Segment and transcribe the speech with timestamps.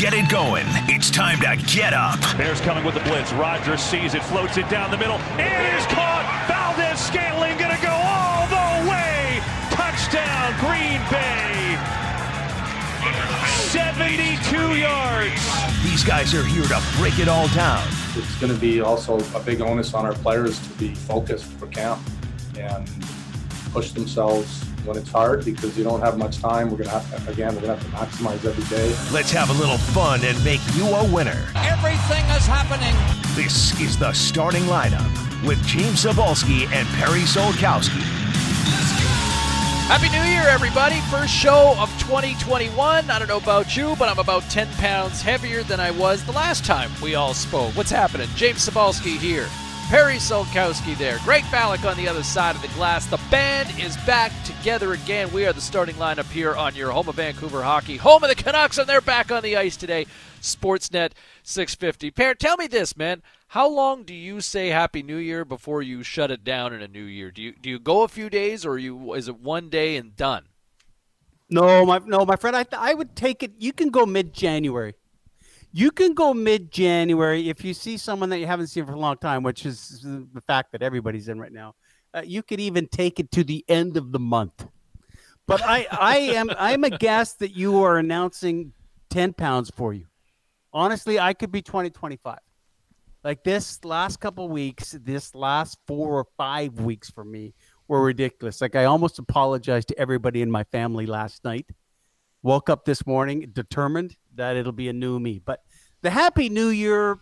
[0.00, 0.64] get it going.
[0.88, 2.18] It's time to get up.
[2.38, 3.34] Bears coming with the blitz.
[3.34, 5.16] Rodgers sees it, floats it down the middle.
[5.36, 6.24] It is caught.
[6.48, 9.44] Valdes-Scantling going to go all the way.
[9.68, 11.76] Touchdown, Green Bay.
[13.68, 15.84] 72 yards.
[15.84, 17.86] These guys are here to break it all down.
[18.16, 21.66] It's going to be also a big onus on our players to be focused for
[21.66, 22.00] camp
[22.58, 22.88] and
[23.70, 26.70] push themselves when it's hard because you don't have much time.
[26.70, 28.88] We're going to have to, again, we're going to have to maximize every day.
[29.12, 31.48] Let's have a little fun and make you a winner.
[31.56, 32.94] Everything is happening.
[33.34, 38.20] This is the starting lineup with James Cybulski and Perry Solkowski.
[39.90, 41.00] Happy New Year, everybody.
[41.10, 43.10] First show of 2021.
[43.10, 46.32] I don't know about you, but I'm about 10 pounds heavier than I was the
[46.32, 47.76] last time we all spoke.
[47.76, 48.28] What's happening?
[48.36, 49.48] James Cybulski here.
[49.90, 51.18] Perry Solkowski there.
[51.24, 53.06] Greg Ballack on the other side of the glass.
[53.06, 55.32] The band is back together again.
[55.32, 58.36] We are the starting lineup here on your home of Vancouver hockey, home of the
[58.36, 60.06] Canucks, and they're back on the ice today.
[60.40, 61.10] Sportsnet
[61.42, 62.12] 650.
[62.12, 63.20] Per, tell me this, man.
[63.48, 66.86] How long do you say Happy New Year before you shut it down in a
[66.86, 67.32] new year?
[67.32, 70.14] Do you do you go a few days, or you is it one day and
[70.14, 70.44] done?
[71.50, 72.54] No, my no, my friend.
[72.54, 73.54] I I would take it.
[73.58, 74.94] You can go mid January.
[75.72, 78.98] You can go mid January if you see someone that you haven't seen for a
[78.98, 81.74] long time, which is the fact that everybody's in right now.
[82.12, 84.66] Uh, you could even take it to the end of the month.
[85.46, 88.72] But I I am I'm a guess that you are announcing
[89.10, 90.06] ten pounds for you.
[90.72, 92.40] Honestly, I could be twenty twenty five.
[93.22, 97.54] Like this last couple weeks, this last four or five weeks for me
[97.86, 98.60] were ridiculous.
[98.60, 101.66] Like I almost apologized to everybody in my family last night.
[102.42, 105.40] Woke up this morning determined that it'll be a new me.
[105.44, 105.62] But
[106.00, 107.18] the Happy New Year,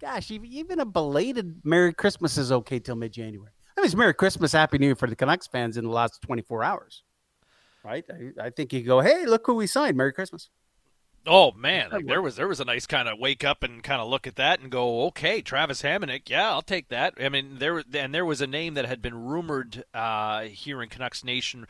[0.00, 3.52] gosh, even a belated Merry Christmas is okay till mid January.
[3.76, 6.22] I mean, it's Merry Christmas, Happy New Year for the Canucks fans in the last
[6.22, 7.02] 24 hours,
[7.84, 8.04] right?
[8.10, 9.96] I, I think you go, hey, look who we signed.
[9.96, 10.48] Merry Christmas.
[11.26, 14.00] Oh man, like there was there was a nice kind of wake up and kind
[14.00, 17.14] of look at that and go, okay, Travis Hamonic, yeah, I'll take that.
[17.20, 20.88] I mean, there and there was a name that had been rumored uh, here in
[20.88, 21.66] Canucks Nation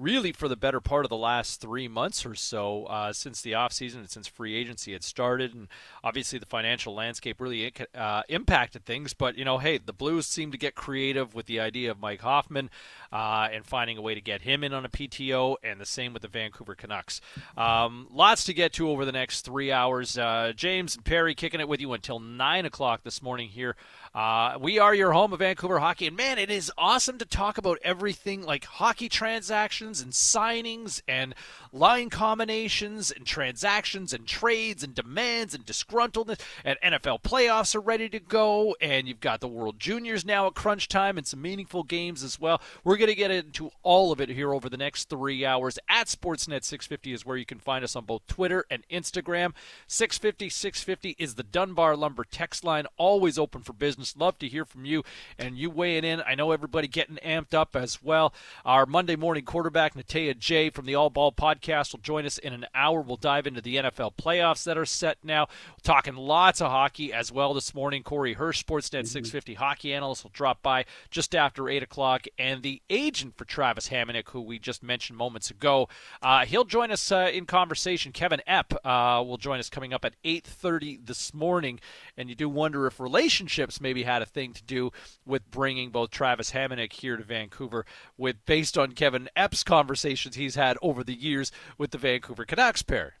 [0.00, 3.52] really for the better part of the last three months or so uh, since the
[3.52, 5.54] offseason and since free agency had started.
[5.54, 5.68] And
[6.02, 9.12] obviously, the financial landscape really uh, impacted things.
[9.12, 12.22] But, you know, hey, the Blues seem to get creative with the idea of Mike
[12.22, 12.70] Hoffman
[13.12, 16.12] uh, and finding a way to get him in on a PTO, and the same
[16.12, 17.20] with the Vancouver Canucks.
[17.56, 20.16] Um, lots to get to over the next three hours.
[20.16, 23.76] Uh, James and Perry kicking it with you until 9 o'clock this morning here
[24.12, 27.58] uh, we are your home of Vancouver hockey, and man, it is awesome to talk
[27.58, 31.32] about everything like hockey transactions and signings and
[31.72, 36.40] line combinations and transactions and trades and demands and disgruntledness.
[36.64, 40.54] And NFL playoffs are ready to go, and you've got the World Juniors now at
[40.54, 42.60] crunch time and some meaningful games as well.
[42.82, 45.78] We're going to get into all of it here over the next three hours.
[45.88, 49.52] At Sportsnet 650 is where you can find us on both Twitter and Instagram.
[49.88, 54.16] 650 650 is the Dunbar Lumber text line, always open for business.
[54.16, 55.02] Love to hear from you
[55.38, 56.22] and you weighing in.
[56.26, 58.32] I know everybody getting amped up as well.
[58.64, 62.52] Our Monday morning quarterback, Natey Adjei from the All Ball podcast, will join us in
[62.52, 63.00] an hour.
[63.00, 65.48] We'll dive into the NFL playoffs that are set now.
[65.82, 68.02] talking lots of hockey as well this morning.
[68.02, 69.06] Corey Hirsch, Sportsnet mm-hmm.
[69.06, 72.26] 650 hockey analyst, will drop by just after 8 o'clock.
[72.38, 75.88] And the agent for Travis Hamonic, who we just mentioned moments ago,
[76.20, 78.12] uh, he'll join us uh, in conversation.
[78.12, 81.80] Kevin Epp uh, will join us coming up at 8.30 this morning.
[82.16, 84.90] And you do wonder if relationships maybe had a thing to do
[85.24, 87.86] with bringing both Travis Hamonic here to Vancouver,
[88.18, 92.82] with based on Kevin Epp's conversations he's had over the years with the Vancouver Canucks
[92.82, 93.14] pair.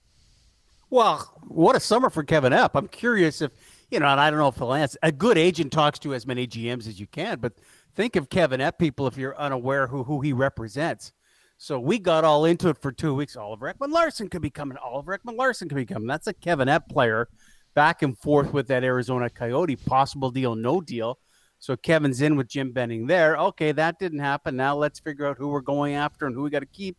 [0.90, 2.70] Well, what a summer for Kevin Epp.
[2.74, 3.52] I'm curious if
[3.90, 4.96] you know, and I don't know if he'll.
[5.02, 7.54] A good agent talks to as many GMs as you can, but
[7.94, 11.12] think of Kevin Epp people if you're unaware who who he represents.
[11.56, 13.36] So we got all into it for two weeks.
[13.36, 14.78] Oliver Ekman Larsson could be coming.
[14.78, 16.08] Oliver Ekman Larsson could be coming.
[16.08, 17.28] That's a Kevin Epp player
[17.74, 21.18] back and forth with that Arizona Coyote, possible deal, no deal.
[21.58, 23.36] So Kevin's in with Jim Benning there.
[23.36, 24.56] Okay, that didn't happen.
[24.56, 26.96] Now let's figure out who we're going after and who we got to keep.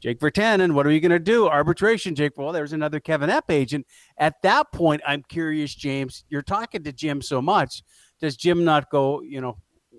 [0.00, 1.48] Jake Virtanen, what are you going to do?
[1.48, 2.36] Arbitration, Jake.
[2.36, 3.86] Well, there's another Kevin Epp agent.
[4.18, 6.24] At that point, I'm curious, James.
[6.28, 7.82] You're talking to Jim so much.
[8.20, 9.56] Does Jim not go, you know,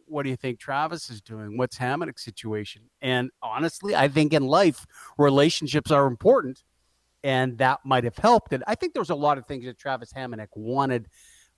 [0.07, 1.57] what do you think Travis is doing?
[1.57, 2.83] What's Hamonic's situation?
[3.01, 4.85] And honestly, I think in life,
[5.17, 6.63] relationships are important
[7.23, 8.53] and that might have helped.
[8.53, 11.07] And I think there was a lot of things that Travis Hamonic wanted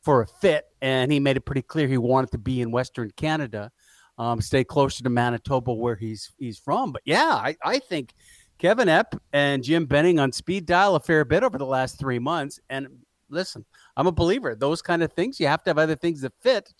[0.01, 3.09] for a fit, and he made it pretty clear he wanted to be in Western
[3.11, 3.71] Canada,
[4.19, 6.91] um, stay closer to Manitoba where he's he's from.
[6.91, 8.13] But yeah, I, I think
[8.59, 12.19] Kevin Epp and Jim Benning on speed dial a fair bit over the last three
[12.19, 12.59] months.
[12.69, 12.87] And
[13.29, 13.65] listen,
[13.97, 14.55] I'm a believer.
[14.55, 16.71] Those kind of things, you have to have other things that fit.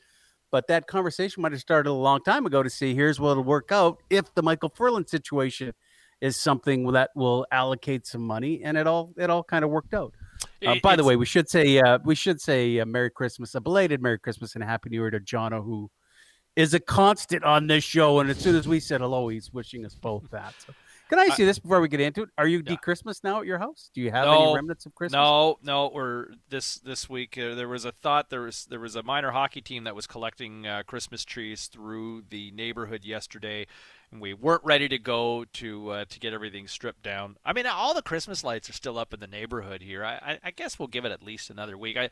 [0.51, 3.43] But that conversation might have started a long time ago to see here's what it'll
[3.43, 5.73] work out if the Micheal Ferland situation
[6.21, 9.93] is something that will allocate some money, and it all it all kind of worked
[9.93, 10.13] out.
[10.65, 13.61] Uh, by the way, we should say uh, we should say uh, Merry Christmas, a
[13.61, 15.89] belated Merry Christmas and Happy New Year to Jono, who
[16.55, 18.19] is a constant on this show.
[18.19, 20.53] And as soon as we said hello, he's wishing us both that.
[20.65, 20.73] So
[21.09, 22.29] can I ask you this before we get into it?
[22.37, 22.71] Are you yeah.
[22.71, 23.89] de-Christmas now at your house?
[23.93, 25.17] Do you have no, any remnants of Christmas?
[25.17, 25.91] No, no.
[25.93, 27.37] We're this this week.
[27.37, 28.29] Uh, there was a thought.
[28.29, 32.23] There was there was a minor hockey team that was collecting uh, Christmas trees through
[32.29, 33.67] the neighborhood yesterday,
[34.11, 37.37] and we weren't ready to go to uh, to get everything stripped down.
[37.45, 40.03] I mean, all the Christmas lights are still up in the neighborhood here.
[40.03, 41.97] I, I, I guess we'll give it at least another week.
[41.97, 42.09] I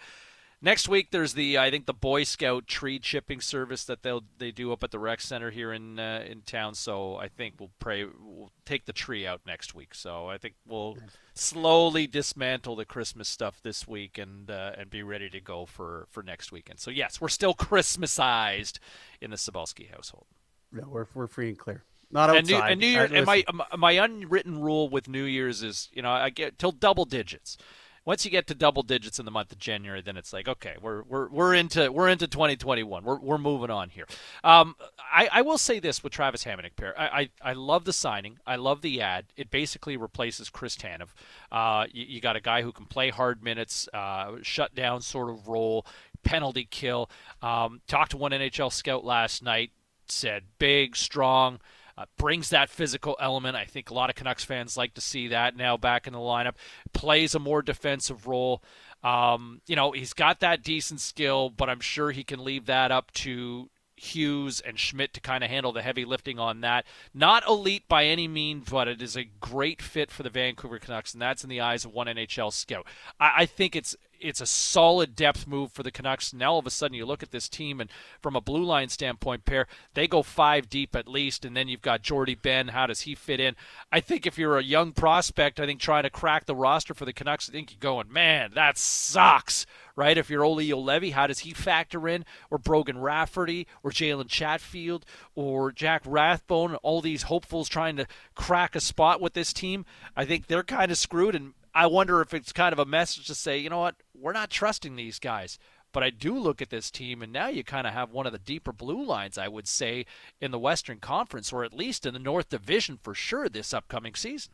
[0.65, 4.49] Next week, there's the I think the Boy Scout tree chipping service that they'll they
[4.49, 6.73] do up at the rec center here in uh, in town.
[6.73, 9.93] So I think we'll pray we'll take the tree out next week.
[9.93, 10.97] So I think we'll
[11.33, 16.07] slowly dismantle the Christmas stuff this week and uh, and be ready to go for
[16.09, 16.79] for next weekend.
[16.79, 18.79] So yes, we're still Christmasized
[19.19, 20.27] in the Cybulski household.
[20.71, 21.83] No, we're we're free and clear.
[22.09, 22.37] Not outside.
[22.37, 23.43] And New, and New Year, and my
[23.77, 27.57] my unwritten rule with New Year's is you know I get till double digits
[28.05, 30.75] once you get to double digits in the month of January, then it's like okay,
[30.81, 33.03] we're we're we're into we're into 2021.
[33.03, 34.05] We're we're moving on here.
[34.43, 36.99] Um, I, I will say this with Travis Hamonic pair.
[36.99, 38.39] I, I, I love the signing.
[38.45, 39.25] I love the ad.
[39.37, 41.09] It basically replaces Chris Tanev.
[41.51, 45.29] Uh, you, you, got a guy who can play hard minutes, uh, shut down sort
[45.29, 45.85] of role,
[46.23, 47.09] penalty kill.
[47.41, 49.71] Um, talked to one NHL scout last night.
[50.07, 51.59] Said big, strong.
[51.95, 53.55] Uh, brings that physical element.
[53.55, 56.19] I think a lot of Canucks fans like to see that now back in the
[56.19, 56.55] lineup.
[56.91, 58.63] Plays a more defensive role.
[59.03, 62.91] Um, you know, he's got that decent skill, but I'm sure he can leave that
[62.91, 66.85] up to Hughes and Schmidt to kind of handle the heavy lifting on that.
[67.13, 71.13] Not elite by any means, but it is a great fit for the Vancouver Canucks,
[71.13, 72.85] and that's in the eyes of one NHL scout.
[73.19, 76.33] I, I think it's it's a solid depth move for the Canucks.
[76.33, 77.89] Now all of a sudden you look at this team, and
[78.21, 81.81] from a blue line standpoint, pair they go five deep at least, and then you've
[81.81, 82.69] got Jordie Benn.
[82.69, 83.55] How does he fit in?
[83.91, 87.05] I think if you're a young prospect, I think trying to crack the roster for
[87.05, 89.65] the Canucks, I think you're going, man, that sucks,
[89.95, 90.17] right?
[90.17, 92.25] If you're Olli Juolevi, how does he factor in?
[92.49, 95.05] Or Brogan Rafferty, or Jalen Chatfield,
[95.35, 99.85] or Jack Rathbone, all these hopefuls trying to crack a spot with this team.
[100.15, 103.27] I think they're kind of screwed, and I wonder if it's kind of a message
[103.27, 105.57] to say, you know what, we're not trusting these guys.
[105.91, 108.31] But I do look at this team, and now you kind of have one of
[108.31, 110.07] the deeper blue lines, I would say,
[110.41, 114.15] in the Western Conference, or at least in the North Division for sure this upcoming
[114.15, 114.53] season.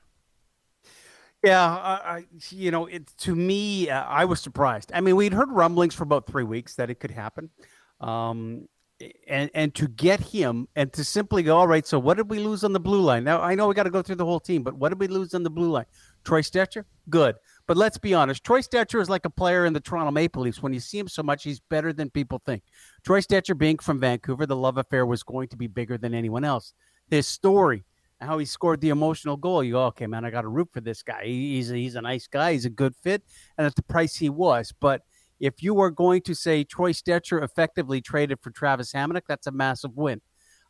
[1.41, 4.91] Yeah, I, you know, it, to me, uh, I was surprised.
[4.93, 7.49] I mean, we'd heard rumblings for about three weeks that it could happen.
[8.01, 8.67] Um,
[9.27, 12.39] and and to get him and to simply go, all right, so what did we
[12.39, 13.23] lose on the blue line?
[13.23, 15.07] Now I know we got to go through the whole team, but what did we
[15.07, 15.85] lose on the blue line?
[16.25, 17.35] Troy Stecher, good.
[17.69, 20.63] But let's be honest, Troy Stecher is like a player in the Toronto Maple Leafs.
[20.63, 22.63] When you see him so much, he's better than people think.
[23.05, 26.43] Troy Stecher being from Vancouver, the love affair was going to be bigger than anyone
[26.43, 26.73] else.
[27.11, 27.83] His story,
[28.19, 30.81] how he scored the emotional goal, you go, okay, man, I got to root for
[30.81, 31.25] this guy.
[31.25, 32.53] He's a, he's a nice guy.
[32.53, 33.21] He's a good fit,
[33.55, 35.03] and at the price he was, but
[35.39, 39.51] if you are going to say Troy Stecher effectively traded for Travis Hamonic, that's a
[39.51, 40.21] massive win.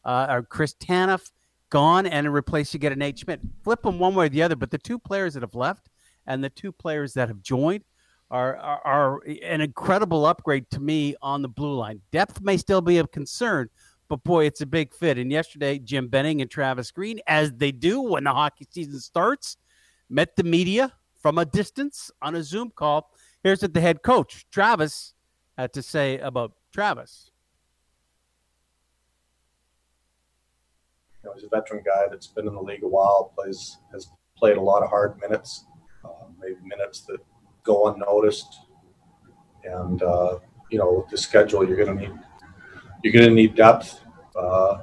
[0.04, 1.32] Uh, or Chris Tanev
[1.70, 3.40] gone and in replace you get an Nate Schmidt.
[3.64, 5.88] Flip them one way or the other, but the two players that have left
[6.28, 7.84] and the two players that have joined
[8.32, 12.02] are, are, are an incredible upgrade to me on the blue line.
[12.12, 13.70] Depth may still be a concern,
[14.08, 15.18] but boy, it's a big fit.
[15.18, 19.58] And yesterday, Jim Benning and Travis Green, as they do when the hockey season starts,
[20.10, 23.12] met the media from a distance on a Zoom call
[23.44, 25.14] Here's what the head coach, Travis,
[25.58, 27.32] had to say about Travis.
[31.24, 34.10] You know, he's a veteran guy that's been in the league a while, plays has
[34.38, 35.66] played a lot of hard minutes,
[36.04, 37.20] uh, maybe minutes that
[37.64, 38.60] go unnoticed.
[39.64, 40.40] And uh,
[40.70, 42.20] you know, with the schedule, you're going to need
[43.04, 44.02] you're going to need depth.
[44.36, 44.80] Uh,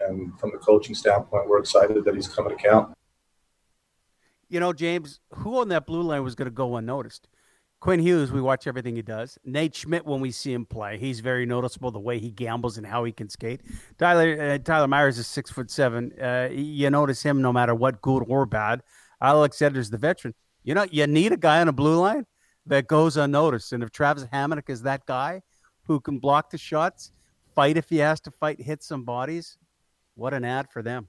[0.00, 2.92] and from the coaching standpoint, we're excited that he's coming to camp.
[4.48, 7.28] You know, James, who on that blue line was going to go unnoticed?
[7.80, 9.38] Quinn Hughes, we watch everything he does.
[9.44, 12.86] Nate Schmidt, when we see him play, he's very noticeable the way he gambles and
[12.86, 13.60] how he can skate.
[13.98, 16.12] Tyler uh, Tyler Myers is six foot seven.
[16.20, 18.82] Uh, you notice him no matter what, good or bad.
[19.20, 20.34] Alex Edler's the veteran.
[20.66, 22.26] You know, you need a guy on a blue line
[22.66, 23.72] that goes unnoticed.
[23.72, 25.42] And if Travis Hamonic is that guy
[25.84, 27.12] who can block the shots,
[27.54, 29.58] fight if he has to fight, hit some bodies,
[30.16, 31.08] what an ad for them.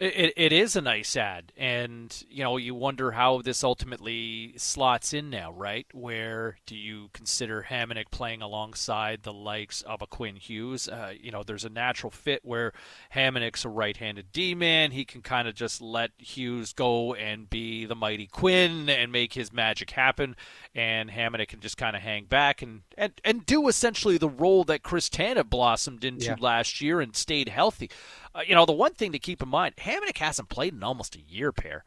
[0.00, 5.12] It, it is a nice ad, and you know you wonder how this ultimately slots
[5.12, 5.86] in now, right?
[5.92, 10.88] Where do you consider Hamonic playing alongside the likes of a Quinn Hughes?
[10.88, 12.72] Uh, you know, there's a natural fit where
[13.12, 17.96] Hamonic's a right-handed D-man; he can kind of just let Hughes go and be the
[17.96, 20.36] mighty Quinn and make his magic happen,
[20.76, 24.62] and Hamonic can just kind of hang back and, and and do essentially the role
[24.62, 26.36] that Chris Tanev blossomed into yeah.
[26.38, 27.90] last year and stayed healthy.
[28.38, 31.16] Uh, you know, the one thing to keep in mind, Hamonic hasn't played in almost
[31.16, 31.84] a year, pair.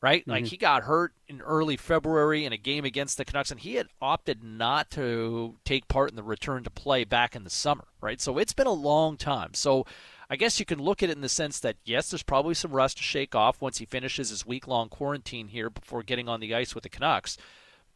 [0.00, 0.22] right?
[0.22, 0.30] Mm-hmm.
[0.30, 3.74] Like he got hurt in early February in a game against the Canucks, and he
[3.74, 7.84] had opted not to take part in the return to play back in the summer,
[8.00, 8.20] right?
[8.20, 9.52] So it's been a long time.
[9.54, 9.84] So
[10.30, 12.72] I guess you can look at it in the sense that yes, there's probably some
[12.72, 16.40] rust to shake off once he finishes his week long quarantine here before getting on
[16.40, 17.36] the ice with the Canucks.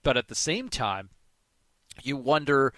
[0.02, 1.08] But at the same time,
[2.02, 2.74] you wonder,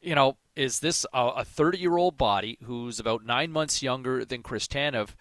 [0.00, 4.26] you know, is this uh, a 30 year old body who's about nine months younger
[4.26, 5.14] than Chris Tanev,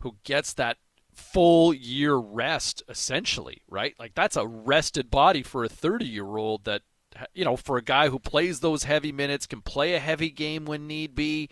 [0.00, 0.76] who gets that
[1.12, 3.96] full year rest essentially, right?
[3.98, 6.82] Like that's a rested body for a 30 year old that
[7.32, 10.64] you know, for a guy who plays those heavy minutes, can play a heavy game
[10.64, 11.48] when need be.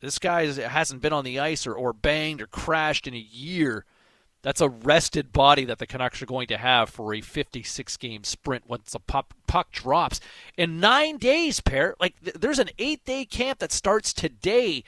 [0.00, 3.84] This guy hasn't been on the ice or, or banged or crashed in a year.
[4.42, 8.24] That's a rested body that the Canucks are going to have for a 56 game
[8.24, 10.20] sprint once the puck, puck drops.
[10.56, 14.82] In nine days, pair, like th- there's an eight day camp that starts today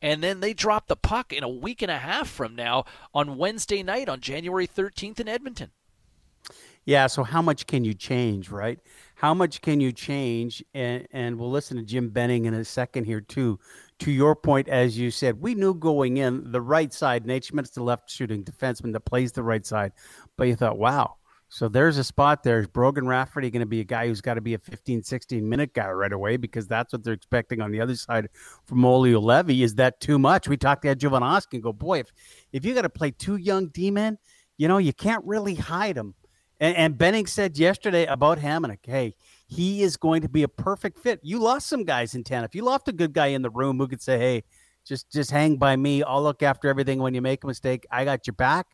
[0.00, 2.84] and then they drop the puck in a week and a half from now
[3.14, 5.70] on Wednesday night on January 13th in Edmonton.
[6.84, 8.78] Yeah, so how much can you change, right?
[9.16, 10.64] How much can you change?
[10.72, 13.58] And and we'll listen to Jim Benning in a second here too.
[14.00, 17.26] To your point, as you said, we knew going in the right side.
[17.26, 19.92] Nate Schmidt's the left shooting defenseman that plays the right side,
[20.36, 21.16] but you thought, wow,
[21.50, 22.60] so there's a spot there.
[22.60, 25.48] Is Brogan Rafferty going to be a guy who's got to be a 15, 16
[25.48, 28.28] minute guy right away because that's what they're expecting on the other side
[28.66, 29.62] from Olli Levy?
[29.62, 30.46] Is that too much?
[30.46, 32.12] We talked to Ed Jovanovski and go, boy, if,
[32.52, 34.18] if you got to play two young D men,
[34.58, 36.14] you know, you can't really hide them.
[36.60, 39.14] And, and Benning said yesterday about Hamonic, hey,
[39.48, 41.18] he is going to be a perfect fit.
[41.22, 42.44] You lost some guys in 10.
[42.44, 44.44] If you lost a good guy in the room who could say, hey,
[44.86, 46.02] just just hang by me.
[46.02, 47.86] I'll look after everything when you make a mistake.
[47.90, 48.66] I got your back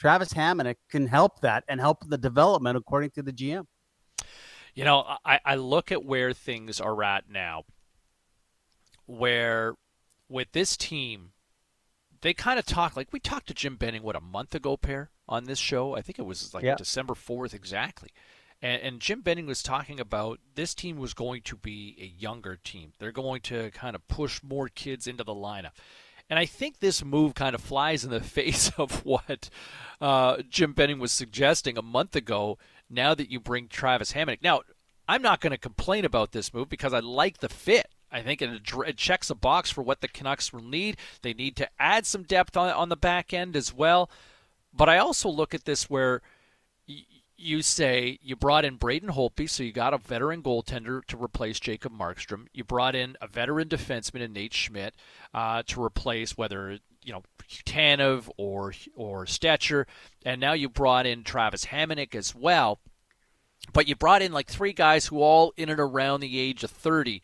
[0.00, 3.66] Travis Hamonic can help that and help the development according to the GM.
[4.74, 7.64] You know, I, I look at where things are at now,
[9.04, 9.74] where
[10.26, 11.32] with this team,
[12.22, 15.10] they kind of talk like we talked to Jim Benning, what, a month ago, pair
[15.28, 15.94] on this show?
[15.94, 16.76] I think it was like yeah.
[16.76, 18.08] December 4th exactly.
[18.62, 22.56] And, and Jim Benning was talking about this team was going to be a younger
[22.56, 22.92] team.
[22.98, 25.72] They're going to kind of push more kids into the lineup.
[26.28, 29.50] And I think this move kind of flies in the face of what
[30.00, 32.58] uh, Jim Benning was suggesting a month ago.
[32.92, 34.62] Now that you bring Travis Hamonic, now
[35.08, 37.88] I'm not going to complain about this move because I like the fit.
[38.12, 40.96] I think it, it, checks a box for what the Canucks will need.
[41.22, 44.10] They need to add some depth on, on the back end as well.
[44.72, 46.20] But I also look at this where
[47.40, 51.58] you say you brought in Braden Holtby, so you got a veteran goaltender to replace
[51.58, 52.46] Jacob Markstrom.
[52.52, 54.94] You brought in a veteran defenseman in Nate Schmidt
[55.32, 57.22] uh, to replace whether you know
[57.64, 59.86] Tanev or or Stecher,
[60.24, 62.78] and now you brought in Travis Hamonic as well.
[63.72, 66.70] But you brought in like three guys who all in and around the age of
[66.70, 67.22] thirty.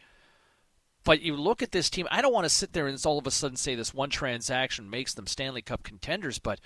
[1.05, 2.09] But you look at this team.
[2.11, 4.91] I don't want to sit there and all of a sudden say this one transaction
[4.91, 6.59] makes them Stanley Cup contenders, but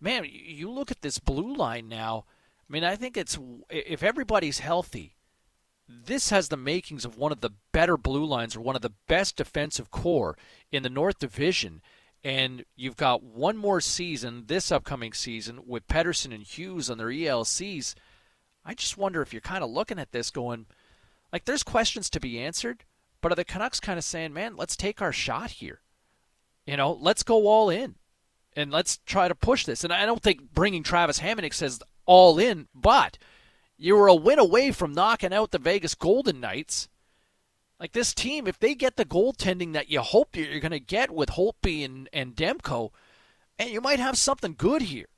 [0.00, 2.24] man, you look at this blue line now
[2.68, 3.38] I mean, I think it's
[3.70, 5.16] if everybody's healthy,
[5.88, 8.94] this has the makings of one of the better blue lines or one of the
[9.06, 10.36] best defensive core
[10.72, 11.80] in the North Division.
[12.24, 17.08] And you've got one more season this upcoming season with Pettersson and Hughes on their
[17.08, 17.94] ELCs.
[18.64, 20.66] I just wonder if you're kind of looking at this going,
[21.32, 22.82] like, there's questions to be answered,
[23.20, 25.82] but are the Canucks kind of saying, man, let's take our shot here?
[26.66, 27.94] You know, let's go all in
[28.56, 29.84] and let's try to push this.
[29.84, 33.18] And I don't think bringing Travis Hamonic says all in, but
[33.76, 36.88] you were a win away from knocking out the Vegas Golden Knights.
[37.78, 41.10] Like this team, if they get the goaltending that you hope you're going to get
[41.10, 42.90] with Holtby and, and Demko,
[43.58, 45.08] and you might have something good here.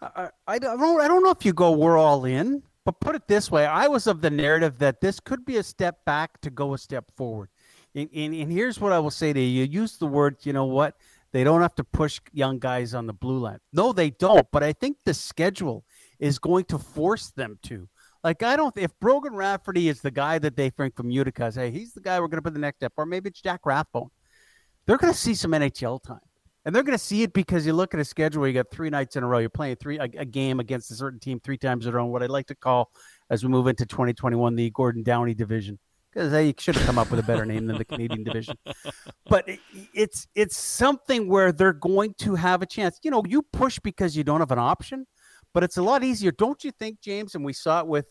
[0.00, 3.28] I, I, don't, I don't know if you go, we're all in, but put it
[3.28, 6.50] this way I was of the narrative that this could be a step back to
[6.50, 7.50] go a step forward.
[7.94, 9.64] And, and, and here's what I will say to you.
[9.64, 10.96] You use the word, you know what?
[11.32, 13.58] They don't have to push young guys on the blue line.
[13.72, 14.46] No, they don't.
[14.52, 15.84] But I think the schedule
[16.18, 17.88] is going to force them to.
[18.22, 21.70] Like, I don't, if Brogan Rafferty is the guy that they think from Utica, say,
[21.70, 24.10] he's the guy we're going to put the next step, or maybe it's Jack Rathbone,
[24.86, 26.20] they're going to see some NHL time.
[26.64, 28.70] And they're going to see it because you look at a schedule where you got
[28.70, 29.38] three nights in a row.
[29.38, 32.06] You're playing three a, a game against a certain team three times in a row.
[32.06, 32.92] What I'd like to call,
[33.30, 35.80] as we move into 2021, the Gordon Downie division
[36.12, 38.56] because they should have come up with a better name than the Canadian division.
[39.28, 39.60] But it,
[39.94, 42.98] it's it's something where they're going to have a chance.
[43.02, 45.06] You know, you push because you don't have an option,
[45.54, 47.34] but it's a lot easier, don't you think, James?
[47.34, 48.06] And we saw it with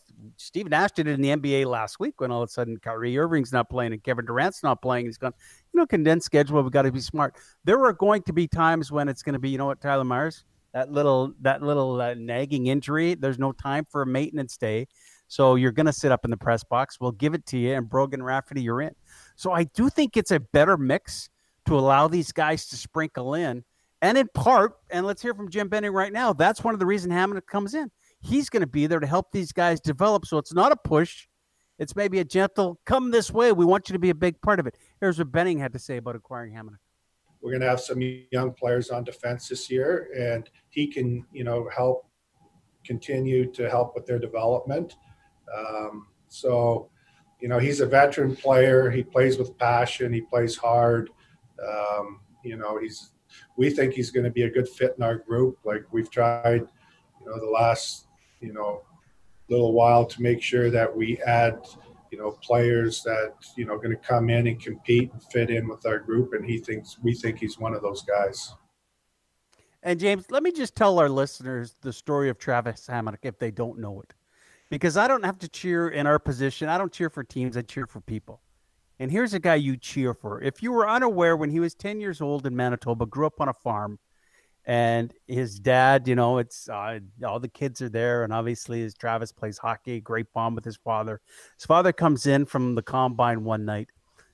[0.53, 3.69] did it in the NBA last week when all of a sudden Kyrie Irving's not
[3.69, 5.05] playing and Kevin Durant's not playing.
[5.05, 5.33] He's gone,
[5.73, 6.61] you know, condensed schedule.
[6.61, 7.35] We've got to be smart.
[7.63, 10.03] There are going to be times when it's going to be, you know what, Tyler
[10.03, 10.43] Myers,
[10.73, 13.15] that little that little uh, nagging injury.
[13.15, 14.87] There's no time for a maintenance day.
[15.31, 16.99] So you're going to sit up in the press box.
[16.99, 18.93] We'll give it to you, and Brogan Rafferty, you're in.
[19.37, 21.29] So I do think it's a better mix
[21.67, 23.63] to allow these guys to sprinkle in
[24.01, 26.85] And in part, and let's hear from Jim Benning right now, that's one of the
[26.85, 27.91] reasons Hamonic comes in.
[28.19, 30.25] He's going to be there to help these guys develop.
[30.25, 31.27] So it's not a push.
[31.77, 33.51] It's maybe a gentle, come this way.
[33.51, 34.75] We want you to be a big part of it.
[34.99, 36.77] Here's what Benning had to say about acquiring Hamonic.
[37.41, 41.43] We're going to have some young players on defense this year, and he can, you
[41.43, 42.07] know, help
[42.83, 44.95] continue to help with their development.
[45.55, 46.89] Um, so,
[47.39, 48.89] you know, he's a veteran player.
[48.89, 50.13] He plays with passion.
[50.13, 51.09] He plays hard.
[51.61, 53.11] Um, you know, he's.
[53.55, 55.57] We think he's going to be a good fit in our group.
[55.63, 56.67] Like we've tried,
[57.19, 58.07] you know, the last,
[58.41, 58.83] you know,
[59.47, 61.65] little while to make sure that we add,
[62.11, 65.67] you know, players that you know going to come in and compete and fit in
[65.67, 66.33] with our group.
[66.33, 68.53] And he thinks we think he's one of those guys.
[69.83, 73.49] And James, let me just tell our listeners the story of Travis Hamonic if they
[73.49, 74.13] don't know it
[74.71, 76.69] because I don't have to cheer in our position.
[76.69, 78.41] I don't cheer for teams, I cheer for people.
[78.99, 80.41] And here's a guy you cheer for.
[80.41, 83.49] If you were unaware, when he was 10 years old in Manitoba, grew up on
[83.49, 83.99] a farm,
[84.65, 88.93] and his dad, you know, it's uh, all the kids are there, and obviously, his
[88.93, 91.19] Travis plays hockey, great bond with his father.
[91.57, 93.89] His father comes in from the combine one night,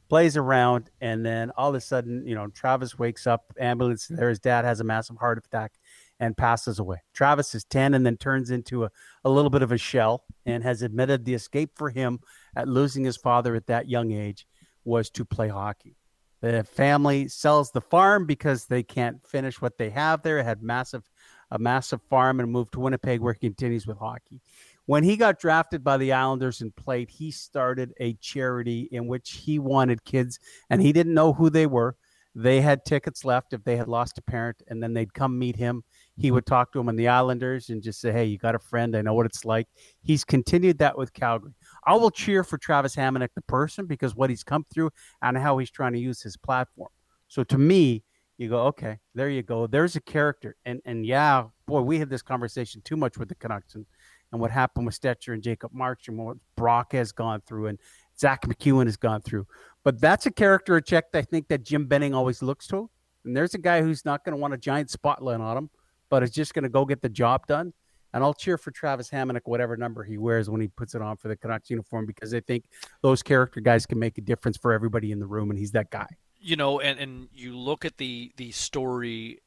[0.08, 4.30] plays around, and then all of a sudden, you know, Travis wakes up, ambulance there.
[4.30, 5.72] His dad has a massive heart attack
[6.20, 6.98] and passes away.
[7.14, 8.92] Travis is 10 and then turns into a,
[9.24, 12.20] a little bit of a shell and has admitted the escape for him
[12.56, 14.48] at losing his father at that young age
[14.84, 15.96] was to play hockey.
[16.42, 20.38] The family sells the farm because they can't finish what they have there.
[20.40, 21.10] It had massive
[21.52, 24.42] a massive farm and moved to Winnipeg where he continues with hockey.
[24.86, 29.32] When he got drafted by the Islanders and played, he started a charity in which
[29.32, 31.96] he wanted kids and he didn't know who they were.
[32.36, 35.56] They had tickets left if they had lost a parent and then they'd come meet
[35.56, 35.84] him
[36.18, 38.60] he would talk to him on the Islanders and just say, Hey, you got a
[38.60, 38.96] friend.
[38.96, 39.68] I know what it's like.
[40.02, 41.54] He's continued that with Calgary.
[41.86, 44.90] I will cheer for Travis Hamonic, the person, because what he's come through
[45.22, 46.90] and how he's trying to use his platform.
[47.28, 48.04] So to me,
[48.38, 49.68] you go, okay, there you go.
[49.68, 50.56] There's a character.
[50.66, 53.86] And and yeah, boy, we had this conversation too much with the Canucks and,
[54.32, 57.80] and what happened with Stecher and Jacob Markstrom, what Brock has gone through and
[58.20, 59.46] Zack MacEwen has gone through.
[59.84, 62.90] But that's a character check I think that Jim Benning always looks to.
[63.24, 65.70] And there's a guy who's not going to want a giant spotlight on him
[66.10, 67.74] but is just going to go get the job done.
[68.14, 71.18] And I'll cheer for Travis Hamonic, whatever number he wears when he puts it on
[71.18, 72.66] for the Canucks uniform, because I think
[73.02, 75.92] those character guys can make a difference for everybody in the room, and he's that
[75.92, 76.08] guy.
[76.40, 79.42] You know, and, and you look at the, the story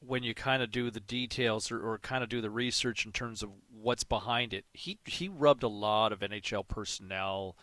[0.00, 3.12] when you kind of do the details or, or kind of do the research in
[3.12, 4.64] terms of what's behind it.
[4.72, 7.56] He he rubbed a lot of NHL personnel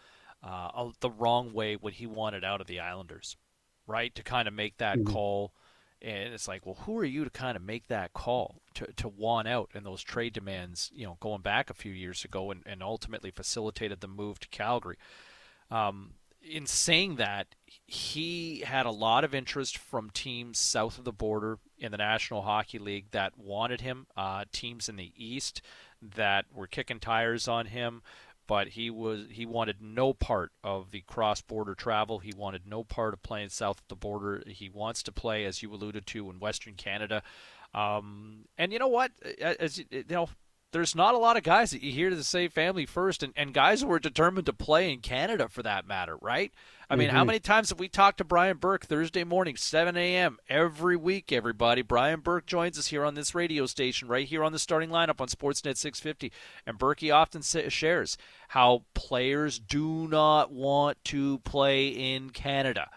[0.44, 3.38] uh, the wrong way when he wanted out of the Islanders,
[3.88, 4.14] right?
[4.16, 5.14] To kind of make that mm-hmm.
[5.14, 5.54] call
[6.04, 9.08] and it's like, well, who are you to kind of make that call to, to
[9.08, 12.62] want out and those trade demands, you know, going back a few years ago and,
[12.66, 14.98] and ultimately facilitated the move to Calgary?
[15.72, 17.48] Um, in saying that,
[17.88, 22.42] he had a lot of interest from teams south of the border in the National
[22.42, 25.62] Hockey League that wanted him, uh, teams in the East
[26.02, 28.02] that were kicking tires on him
[28.48, 32.20] but he was he wanted no part of the cross-border travel.
[32.20, 34.44] He wanted no part of playing south of the border.
[34.48, 37.24] He wants to play, as you alluded to, in Western Canada.
[37.74, 39.12] Um, and you know what?
[39.40, 40.30] As you know,
[40.74, 43.54] there's not a lot of guys that you hear to say family first, and, and
[43.54, 46.52] guys who are determined to play in Canada for that matter, right?
[46.90, 47.18] I mean, mm-hmm.
[47.18, 50.38] how many times have we talked to Brian Burke Thursday morning, 7 a.m.
[50.50, 51.82] every week, everybody?
[51.82, 55.22] Brian Burke joins us here on this radio station, right here on the starting lineup
[55.22, 56.32] on Sportsnet 650.
[56.68, 58.18] And Burke often shares
[58.50, 62.90] how players do not want to play in Canada.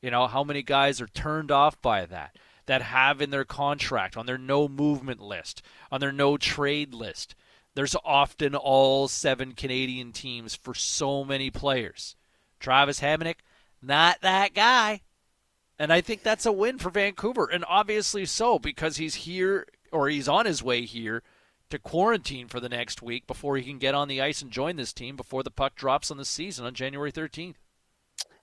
[0.00, 2.36] You know, how many guys are turned off by that?
[2.68, 7.34] That have in their contract, on their no movement list, on their no trade list.
[7.74, 12.14] There's often all seven Canadian teams for so many players.
[12.60, 13.36] Travis Hamonic,
[13.80, 15.00] not that guy.
[15.78, 20.08] And I think that's a win for Vancouver, and obviously so because he's here or
[20.08, 21.22] he's on his way here
[21.70, 24.76] to quarantine for the next week before he can get on the ice and join
[24.76, 27.54] this team before the puck drops on the season on January 13th.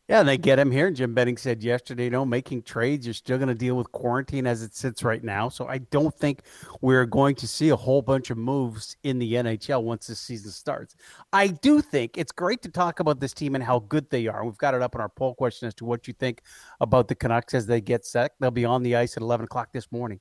[0.07, 0.91] Yeah, they get him here.
[0.91, 4.45] Jim Benning said yesterday, you know, making trades, you're still going to deal with quarantine
[4.45, 5.49] as it sits right now.
[5.49, 6.41] So I don't think
[6.81, 10.51] we're going to see a whole bunch of moves in the NHL once this season
[10.51, 10.95] starts.
[11.33, 14.45] I do think it's great to talk about this team and how good they are.
[14.45, 16.43] We've got it up in our poll question as to what you think
[16.79, 18.33] about the Canucks as they get set.
[18.39, 20.19] They'll be on the ice at 11 o'clock this morning.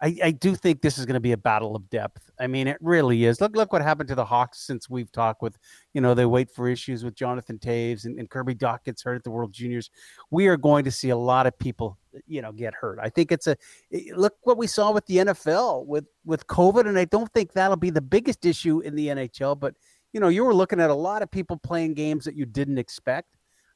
[0.00, 2.30] I, I do think this is going to be a battle of depth.
[2.38, 3.40] I mean, it really is.
[3.40, 5.56] Look, look what happened to the Hawks since we've talked with,
[5.94, 9.16] you know, they wait for issues with Jonathan Toews and, and Kirby Dach gets hurt
[9.16, 9.90] at the World Juniors.
[10.30, 12.98] We are going to see a lot of people, you know, get hurt.
[13.02, 13.56] I think it's a
[13.92, 17.52] eh, look what we saw with the NFL with with COVID, and I don't think
[17.52, 19.58] that'll be the biggest issue in the NHL.
[19.58, 19.74] But
[20.12, 22.78] you know, you were looking at a lot of people playing games that you didn't
[22.78, 23.28] expect.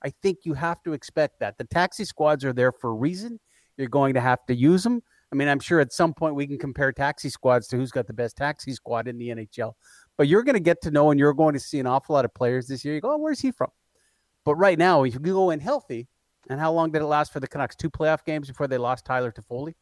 [0.03, 3.41] I think you have to expect that the taxi squads are there for a reason.
[3.79, 6.47] You're going to have to use them I mean, I'm sure at some point we
[6.47, 9.75] can compare taxi squads to who's got the best taxi squad in the NHL.
[10.19, 12.25] But you're going to get to know and you're going to see an awful lot
[12.25, 12.95] of players this year.
[12.95, 13.71] You go, oh, where's he from?
[14.45, 16.09] But right now, if you go in healthy,
[16.49, 17.77] and how long did it last for the Canucks?
[17.77, 19.75] Two playoff games before they lost Tyler Toffoli.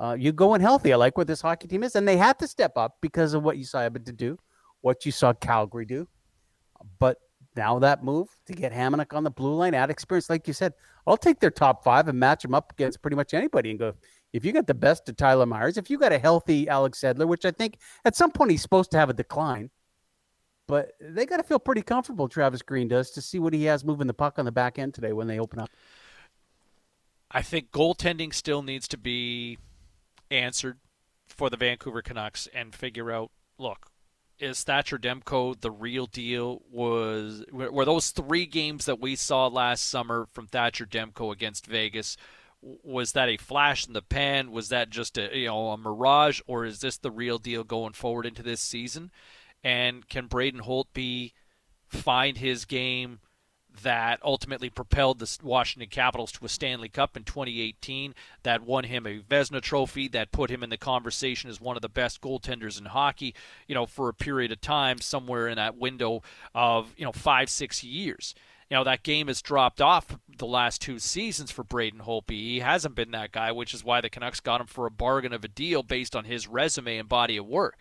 [0.00, 0.92] Uh, you go in healthy.
[0.92, 3.42] I like what this hockey team is, and they had to step up because of
[3.42, 4.38] what you saw Edmonton do,
[4.80, 6.08] what you saw Calgary do.
[6.98, 7.18] But
[7.56, 10.72] now that move to get Hamonic on the blue line, add experience, like you said,
[11.06, 13.94] I'll take their top five and match them up against pretty much anybody and go.
[14.34, 17.28] If you got the best of Tyler Myers, if you got a healthy Alex Edler,
[17.28, 19.70] which I think at some point he's supposed to have a decline,
[20.66, 22.26] but they got to feel pretty comfortable.
[22.26, 24.92] Travis Green does to see what he has moving the puck on the back end
[24.92, 25.70] today when they open up.
[27.30, 29.58] I think goaltending still needs to be
[30.32, 30.78] answered
[31.28, 33.30] for the Vancouver Canucks and figure out.
[33.56, 33.86] Look,
[34.40, 36.62] is Thatcher Demko the real deal?
[36.72, 42.16] Was were those three games that we saw last summer from Thatcher Demko against Vegas?
[42.82, 44.50] Was that a flash in the pan?
[44.50, 47.92] Was that just a you know a mirage, or is this the real deal going
[47.92, 49.10] forward into this season?
[49.62, 51.32] And can Braden Holtby
[51.88, 53.20] find his game
[53.82, 59.06] that ultimately propelled the Washington Capitals to a Stanley Cup in 2018, that won him
[59.06, 62.78] a Vezina Trophy, that put him in the conversation as one of the best goaltenders
[62.78, 63.34] in hockey,
[63.66, 66.22] you know, for a period of time, somewhere in that window
[66.54, 68.34] of, you know, five, six years.
[68.74, 72.30] Know, that game has dropped off the last two seasons for Braden Holtby.
[72.30, 75.32] He hasn't been that guy, which is why the Canucks got him for a bargain
[75.32, 77.78] of a deal based on his resume and body of work.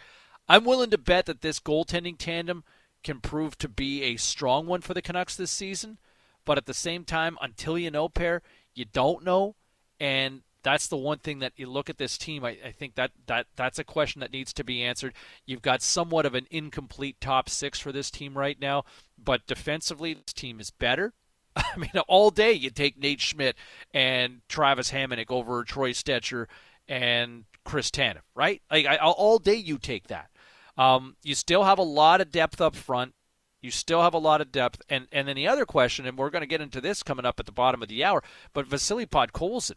[0.48, 2.64] I'm willing to bet that this goaltending tandem
[3.04, 5.98] can prove to be a strong one for the Canucks this season.
[6.46, 8.44] But at the same time, until you know, pair,
[8.76, 9.56] you don't know.
[10.00, 12.44] And that's the one thing that you look at this team.
[12.44, 15.14] I, I, think that, that that's a question that needs to be answered.
[15.46, 18.86] You've got somewhat of an incomplete top six for this team right now,
[19.22, 21.14] but defensively, this team is better.
[21.56, 23.56] I mean, all day you take Nate Schmidt
[23.94, 26.48] and Travis Hamonic over Troy Stecher
[26.88, 28.62] and Chris Tanev, right?
[28.72, 30.30] Like I, all day you take that.
[30.78, 33.14] Um, you still have a lot of depth up front.
[33.62, 34.82] You still have a lot of depth.
[34.90, 37.40] And, and then the other question, and we're going to get into this coming up
[37.40, 38.22] at the bottom of the hour,
[38.54, 39.76] but Vasily Podkolzin,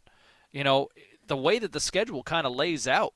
[0.53, 0.89] you know,
[1.27, 3.15] the way that the schedule kind of lays out,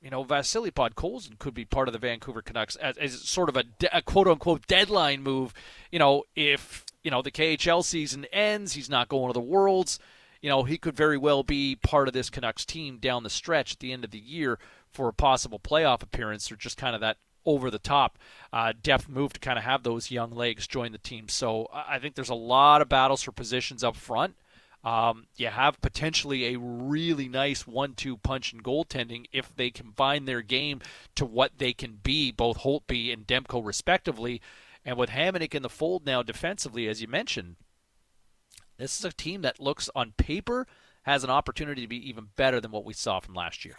[0.00, 3.56] you know, Vasily Podkolzin could be part of the Vancouver Canucks as, as sort of
[3.56, 5.52] a, de- a quote unquote deadline move.
[5.90, 9.98] You know, if, you know, the KHL season ends, he's not going to the Worlds
[10.40, 13.72] you know, he could very well be part of this Canucks team down the stretch
[13.72, 14.58] at the end of the year
[14.90, 18.18] for a possible playoff appearance or just kind of that over the top
[18.52, 21.28] uh, depth move to kind of have those young legs join the team.
[21.28, 24.36] So I think there's a lot of battles for positions up front.
[24.84, 30.40] Um, you have potentially a really nice one-two punch in goaltending if they combine their
[30.40, 30.80] game
[31.16, 34.40] to what they can be, both Holtby and Demko respectively.
[34.84, 37.56] And with Hamonic in the fold now defensively, as you mentioned,
[38.78, 40.66] this is a team that looks on paper
[41.02, 43.76] has an opportunity to be even better than what we saw from last year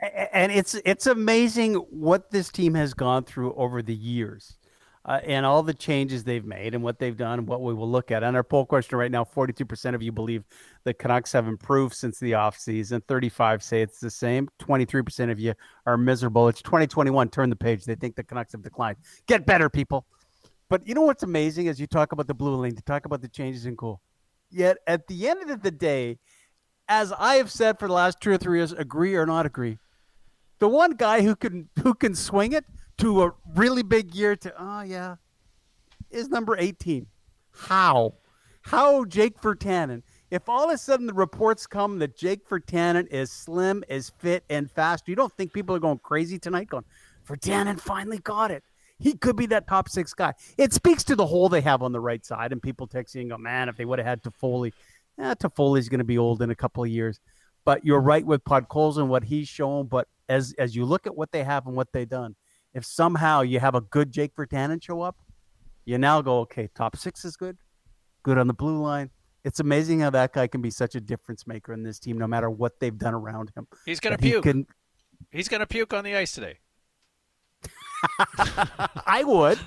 [0.00, 4.58] and it's it's amazing what this team has gone through over the years.
[5.06, 7.88] Uh, and all the changes they've made and what they've done and what we will
[7.88, 8.24] look at.
[8.24, 10.42] On our poll question right now, 42% of you believe
[10.82, 13.00] the Canucks have improved since the offseason.
[13.06, 14.48] 35 say it's the same.
[14.58, 15.54] 23% of you
[15.86, 16.48] are miserable.
[16.48, 17.28] It's 2021.
[17.28, 17.84] Turn the page.
[17.84, 18.96] They think the Canucks have declined.
[19.28, 20.06] Get better, people.
[20.68, 23.22] But you know what's amazing as you talk about the blue line, to talk about
[23.22, 24.00] the changes in goal.
[24.50, 26.18] Yet at the end of the day,
[26.88, 29.78] as I have said for the last two or three years, agree or not agree,
[30.58, 32.64] the one guy who can who can swing it
[32.98, 35.16] to a really big year to oh yeah
[36.10, 37.06] is number 18
[37.52, 38.14] how?
[38.62, 43.30] How jake virtanen if all of a sudden the reports come that jake virtanen is
[43.30, 46.84] slim is fit and fast you don't think people are going crazy tonight going
[47.26, 48.62] virtanen finally got it.
[48.98, 50.32] He could be that top six guy.
[50.56, 53.36] It speaks to the hole they have on the right side and people texting go,
[53.36, 54.72] man if they would have had Toffoli
[55.20, 57.20] eh, Toffoli's going to be old in a couple of years.
[57.64, 61.16] But you're right with Podkolzin and what he's shown but as as you look at
[61.16, 62.36] what they have and what they've done,
[62.76, 65.16] if somehow you have a good Jake Virtanen show up,
[65.86, 67.56] you now go, okay, top six is good,
[68.22, 69.08] good on the blue line.
[69.44, 72.26] It's amazing how that guy can be such a difference maker in this team, no
[72.26, 73.66] matter what they've done around him.
[73.86, 74.44] He's gonna puke.
[74.44, 74.66] He can...
[75.30, 76.58] He's gonna puke on the ice today.
[79.06, 79.58] I would.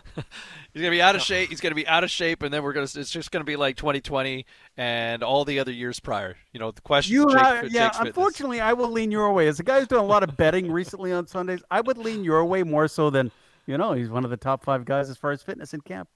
[0.73, 1.49] He's gonna be out of shape.
[1.49, 2.83] He's gonna be out of shape, and then we're gonna.
[2.83, 4.45] It's just gonna be like 2020
[4.77, 6.37] and all the other years prior.
[6.53, 7.13] You know, the question.
[7.13, 7.91] You have, yeah.
[7.99, 9.47] Unfortunately, I will lean your way.
[9.47, 12.23] As a guy who's done a lot of betting recently on Sundays, I would lean
[12.23, 13.31] your way more so than
[13.65, 13.93] you know.
[13.93, 16.09] He's one of the top five guys as far as fitness in camp.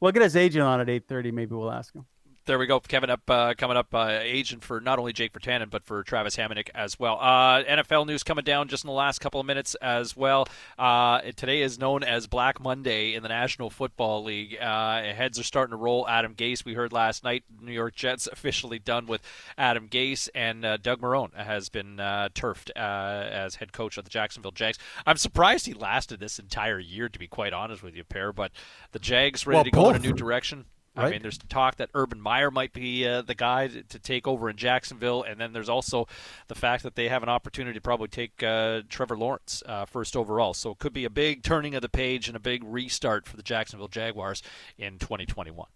[0.00, 1.32] We'll get his agent on at 8:30.
[1.32, 2.06] Maybe we'll ask him.
[2.44, 2.80] There we go.
[2.80, 6.34] Kevin Epp uh, coming up, uh, agent for not only Jake Virtanen but for Travis
[6.34, 7.16] Hamonic as well.
[7.20, 10.48] Uh, NFL news coming down just in the last couple of minutes as well.
[10.76, 14.58] Uh, today is known as Black Monday in the National Football League.
[14.60, 16.08] Uh, heads are starting to roll.
[16.08, 19.22] Adam Gase, we heard last night, New York Jets officially done with
[19.56, 21.98] Adam Gase, and uh, Doug Marrone has been
[22.34, 24.80] turfed as head coach of the Jacksonville Jags.
[25.06, 28.32] I'm surprised he lasted this entire year, to be quite honest with you, Pair.
[28.32, 28.50] But
[28.90, 29.84] the Jags ready well, to both.
[29.84, 30.64] go in a new direction.
[30.94, 31.06] Right.
[31.06, 34.50] I mean, there's talk that Urban Meyer might be uh, the guy to, take over
[34.50, 36.06] in Jacksonville, and then there's also
[36.48, 40.16] the fact that they have an opportunity to probably take uh, Trevor Lawrence uh, first
[40.16, 40.52] overall.
[40.52, 43.38] So it could be a big turning of the page and a big restart for
[43.38, 44.42] the Jacksonville Jaguars
[44.76, 45.66] in 2021.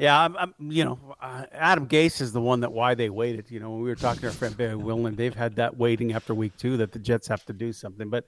[0.00, 3.50] Yeah, I'm, I'm you know, uh, Adam Gase is the one that why they waited.
[3.50, 6.14] You know, when we were talking to our friend Barry Willen, they've had that waiting
[6.14, 8.08] after week two that the Jets have to do something.
[8.08, 8.24] But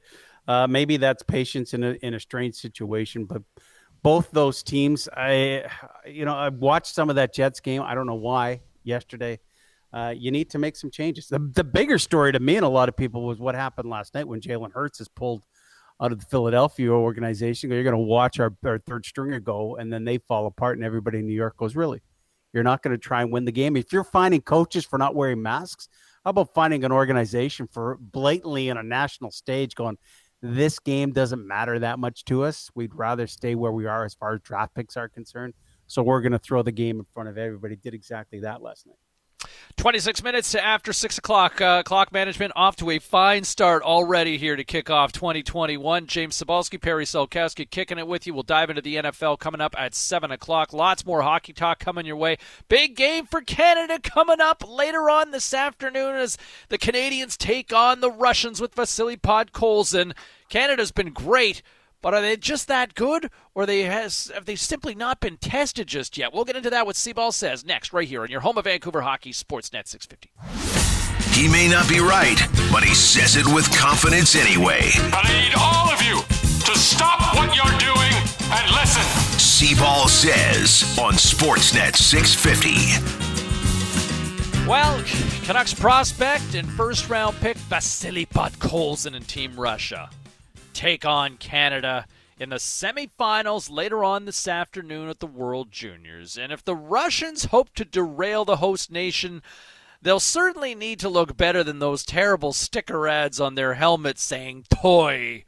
[0.46, 3.24] uh, maybe that's patience in a in a strange situation.
[3.24, 3.42] But
[4.02, 5.08] both those teams.
[5.16, 5.64] I,
[6.06, 7.82] you know, I watched some of that Jets game.
[7.82, 9.38] I don't know why yesterday.
[9.92, 11.28] Uh, you need to make some changes.
[11.28, 14.14] The, the bigger story to me and a lot of people was what happened last
[14.14, 15.44] night when Jalen Hurts is pulled
[16.00, 17.70] out of the Philadelphia organization.
[17.70, 20.84] You're going to watch our, our third stringer go, and then they fall apart, and
[20.84, 22.00] everybody in New York goes, "Really?
[22.52, 23.76] You're not going to try and win the game?
[23.76, 25.88] If you're finding coaches for not wearing masks,
[26.24, 29.98] how about finding an organization for blatantly on a national stage going,
[30.42, 32.70] this game doesn't matter that much to us.
[32.74, 35.54] We'd rather stay where we are as far as draft picks are concerned.
[35.86, 37.76] So we're going to throw the game in front of everybody.
[37.76, 38.96] Did exactly that last night.
[39.76, 41.60] 26 minutes after 6 o'clock.
[41.60, 46.06] Uh, clock management off to a fine start already here to kick off 2021.
[46.06, 48.34] James Cybulski, Perry Solkowski kicking it with you.
[48.34, 50.72] We'll dive into the NFL coming up at 7 o'clock.
[50.72, 52.36] Lots more hockey talk coming your way.
[52.68, 58.00] Big game for Canada coming up later on this afternoon as the Canadians take on
[58.00, 60.14] the Russians with Vasily Podkolzin.
[60.48, 61.62] Canada's been great.
[62.02, 65.86] But are they just that good, or they has have they simply not been tested
[65.86, 66.34] just yet?
[66.34, 66.84] We'll get into that.
[66.84, 70.32] What Seaball says next, right here on your home of Vancouver hockey, Sportsnet 650.
[71.40, 72.40] He may not be right,
[72.72, 74.90] but he says it with confidence anyway.
[75.12, 76.22] I need all of you
[76.66, 78.12] to stop what you're doing
[78.50, 79.02] and listen.
[79.38, 82.98] Seaball says on Sportsnet 650.
[84.68, 85.00] Well,
[85.44, 90.10] Canucks prospect and first round pick Vasily Podkolzin and Team Russia
[90.72, 92.06] take on Canada
[92.38, 96.36] in the semifinals later on this afternoon at the World Juniors.
[96.36, 99.42] And if the Russians hope to derail the host nation,
[100.00, 104.64] they'll certainly need to look better than those terrible sticker ads on their helmets saying
[104.74, 105.44] toy.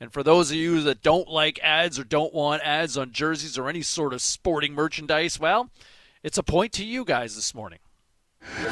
[0.00, 3.58] And for those of you that don't like ads or don't want ads on jerseys
[3.58, 5.70] or any sort of sporting merchandise, well,
[6.22, 7.80] it's a point to you guys this morning.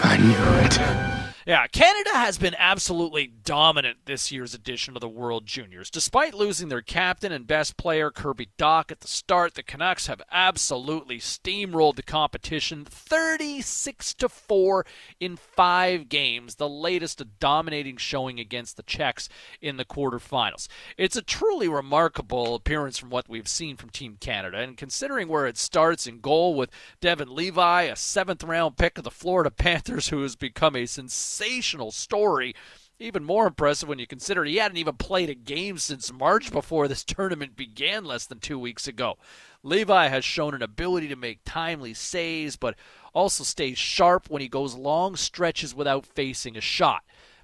[0.03, 1.36] I knew it.
[1.47, 5.91] Yeah, Canada has been absolutely dominant this year's edition of the World Juniors.
[5.91, 10.21] Despite losing their captain and best player, Kirby Dach, at the start, the Canucks have
[10.33, 14.85] absolutely steamrolled the competition 36 to 4
[15.21, 19.29] in five games, the latest a dominating showing against the Czechs
[19.61, 20.67] in the quarterfinals.
[20.99, 25.47] It's a truly remarkable appearance from what we've seen from Team Canada, and considering where
[25.47, 30.09] it starts in goal with Devon Levi, a seventh round pick of the Florida Panthers,
[30.09, 32.55] who has become a sensational sensational story.
[32.99, 36.89] Even more impressive when you consider he hadn't even played a game since March before
[36.89, 39.19] this tournament began less than two weeks ago.
[39.63, 42.75] Levi has shown an ability to make timely saves, but
[43.13, 47.03] also stays sharp when he goes long stretches without facing a shot.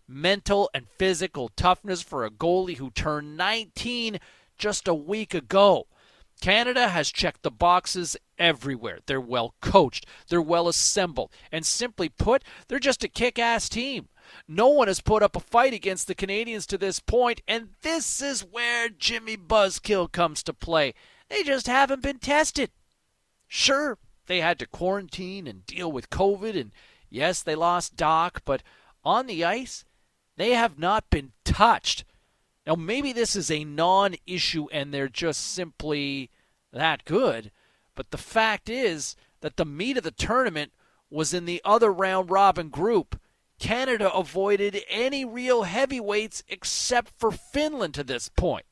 [0.09, 4.19] Mental and physical toughness for a goalie who turned 19
[4.57, 5.87] just a week ago.
[6.43, 8.99] Canada has checked the boxes everywhere.
[9.07, 14.09] They're well coached, they're well assembled, and simply put, they're just a kick ass team.
[14.49, 18.21] No one has put up a fight against the Canadians to this point, and this
[18.21, 20.95] is where Jimmy Buzzkill comes to play.
[21.29, 22.73] They just haven't been tested.
[23.47, 26.73] Sure, they had to quarantine and deal with COVID, and
[27.09, 28.65] yes, they lost Dach, but
[29.05, 29.85] on the ice,
[30.37, 32.05] they have not been touched.
[32.67, 36.31] Now, maybe this is a non issue and they're just simply
[36.73, 37.51] that good,
[37.95, 40.73] but the fact is that the meat of the tournament
[41.11, 43.19] was in the other round robin group.
[43.59, 48.67] Canada avoided any real heavyweights except for Finland to this point.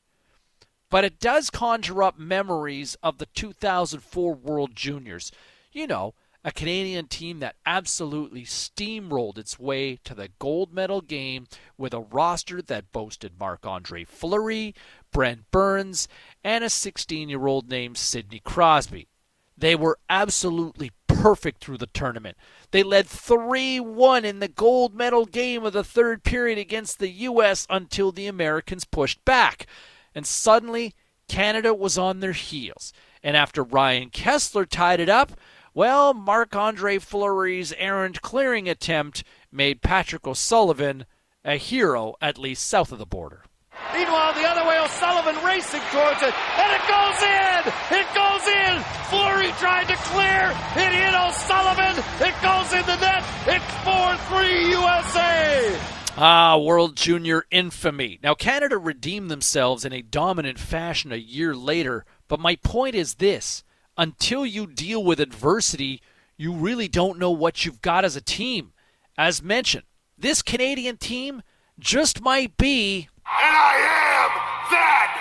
[0.89, 5.31] But it does conjure up memories of the 2004 World Juniors.
[5.71, 11.47] You know, a Canadian team that absolutely steamrolled its way to the gold medal game
[11.77, 14.73] with a roster that boasted Marc Andre Fleury,
[15.11, 16.07] Brent Burns,
[16.43, 19.07] and a 16 year old named Sidney Crosby.
[19.55, 22.35] They were absolutely perfect through the tournament.
[22.71, 27.09] They led 3 1 in the gold medal game of the third period against the
[27.09, 27.67] U.S.
[27.69, 29.67] until the Americans pushed back.
[30.15, 30.95] And suddenly,
[31.27, 32.91] Canada was on their heels.
[33.21, 35.33] And after Ryan Kesler tied it up,
[35.73, 41.05] Well, Marc Andre Fleury's errant clearing attempt made Patrick O'Sullivan
[41.45, 43.45] a hero, at least south of the border.
[43.93, 47.99] Meanwhile, the other way, O'Sullivan racing towards it, and it goes in!
[47.99, 48.83] It goes in!
[49.07, 55.79] Fleury tried to clear, it hit O'Sullivan, it goes in the net, it's 4-3 USA!
[56.17, 58.19] Ah, World Junior infamy.
[58.21, 63.15] Now, Canada redeemed themselves in a dominant fashion a year later, but my point is
[63.15, 63.63] this
[63.97, 66.01] until you deal with adversity,
[66.37, 68.73] you really don't know what you've got as a team.
[69.17, 69.83] As mentioned,
[70.17, 71.43] this Canadian team
[71.79, 73.09] just might be.
[73.25, 73.75] And I
[74.17, 74.31] am
[74.71, 75.11] that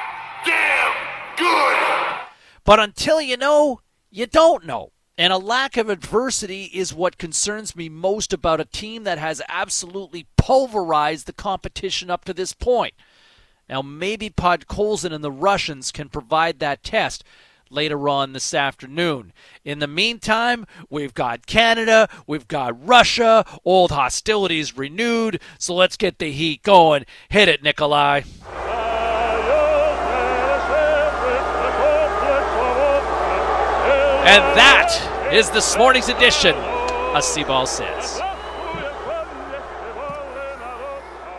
[0.46, 2.28] damn good!
[2.64, 3.80] But until you know,
[4.10, 4.92] you don't know.
[5.18, 9.42] And a lack of adversity is what concerns me most about a team that has
[9.50, 12.94] absolutely pulverized the competition up to this point.
[13.68, 17.22] Now, maybe Podkolzin and the Russians can provide that test
[17.70, 19.32] later on this afternoon.
[19.64, 26.18] In the meantime, we've got Canada, we've got Russia, old hostilities renewed, so let's get
[26.18, 27.04] the heat going.
[27.28, 28.22] Hit it, Nikolai.
[34.22, 38.29] And that is this morning's edition of C-Ball Says.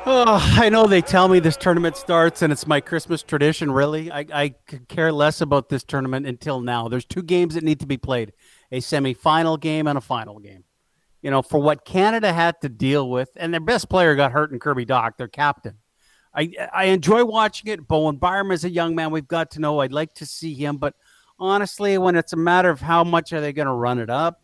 [0.04, 3.72] Oh, I know they tell me this tournament starts and it's my Christmas tradition.
[3.72, 6.88] Really, I, I could care less about this tournament until now.
[6.88, 8.34] There's two games that need to be played:
[8.72, 10.64] a semifinal game and a final game.
[11.22, 14.52] You know, for what Canada had to deal with, and their best player got hurt
[14.52, 15.78] in Kirby Dach, their captain.
[16.34, 17.88] I I enjoy watching it.
[17.88, 19.82] Bowen Byram is a young man we've got to know.
[19.82, 20.96] I'd like to see him, but
[21.38, 24.42] honestly, when it's a matter of how much are they going to run it up,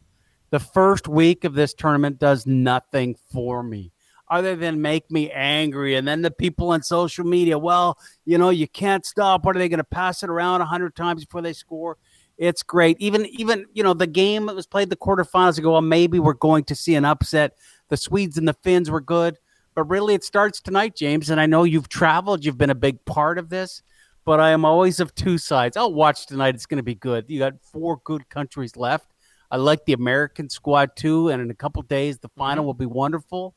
[0.52, 3.91] the first week of this tournament does nothing for me
[4.30, 5.96] other than make me angry.
[5.96, 9.46] And then the people on social media, well, you know, you can't stop.
[9.46, 11.98] What are they going to pass it around a hundred times before they score?
[12.38, 12.98] It's great.
[13.00, 15.72] Even even you know the game that was played the quarterfinals ago.
[15.72, 17.58] Well, maybe we're going to see an upset.
[17.90, 19.38] The Swedes and the Finns were good,
[19.74, 21.32] but really it starts tonight, James.
[21.32, 22.46] And I know you've traveled.
[22.46, 23.82] You've been a big part of this.
[24.24, 25.78] But I am always of two sides.
[25.78, 26.54] I'll watch tonight.
[26.54, 27.26] It's going to be good.
[27.30, 29.13] You got four good countries left.
[29.50, 32.66] I like the American squad too, and in a couple days the final mm-hmm.
[32.68, 33.56] will be wonderful.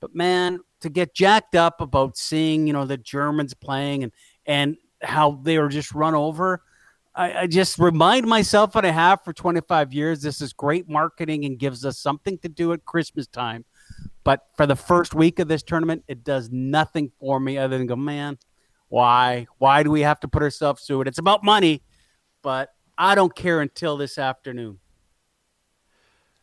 [0.00, 4.12] But man, to get jacked up about seeing, you know, the Germans playing and
[4.46, 6.62] and how they were just run over,
[7.14, 10.22] I, I just remind myself what I have for 25 years.
[10.22, 13.64] This is great marketing and gives us something to do at Christmas time.
[14.24, 17.86] But for the first week of this tournament, it does nothing for me other than
[17.86, 18.38] go, man,
[18.88, 19.46] why?
[19.58, 21.08] Why do we have to put ourselves through it?
[21.08, 21.82] It's about money,
[22.42, 24.78] but I don't care until this afternoon.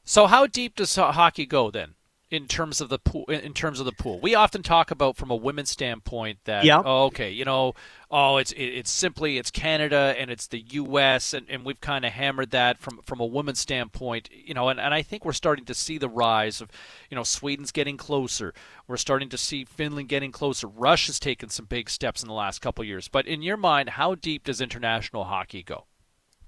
[0.03, 1.95] So, how deep does hockey go then?
[2.29, 4.19] In terms of the pool in terms of the pool.
[4.19, 6.81] We often talk about from a women's standpoint that yeah.
[6.83, 7.73] oh, okay you know
[8.11, 12.11] oh it's it's simply it's canada and it's the us and, and we've kind of
[12.11, 15.63] hammered that from from a women's standpoint you know and, and i think we're starting
[15.63, 16.69] to see the rise of
[17.09, 18.53] you know sweden's getting closer.
[18.87, 20.67] We're starting to see finland getting closer.
[20.67, 23.07] Russia's taken some big steps in the last couple years.
[23.07, 25.85] But in your mind how deep does international hockey go?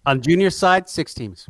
[0.06, 1.48] On junior side six teams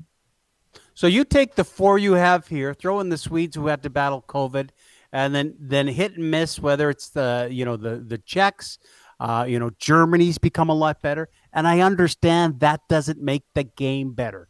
[0.99, 3.89] so you take the four you have here, throw in the Swedes who had to
[3.89, 4.71] battle COVID,
[5.13, 8.79] and then then hit and miss whether it's the you know the the Czechs,
[9.17, 13.63] uh, you know Germany's become a lot better, and I understand that doesn't make the
[13.63, 14.49] game better.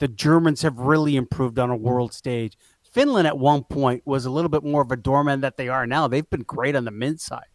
[0.00, 2.58] The Germans have really improved on a world stage.
[2.82, 5.86] Finland at one point was a little bit more of a doorman that they are
[5.86, 6.08] now.
[6.08, 7.46] They've been great on the men's side.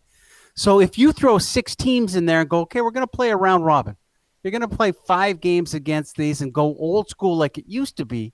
[0.55, 3.31] So if you throw six teams in there and go, okay, we're going to play
[3.31, 3.97] a round robin
[4.43, 7.97] you're going to play five games against these and go old school like it used
[7.97, 8.33] to be,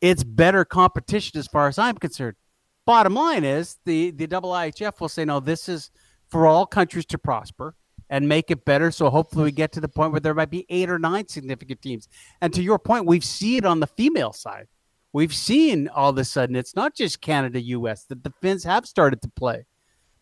[0.00, 2.36] it's better competition as far as I'm concerned.
[2.84, 5.90] Bottom line is the the IIHF will say, no, this is
[6.28, 7.74] for all countries to prosper
[8.08, 8.90] and make it better.
[8.90, 11.82] So hopefully we get to the point where there might be eight or nine significant
[11.82, 12.08] teams.
[12.40, 14.68] And to your point, we've seen it on the female side.
[15.12, 18.86] We've seen all of a sudden it's not just Canada, US, that the Finns have
[18.86, 19.66] started to play.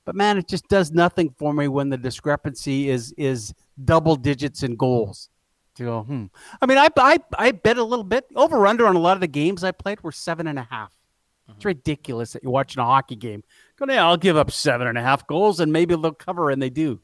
[0.07, 4.63] But man, it just does nothing for me when the discrepancy is is double digits
[4.63, 5.29] in goals.
[5.77, 6.27] To go, hmm.
[6.63, 9.21] I mean, I, I I bet a little bit over under on a lot of
[9.21, 10.93] the games I played were seven and a half.
[11.49, 11.69] It's mm-hmm.
[11.69, 13.43] ridiculous that you're watching a hockey game.
[13.77, 16.63] Go, yeah, I'll give up seven and a half goals and maybe they'll cover, and
[16.63, 17.01] they do.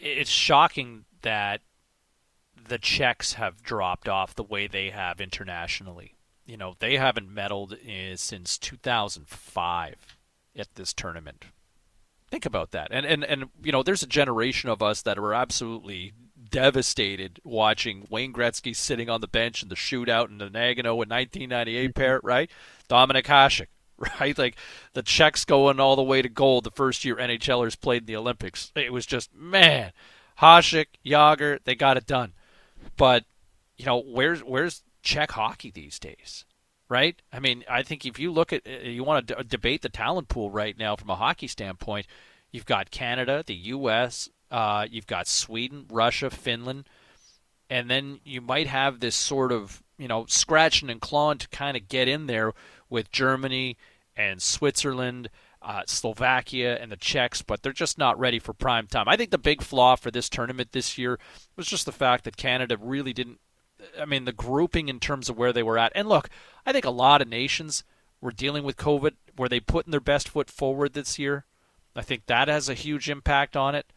[0.00, 1.60] It's shocking that
[2.68, 6.16] the Czechs have dropped off the way they have internationally.
[6.46, 10.16] You know, they haven't medaled eh, since 2005
[10.56, 11.44] at this tournament.
[12.32, 12.88] Think about that.
[12.90, 16.14] And and and you know, there's a generation of us that were absolutely
[16.48, 21.10] devastated watching Wayne Gretzky sitting on the bench in the shootout in the Nagano in
[21.10, 21.92] 1998 mm-hmm.
[21.92, 22.50] pair, right?
[22.88, 23.66] Dominik Hasek,
[24.18, 24.38] right?
[24.38, 24.56] Like
[24.94, 28.16] the Czechs going all the way to gold the first year NHLers played in the
[28.16, 28.72] Olympics.
[28.74, 29.92] It was just man,
[30.40, 32.32] Hasek, Jagr, they got it done.
[32.96, 33.26] But
[33.76, 36.46] you know, where's where's Czech hockey these days?
[36.92, 37.22] Right?
[37.32, 39.88] I mean, I think if you look at uh, you want to d- debate the
[39.88, 42.06] talent pool right now from a hockey standpoint,
[42.50, 46.84] you've got Canada, the U.S., uh, you've got Sweden, Russia, Finland,
[47.70, 51.78] and then you might have this sort of you know scratching and clawing to kind
[51.78, 52.52] of get in there
[52.90, 53.78] with Germany
[54.14, 55.30] and Switzerland,
[55.62, 59.08] uh, Slovakia, and the Czechs, but they're just not ready for prime time.
[59.08, 61.18] I think the big flaw for this tournament this year
[61.56, 63.40] was just the fact that Canada really didn't.
[64.00, 65.92] I mean, the grouping in terms of where they were at.
[65.94, 66.28] And look,
[66.64, 67.84] I think a lot of nations
[68.20, 69.12] were dealing with COVID.
[69.36, 71.44] Were they putting their best foot forward this year?
[71.94, 73.92] I think that has a huge impact on it.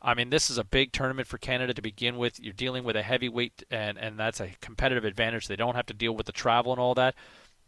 [0.00, 2.38] I mean, this is a big tournament for Canada to begin with.
[2.38, 5.48] You're dealing with a heavyweight, and, and that's a competitive advantage.
[5.48, 7.16] They don't have to deal with the travel and all that.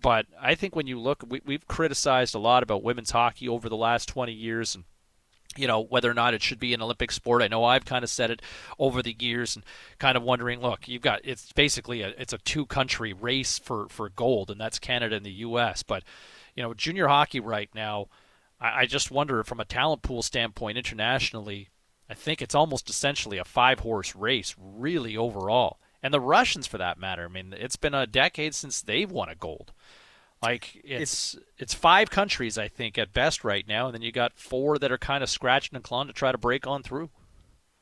[0.01, 3.69] But I think when you look, we, we've criticized a lot about women's hockey over
[3.69, 4.85] the last 20 years, and
[5.57, 7.43] you know whether or not it should be an Olympic sport.
[7.43, 8.43] I know I've kind of said it
[8.79, 9.65] over the years, and
[9.99, 10.61] kind of wondering.
[10.61, 14.61] Look, you've got it's basically a it's a two country race for for gold, and
[14.61, 15.83] that's Canada and the U.S.
[15.83, 16.05] But
[16.55, 18.09] you know, junior hockey right now,
[18.61, 21.71] I, I just wonder from a talent pool standpoint internationally
[22.11, 25.79] I think it's almost essentially a five horse race, really, overall.
[26.03, 29.29] And the Russians, for that matter, I mean, it's been a decade since they've won
[29.29, 29.73] a gold.
[30.43, 34.11] Like it's, it's it's five countries, I think, at best right now, and then you
[34.11, 37.11] got four that are kind of scratching and clawing to try to break on through.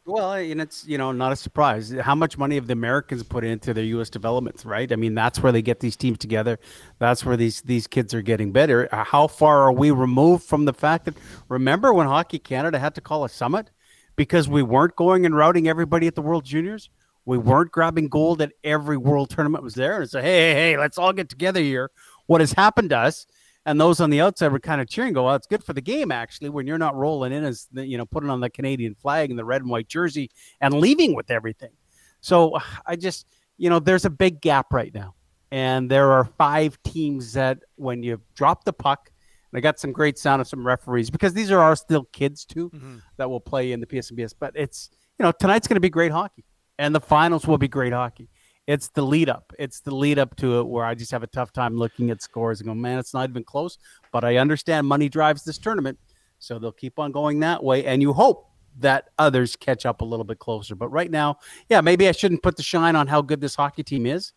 [0.05, 1.91] Well, and it's you know not a surprise.
[1.91, 4.11] How much money have the Americans put into their U.S.
[4.11, 4.91] developments, right?
[4.91, 6.59] I mean, that's where they get these teams together.
[6.99, 8.93] That's where these these kids are getting better.
[8.93, 11.15] Uh, how far are we removed from the fact that
[11.49, 13.71] remember when Hockey Canada had to call a summit?
[14.19, 16.91] because we weren't going and routing everybody at the World Juniors.
[17.25, 20.01] We weren't grabbing gold at every World Tournament was there.
[20.01, 21.91] And say, hey, hey, hey, let's all get together here.
[22.29, 23.27] What has happened to us?
[23.67, 25.83] And those on the outside were kind of cheering, go, well, it's good for the
[25.83, 28.95] game, actually, when you're not rolling in as, the, you know, putting on the Canadian
[28.95, 30.31] flag and the red and white jersey
[30.63, 31.73] and leaving with everything.
[32.21, 33.27] So I just,
[33.59, 35.15] you know, there's a big gap right now.
[35.51, 39.11] And there are five teams that when you drop the puck,
[39.51, 42.45] and I got some great sound of some referees because these are our still kids
[42.45, 42.99] too mm-hmm.
[43.17, 44.35] that will play in the PSNBS.
[44.39, 46.45] But it's you know tonight's going to be great hockey,
[46.79, 48.29] and the finals will be great hockey.
[48.69, 49.55] It's the lead up.
[49.59, 52.21] It's the lead up to it where I just have a tough time looking at
[52.21, 53.79] scores and go, man, it's not even close.
[54.13, 55.99] But I understand money drives this tournament,
[56.39, 58.51] so they'll keep on going that way, and you hope
[58.81, 60.75] that others catch up a little bit closer.
[60.75, 61.39] But right now,
[61.71, 64.35] yeah, maybe I shouldn't put the shine on how good this hockey team is,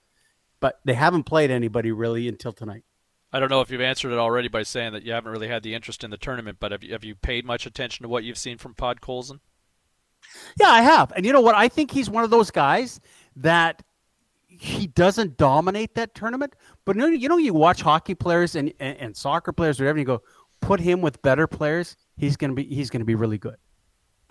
[0.61, 2.83] but they haven't played anybody really until tonight.
[3.33, 5.61] I don't know if you've answered it already by saying that you haven't really had
[5.61, 8.23] the interest in the tournament, but have you, have you paid much attention to what
[8.23, 9.41] you've seen from Podkolzin?
[10.57, 11.11] Yeah, I have.
[11.17, 11.55] And you know what?
[11.55, 13.01] I think he's one of those guys
[13.35, 13.83] that
[14.59, 16.55] he doesn't dominate that tournament.
[16.85, 19.85] But you know, you, know, you watch hockey players and, and, and soccer players, or
[19.85, 20.21] whatever, and you go,
[20.61, 23.55] put him with better players, he's gonna be he's gonna be really good.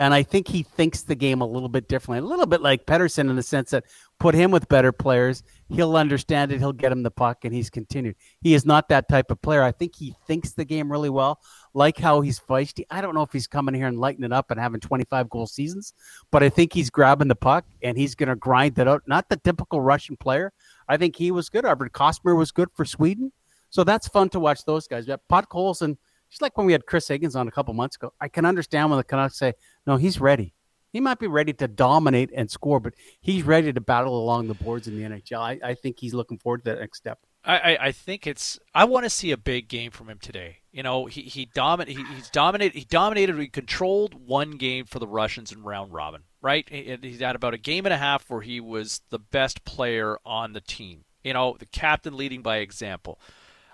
[0.01, 2.87] And I think he thinks the game a little bit differently, a little bit like
[2.87, 3.83] Pedersen in the sense that
[4.19, 7.69] put him with better players, he'll understand it, he'll get him the puck, and he's
[7.69, 8.15] continued.
[8.41, 9.61] He is not that type of player.
[9.61, 11.39] I think he thinks the game really well,
[11.75, 12.83] like how he's feisty.
[12.89, 15.45] I don't know if he's coming here and lighting it up and having 25 goal
[15.45, 15.93] seasons,
[16.31, 19.03] but I think he's grabbing the puck and he's going to grind it out.
[19.05, 20.51] Not the typical Russian player.
[20.87, 21.63] I think he was good.
[21.63, 23.33] Arvid Costmar was good for Sweden.
[23.69, 25.05] So that's fun to watch those guys.
[25.05, 25.97] But Podkolzin–
[26.31, 28.89] just like when we had Chris Higgins on a couple months ago, I can understand
[28.89, 29.53] when the Canucks say,
[29.85, 30.53] no, he's ready.
[30.91, 34.53] He might be ready to dominate and score, but he's ready to battle along the
[34.53, 35.39] boards in the NHL.
[35.39, 37.19] I, I think he's looking forward to that next step.
[37.43, 38.59] I, I think it's.
[38.75, 40.57] I want to see a big game from him today.
[40.71, 42.77] You know, he he he, he's dominated.
[42.77, 43.39] He dominated.
[43.39, 46.21] He controlled one game for the Russians in round robin.
[46.39, 46.69] Right.
[46.69, 50.19] He, he's had about a game and a half where he was the best player
[50.23, 51.05] on the team.
[51.23, 53.19] You know, the captain leading by example.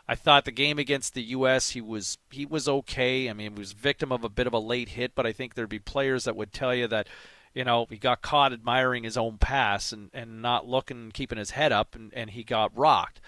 [0.08, 1.72] I thought the game against the U.S.
[1.72, 3.30] he was he was okay.
[3.30, 5.54] I mean, he was victim of a bit of a late hit, but I think
[5.54, 7.08] there'd be players that would tell you that,
[7.54, 11.52] you know, he got caught admiring his own pass and, and not looking, keeping his
[11.52, 13.20] head up, and, and he got rocked.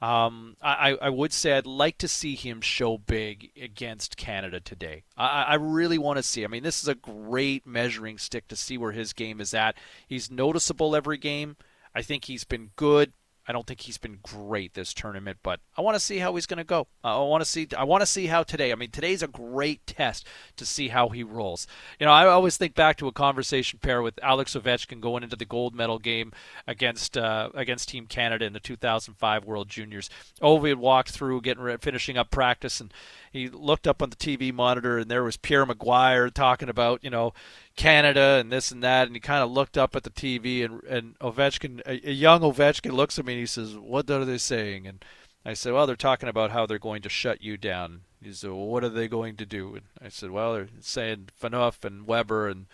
[0.00, 5.02] Um, I, I would say I'd like to see him show big against Canada today.
[5.16, 6.44] I, I really want to see.
[6.44, 9.74] I mean, this is a great measuring stick to see where his game is at.
[10.06, 11.56] He's noticeable every game.
[11.96, 13.12] I think he's been good.
[13.48, 16.44] I don't think he's been great this tournament, but I want to see how he's
[16.44, 16.86] going to go.
[17.02, 17.66] I want to see.
[17.76, 18.72] I want to see how today.
[18.72, 20.26] I mean, today's a great test
[20.56, 21.66] to see how he rolls.
[21.98, 25.34] You know, I always think back to a conversation pair with Alex Ovechkin going into
[25.34, 26.32] the gold medal game
[26.66, 30.10] against uh, against Team Canada in the 2005 World Juniors.
[30.42, 32.92] Ovi had walked through, getting finishing up practice, and
[33.32, 37.10] he looked up on the TV monitor, and there was Pierre McGuire talking about you
[37.10, 37.32] know
[37.76, 40.82] Canada and this and that, and he kind of looked up at the TV, and
[40.84, 44.38] and Ovechkin, a, a young Ovechkin, looks at me and he says, "What are they
[44.38, 45.04] saying?" And
[45.44, 48.50] I said, "Well, they're talking about how they're going to shut you down." He said,
[48.50, 52.06] "Well, what are they going to do?" And I said, "Well, they're saying Phaneuf and
[52.06, 52.66] Weber, and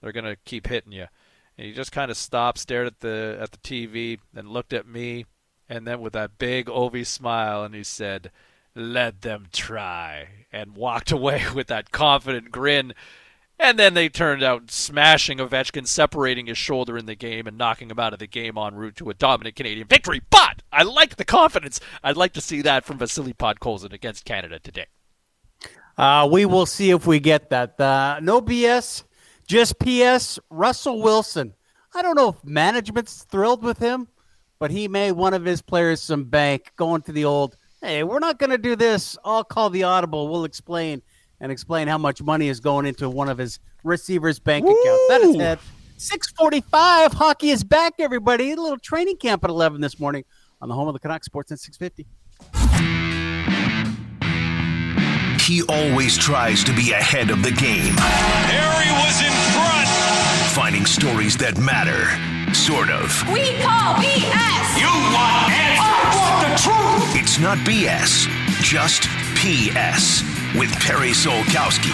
[0.00, 1.06] they're going to keep hitting you."
[1.56, 4.86] And he just kind of stopped, stared at the at the TV, and looked at
[4.86, 5.26] me,
[5.68, 8.30] and then with that big Ovi smile, and he said,
[8.74, 12.94] "Let them try," and walked away with that confident grin.
[13.60, 17.90] And then they turned out smashing Ovechkin, separating his shoulder in the game and knocking
[17.90, 20.20] him out of the game en route to a dominant Canadian victory.
[20.30, 21.80] But I like the confidence.
[22.04, 24.86] I'd like to see that from Vasily Podkolzin against Canada today.
[25.98, 27.80] Uh, we will see if we get that.
[27.80, 29.02] Uh, no BS,
[29.48, 30.38] just PS.
[30.48, 31.54] Russell Wilson.
[31.92, 34.06] I don't know if management's thrilled with him,
[34.60, 38.18] but he made one of his players some bank going to the old, hey, we're
[38.18, 39.16] not going to do this.
[39.24, 40.28] I'll call the audible.
[40.28, 41.02] We'll explain
[41.40, 44.72] and explain how much money is going into one of his receivers' bank Woo!
[44.72, 45.08] accounts.
[45.08, 45.58] That is it.
[45.98, 47.12] 645.
[47.12, 48.52] Hockey is back, everybody.
[48.52, 50.24] A little training camp at 11 this morning
[50.60, 52.06] on the home of the Canucks Sports at 650.
[55.42, 57.94] He always tries to be ahead of the game.
[57.96, 59.88] Harry was in front.
[60.52, 62.37] Finding stories that matter.
[62.54, 63.10] Sort of.
[63.32, 64.78] We call BS.
[64.78, 65.80] You want answers.
[65.80, 67.22] I want the truth.
[67.22, 68.26] It's not BS,
[68.62, 69.02] just
[69.36, 70.22] PS
[70.58, 71.92] with Perry Solkowski.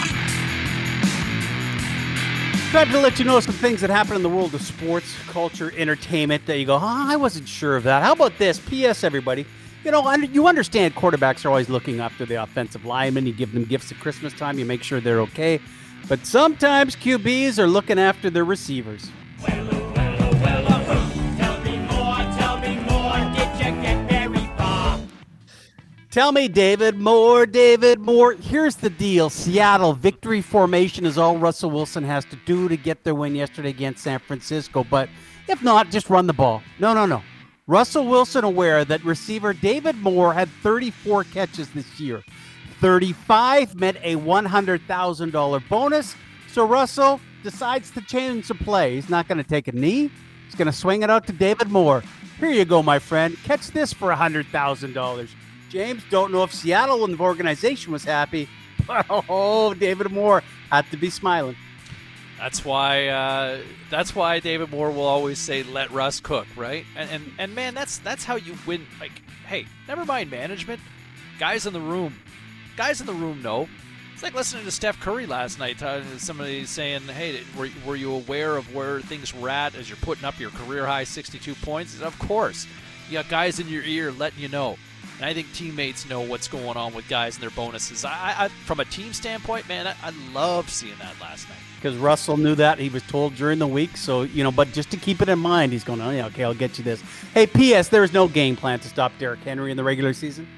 [2.70, 5.72] Time to let you know some things that happen in the world of sports, culture,
[5.76, 8.02] entertainment that you go, oh, I wasn't sure of that.
[8.02, 8.58] How about this?
[8.58, 9.04] P.S.
[9.04, 9.46] Everybody,
[9.84, 13.26] you know, you understand quarterbacks are always looking after the offensive linemen.
[13.26, 15.60] You give them gifts at Christmas time, you make sure they're okay.
[16.08, 19.10] But sometimes QBs are looking after their receivers.
[19.46, 19.93] Well,
[26.14, 28.34] Tell me, David Moore, David Moore.
[28.34, 33.02] Here's the deal Seattle victory formation is all Russell Wilson has to do to get
[33.02, 34.84] their win yesterday against San Francisco.
[34.84, 35.08] But
[35.48, 36.62] if not, just run the ball.
[36.78, 37.20] No, no, no.
[37.66, 42.22] Russell Wilson aware that receiver David Moore had 34 catches this year.
[42.78, 46.14] 35 meant a $100,000 bonus.
[46.46, 48.94] So Russell decides to change the play.
[48.94, 50.12] He's not going to take a knee.
[50.46, 52.04] He's going to swing it out to David Moore.
[52.38, 53.36] Here you go, my friend.
[53.42, 55.28] Catch this for $100,000.
[55.74, 58.48] James, don't know if Seattle and the organization was happy,
[58.86, 61.56] but oh, David Moore had to be smiling.
[62.38, 63.08] That's why.
[63.08, 63.58] Uh,
[63.90, 66.84] that's why David Moore will always say, "Let Russ cook," right?
[66.94, 68.86] And, and and man, that's that's how you win.
[69.00, 69.10] Like,
[69.48, 70.80] hey, never mind management.
[71.40, 72.20] Guys in the room,
[72.76, 73.68] guys in the room know.
[74.12, 75.82] It's like listening to Steph Curry last night.
[75.82, 79.96] Uh, somebody saying, "Hey, were, were you aware of where things were at as you're
[79.96, 82.68] putting up your career high 62 points?" Of course,
[83.08, 84.76] you got guys in your ear letting you know.
[85.18, 88.04] And I think teammates know what's going on with guys and their bonuses.
[88.04, 91.58] I, I from a team standpoint, man, I, I love seeing that last night.
[91.76, 94.50] Because Russell knew that he was told during the week, so you know.
[94.50, 96.84] But just to keep it in mind, he's going, "Oh yeah, okay, I'll get you
[96.84, 97.02] this."
[97.34, 97.88] Hey, P.S.
[97.90, 100.48] There is no game plan to stop Derrick Henry in the regular season.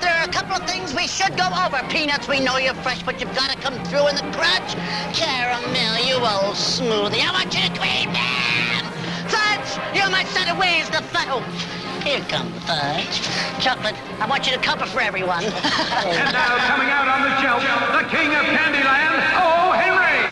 [0.00, 1.80] There are a couple of things we should go over.
[1.88, 4.74] Peanuts, we know you're fresh, but you've got to come through in the crunch.
[5.14, 7.22] Caramel, you old smoothie.
[7.22, 8.84] I want you to cream them.
[9.30, 11.85] Fudge, you're my son of ways, the fudge.
[12.06, 13.20] Here comes the fudge.
[13.60, 15.42] Chocolate, I want you to cover for everyone.
[15.44, 19.72] and now coming out on the shelf, the king of Candyland, O.
[19.72, 20.30] Henry.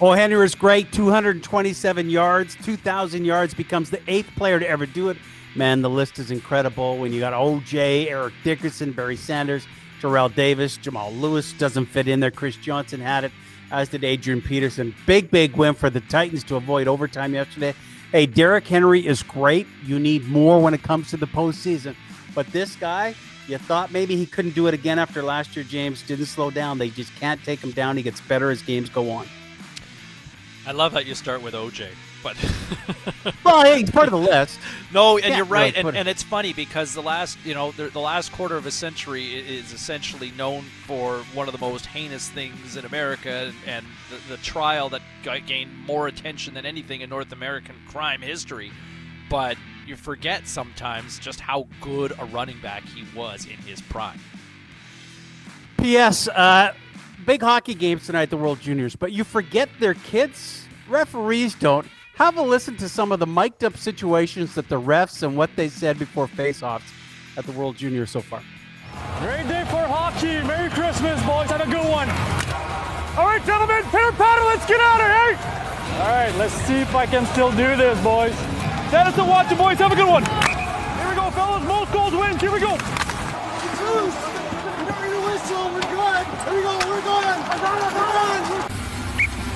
[0.00, 0.12] O.
[0.12, 0.92] Henry is great.
[0.92, 5.16] 227 yards, 2,000 yards, becomes the eighth player to ever do it.
[5.56, 6.96] Man, the list is incredible.
[6.98, 9.66] When you got OJ, Eric Dickerson, Barry Sanders,
[10.00, 12.30] Terrell Davis, Jamal Lewis doesn't fit in there.
[12.30, 13.32] Chris Johnson had it,
[13.72, 14.94] as did Adrian Peterson.
[15.06, 17.74] Big, big win for the Titans to avoid overtime yesterday.
[18.10, 19.66] Hey, Derrick Henry is great.
[19.84, 21.94] You need more when it comes to the postseason.
[22.34, 23.14] But this guy,
[23.46, 26.00] you thought maybe he couldn't do it again after last year, James.
[26.02, 26.78] Didn't slow down.
[26.78, 27.98] They just can't take him down.
[27.98, 29.26] He gets better as games go on.
[30.66, 31.88] I love that you start with OJ.
[32.22, 32.36] But
[33.44, 34.58] well, hey, he's part of the list.
[34.92, 38.00] No, and you're right, and, and it's funny because the last, you know, the, the
[38.00, 42.76] last quarter of a century is essentially known for one of the most heinous things
[42.76, 45.02] in America, and the, the trial that
[45.46, 48.72] gained more attention than anything in North American crime history.
[49.30, 49.56] But
[49.86, 54.20] you forget sometimes just how good a running back he was in his prime.
[55.78, 56.28] P.S.
[56.28, 56.72] Uh,
[57.24, 60.66] big hockey games tonight the World Juniors, but you forget their kids.
[60.88, 61.86] Referees don't
[62.18, 65.54] have a listen to some of the mic'd up situations that the refs and what
[65.54, 66.90] they said before face-offs
[67.36, 68.42] at the World Junior so far.
[69.20, 70.42] Great day for hockey.
[70.42, 71.46] Merry Christmas, boys.
[71.46, 72.10] Have a good one.
[73.14, 74.42] All right, gentlemen, pitter patter.
[74.50, 75.38] Let's get out of here.
[76.02, 78.34] All right, let's see if I can still do this, boys.
[78.90, 79.78] Dennis and watch it, boys.
[79.78, 80.26] Have a good one.
[80.26, 81.62] Here we go, fellas.
[81.70, 82.40] Most goals wins.
[82.42, 82.74] Here we go.
[82.74, 84.18] It's loose.
[84.90, 85.70] We're the whistle.
[85.70, 86.26] We're good.
[86.26, 86.74] Here we go.
[86.82, 87.38] We're going.
[87.46, 87.94] We're going.
[87.94, 88.42] We're going.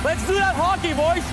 [0.07, 1.27] Let's do that hockey, boys.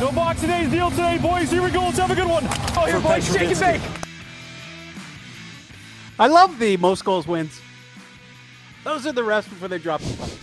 [0.00, 1.50] No box today's deal today, boys.
[1.50, 1.82] Here we go.
[1.82, 2.42] Let's have a good one.
[2.74, 3.22] Oh, here, boys.
[3.30, 3.82] Shake and bake.
[6.18, 7.60] I love the most goals wins.
[8.82, 10.30] Those are the refs before they drop the puck.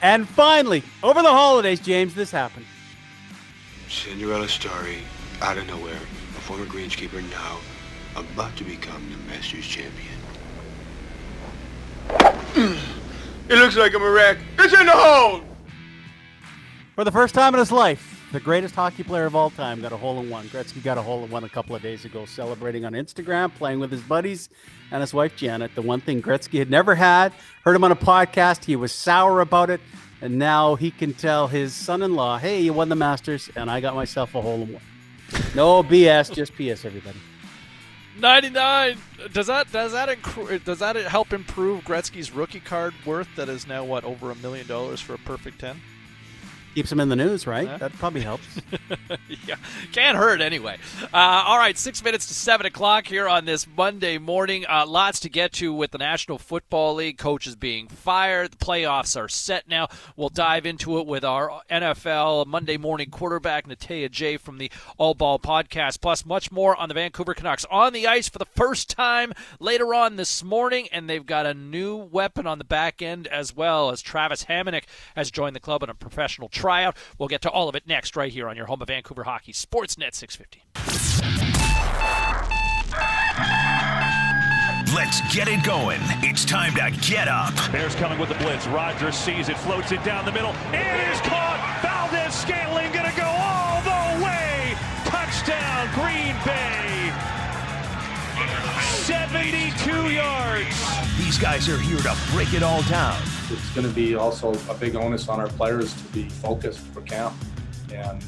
[0.00, 2.64] And finally, over the holidays, James, this happened.
[3.90, 4.98] Cinderella story,
[5.42, 5.94] out of nowhere.
[5.94, 7.58] A former greenskeeper now
[8.16, 10.14] about to become the Masters champion.
[13.50, 14.38] it looks like I'm a wreck.
[14.58, 15.53] It's in the hole!
[16.94, 19.90] For the first time in his life, the greatest hockey player of all time got
[19.90, 20.46] a hole in one.
[20.46, 23.80] Gretzky got a hole in one a couple of days ago, celebrating on Instagram, playing
[23.80, 24.48] with his buddies
[24.92, 25.74] and his wife Janet.
[25.74, 27.32] The one thing Gretzky had never had.
[27.64, 28.64] Heard him on a podcast.
[28.64, 29.80] He was sour about it.
[30.20, 33.68] And now he can tell his son in law, hey, you won the Masters, and
[33.68, 34.82] I got myself a hole in one.
[35.56, 37.18] No BS, just PS, everybody.
[38.20, 38.98] 99.
[39.32, 43.66] Does that does that inc- does that help improve Gretzky's rookie card worth that is
[43.66, 45.80] now what over a million dollars for a perfect 10?
[46.74, 47.68] Keeps him in the news, right?
[47.68, 47.76] Yeah.
[47.76, 48.44] That probably helps.
[49.46, 49.54] yeah,
[49.92, 50.76] can't hurt anyway.
[51.02, 54.64] Uh, all right, six minutes to seven o'clock here on this Monday morning.
[54.68, 58.52] Uh, lots to get to with the National Football League coaches being fired.
[58.52, 59.88] The playoffs are set now.
[60.16, 65.14] We'll dive into it with our NFL Monday morning quarterback Natey Adjei from the All
[65.14, 68.90] Ball Podcast, plus much more on the Vancouver Canucks on the ice for the first
[68.90, 73.28] time later on this morning, and they've got a new weapon on the back end
[73.28, 76.96] as well as Travis Hamonic has joined the club on a professional tryout.
[77.18, 79.52] We'll get to all of it next, right here on your home of Vancouver hockey,
[79.52, 80.62] Sportsnet 650.
[84.94, 86.00] Let's get it going.
[86.22, 87.52] It's time to get up.
[87.70, 88.66] Bears coming with the blitz.
[88.68, 90.54] Rogers sees it, floats it down the middle.
[90.72, 91.60] It is caught.
[91.82, 94.74] Valdes-Scantling going to go all the way.
[95.04, 96.33] Touchdown, Green Bay.
[99.04, 101.16] 72 yards.
[101.18, 104.74] These guys are here to break it all down it's going to be also a
[104.74, 107.34] big onus on our players to be focused for camp
[107.92, 108.22] and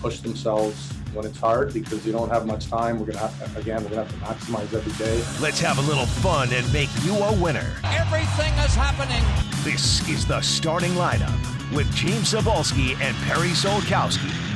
[0.00, 2.98] push themselves when it's hard because you don't have much time.
[2.98, 5.24] We're going to have to, again, we're going to have to maximize every day.
[5.40, 7.74] Let's have a little fun and make you a winner.
[7.84, 9.24] Everything is happening.
[9.64, 11.36] This is the starting lineup
[11.74, 14.47] with James Cybulski and Perry Solkowski.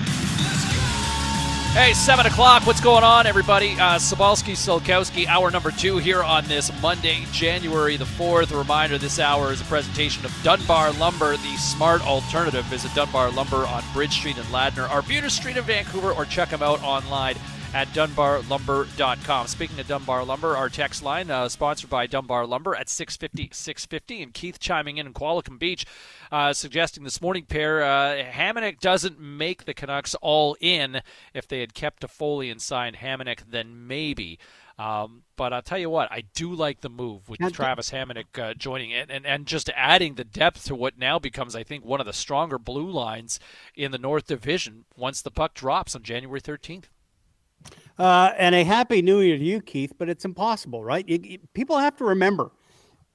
[1.72, 2.66] Hey, 7 o'clock.
[2.66, 3.72] What's going on, everybody?
[3.72, 8.52] Uh, Cybulski, Solkowski, hour number two here on this Monday, January the 4th.
[8.52, 12.66] A reminder this hour is a presentation of Dunbar Lumber, the smart alternative.
[12.66, 16.62] Visit Dunbar Lumber on Bridge Street in Ladner, Arbutus Street in Vancouver, or check them
[16.62, 17.36] out online
[17.74, 19.46] at dunbarlumber.com.
[19.46, 24.22] Speaking of Dunbar Lumber, our text line uh, sponsored by Dunbar Lumber at 650 650.
[24.22, 25.86] And Keith chiming in in Qualicum Beach,
[26.30, 31.02] uh, suggesting this morning, pair, uh, Hamonic doesn't make the Canucks all in.
[31.34, 34.38] If they had kept Toffoli and signed Hamonic, then maybe.
[34.78, 38.54] Um, but I'll tell you what, I do like the move with Travis Hamonic uh,
[38.54, 42.00] joining it and, and just adding the depth to what now becomes, I think, one
[42.00, 43.38] of the stronger blue lines
[43.74, 46.84] in the North Division once the puck drops on January 13th.
[47.98, 49.92] Uh, and a happy new year to you, Keith.
[49.98, 51.08] But it's impossible, right?
[51.08, 52.50] You, you, people have to remember.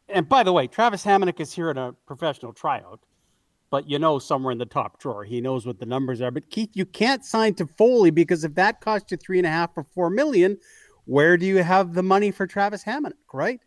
[0.10, 3.02] And by the way, Travis Hamonic is here in a professional tryout,
[3.70, 6.32] but you know somewhere in the top drawer, he knows what the numbers are.
[6.32, 9.72] But Keith, you can't sign Toffoli because if that costs you three and a half
[9.76, 10.58] or four million,
[11.06, 13.60] where do you have the money for Travis Hamonic, right?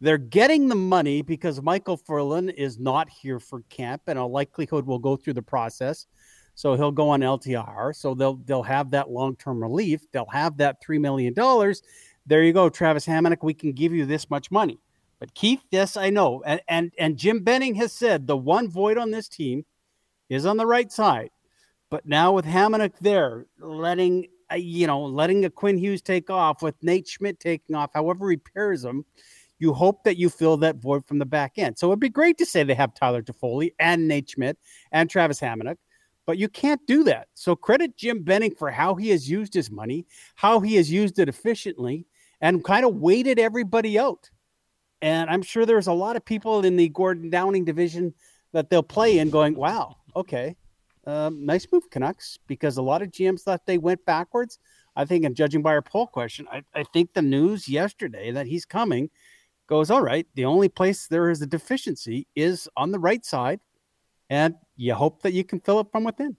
[0.00, 4.84] They're getting the money because Micheal Ferland is not here for camp and a likelihood
[4.84, 6.06] will go through the process.
[6.54, 7.94] So he'll go on LTIR.
[7.94, 10.02] So they'll they'll have that long term relief.
[10.12, 11.82] They'll have that three million dollars.
[12.26, 13.38] There you go, Travis Hamonic.
[13.42, 14.78] We can give you this much money.
[15.18, 18.98] But Keith, yes, I know, and and and Jim Benning has said the one void
[18.98, 19.64] on this team
[20.28, 21.30] is on the right side.
[21.90, 26.62] But now with Hamonic there, letting uh, you know, letting a Quinn Hughes take off
[26.62, 29.04] with Nate Schmidt taking off, however he pairs them,
[29.58, 31.78] you hope that you fill that void from the back end.
[31.78, 34.58] So it'd be great to say they have Tyler Toffoli and Nate Schmidt
[34.90, 35.76] and Travis Hamonic
[36.26, 37.28] but you can't do that.
[37.34, 40.06] So credit Jim Benning for how he has used his money,
[40.36, 42.06] how he has used it efficiently,
[42.40, 44.30] and kind of waited everybody out.
[45.00, 48.14] And I'm sure there's a lot of people in the Gordon Downie division
[48.52, 50.56] that they'll play in going, wow, okay,
[51.06, 54.58] um, nice move, Canucks, because a lot of GMs thought they went backwards.
[54.94, 58.46] I think, and judging by our poll question, I, I think the news yesterday that
[58.46, 59.10] he's coming
[59.66, 63.60] goes, all right, the only place there is a deficiency is on the right side
[64.32, 66.34] and you hope that you can fill it from within.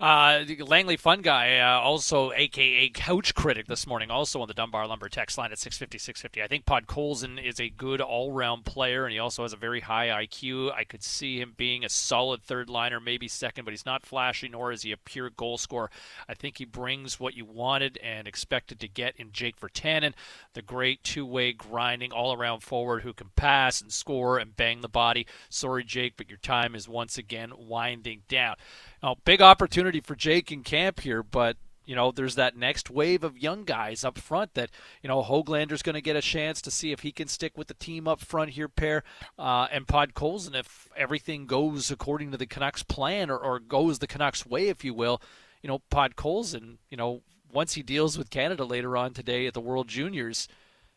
[0.00, 4.86] Uh, Langley Fun Guy, uh, also aka Couch Critic this morning, also on the Dunbar
[4.86, 6.40] Lumber text line at 650 650.
[6.40, 9.80] I think Podkolzin is a good all round player, and he also has a very
[9.80, 10.72] high IQ.
[10.72, 14.48] I could see him being a solid third liner, maybe second, but he's not flashy,
[14.48, 15.90] nor is he a pure goal scorer.
[16.28, 20.14] I think he brings what you wanted and expected to get in Jake Virtanen,
[20.54, 24.80] the great two way grinding all around forward who can pass and score and bang
[24.80, 25.26] the body.
[25.48, 28.54] Sorry, Jake, but your time is once again winding down.
[29.02, 31.56] Now, big opportunity for Jake in camp here, but
[31.88, 34.68] you know, there's that next wave of young guys up front that,
[35.02, 37.68] you know, Hoglander's going to get a chance to see if he can stick with
[37.68, 39.04] the team up front here, pair,
[39.38, 44.06] uh, and Podkolzin, if everything goes according to the Canucks plan or, or goes the
[44.06, 45.22] Canucks way, if you will,
[45.62, 49.60] you know, Podkolzin, you know, once he deals with Canada later on today at the
[49.60, 50.46] World Juniors,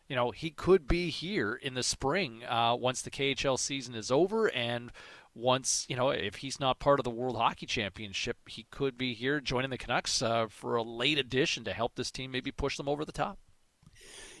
[0.08, 4.10] you know, he could be here in the spring uh, once the KHL season is
[4.10, 4.92] over and
[5.34, 9.14] once you know if he's not part of the World Hockey Championship, he could be
[9.14, 12.76] here joining the Canucks uh, for a late addition to help this team maybe push
[12.76, 13.38] them over the top.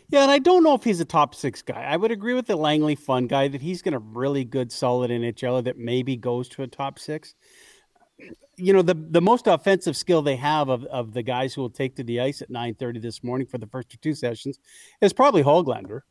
[0.08, 1.82] Yeah, and I don't know if he's a top six guy.
[1.82, 5.10] I would agree with the Langley Fun guy that he's going to really good, solid
[5.10, 7.34] NHL that maybe goes to a top six.
[8.56, 11.70] You know, the the most offensive skill they have of, of the guys who will
[11.70, 14.58] take to the ice at nine thirty this morning for the first two sessions
[15.00, 16.02] is probably Hoglander.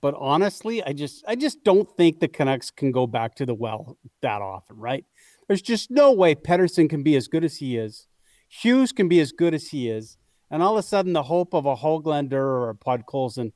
[0.00, 3.54] But honestly, I just I just don't think the Canucks can go back to the
[3.54, 5.04] well that often, right?
[5.46, 8.06] There's just no way Pedersen can be as good as he is.
[8.48, 10.16] Hughes can be as good as he is.
[10.50, 13.52] And all of a sudden the hope of a Hoglander or a Podkolzin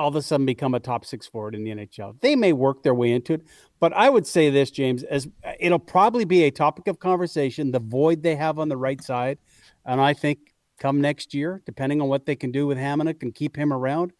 [0.00, 2.18] all of a sudden become a top six forward in the NHL.
[2.22, 3.42] They may work their way into it,
[3.80, 5.28] but I would say this, James, as
[5.58, 9.36] it'll probably be a topic of conversation, the void they have on the right side.
[9.84, 10.38] And I think
[10.78, 14.12] come next year, depending on what they can do with Hamonic and keep him around,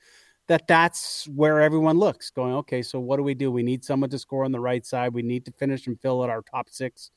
[0.51, 3.53] that that's where everyone looks going okay so what do we do?
[3.53, 5.15] We need someone to score on the right side.
[5.15, 7.13] We need to finish and fill at our top six.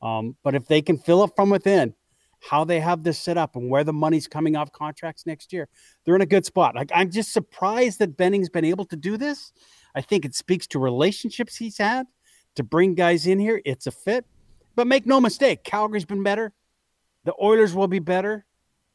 [0.00, 1.94] Um, but if they can fill it from within
[2.38, 5.68] how they have this set up and where the money's coming off contracts next year
[6.04, 6.76] they're in a good spot.
[6.76, 9.52] Like i'm just surprised that benning's been able to do this.
[9.96, 12.06] I think it speaks to relationships he's had.
[12.54, 14.26] To bring guys in here it's a fit.
[14.76, 16.52] But make no mistake calgary's been better.
[17.24, 18.46] The oilers will be better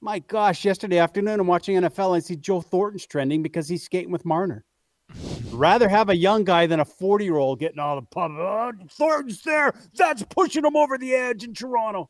[0.01, 3.83] my gosh, yesterday afternoon I'm watching NFL and I see Joe Thornton's trending because he's
[3.83, 4.65] skating with Marner.
[5.51, 8.31] Rather have a young guy than a 40 year old getting all the pub.
[8.31, 9.73] Oh, Thornton's there.
[9.95, 12.09] That's pushing him over the edge in Toronto.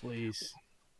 [0.00, 0.52] Please.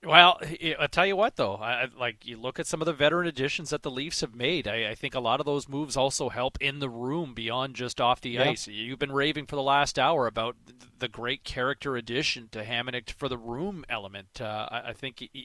[0.05, 0.41] Well,
[0.79, 1.57] I'll tell you what, though.
[1.57, 4.69] I, like you look at some of the veteran additions that the Leafs have made.
[4.69, 8.01] I, I think a lot of those moves also help in the room beyond just
[8.01, 8.51] off the yeah.
[8.51, 8.69] ice.
[8.69, 10.57] You've been raving for the last hour about
[10.99, 14.41] the great character addition to Hamonic for the room element.
[14.41, 15.29] Uh, I, I, think.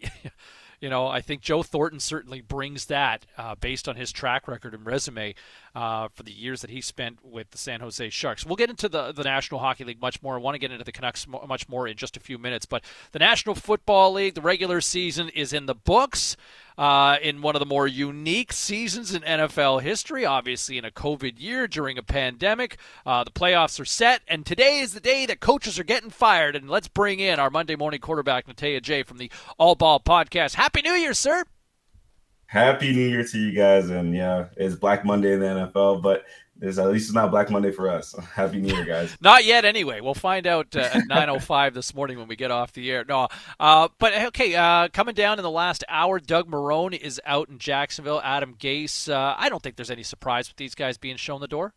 [0.81, 4.73] you know, I think Joe Thornton certainly brings that uh, based on his track record
[4.73, 5.35] and resume
[5.75, 8.45] uh, for the years that he spent with the San Jose Sharks.
[8.45, 10.35] We'll get into the, the National Hockey League much more.
[10.35, 12.65] I want to get into the Canucks much more in just a few minutes.
[12.65, 16.37] But the National Football League, the regular season is in the books
[16.79, 20.25] uh, in one of the more unique seasons in NFL history.
[20.25, 24.79] Obviously, in a COVID year during a pandemic, uh, the playoffs are set, and today
[24.79, 26.55] is the day that coaches are getting fired.
[26.55, 30.55] And let's bring in our Monday morning quarterback, Natey Adjei, from the All Ball Podcast.
[30.55, 31.43] Happy New Year, sir!
[32.45, 36.23] Happy New Year to you guys, and yeah, it's Black Monday in the NFL, but
[36.61, 38.13] it's, at least it's not Black Monday for us.
[38.33, 39.15] Happy New Year, guys.
[39.21, 40.01] not yet, anyway.
[40.01, 43.05] We'll find out uh, at 9:05 this morning when we get off the air.
[43.07, 43.27] No,
[43.59, 44.55] uh, but okay.
[44.55, 48.21] Uh, coming down in the last hour, Doug Marrone is out in Jacksonville.
[48.23, 49.11] Adam Gase.
[49.11, 51.73] Uh, I don't think there's any surprise with these guys being shown the door.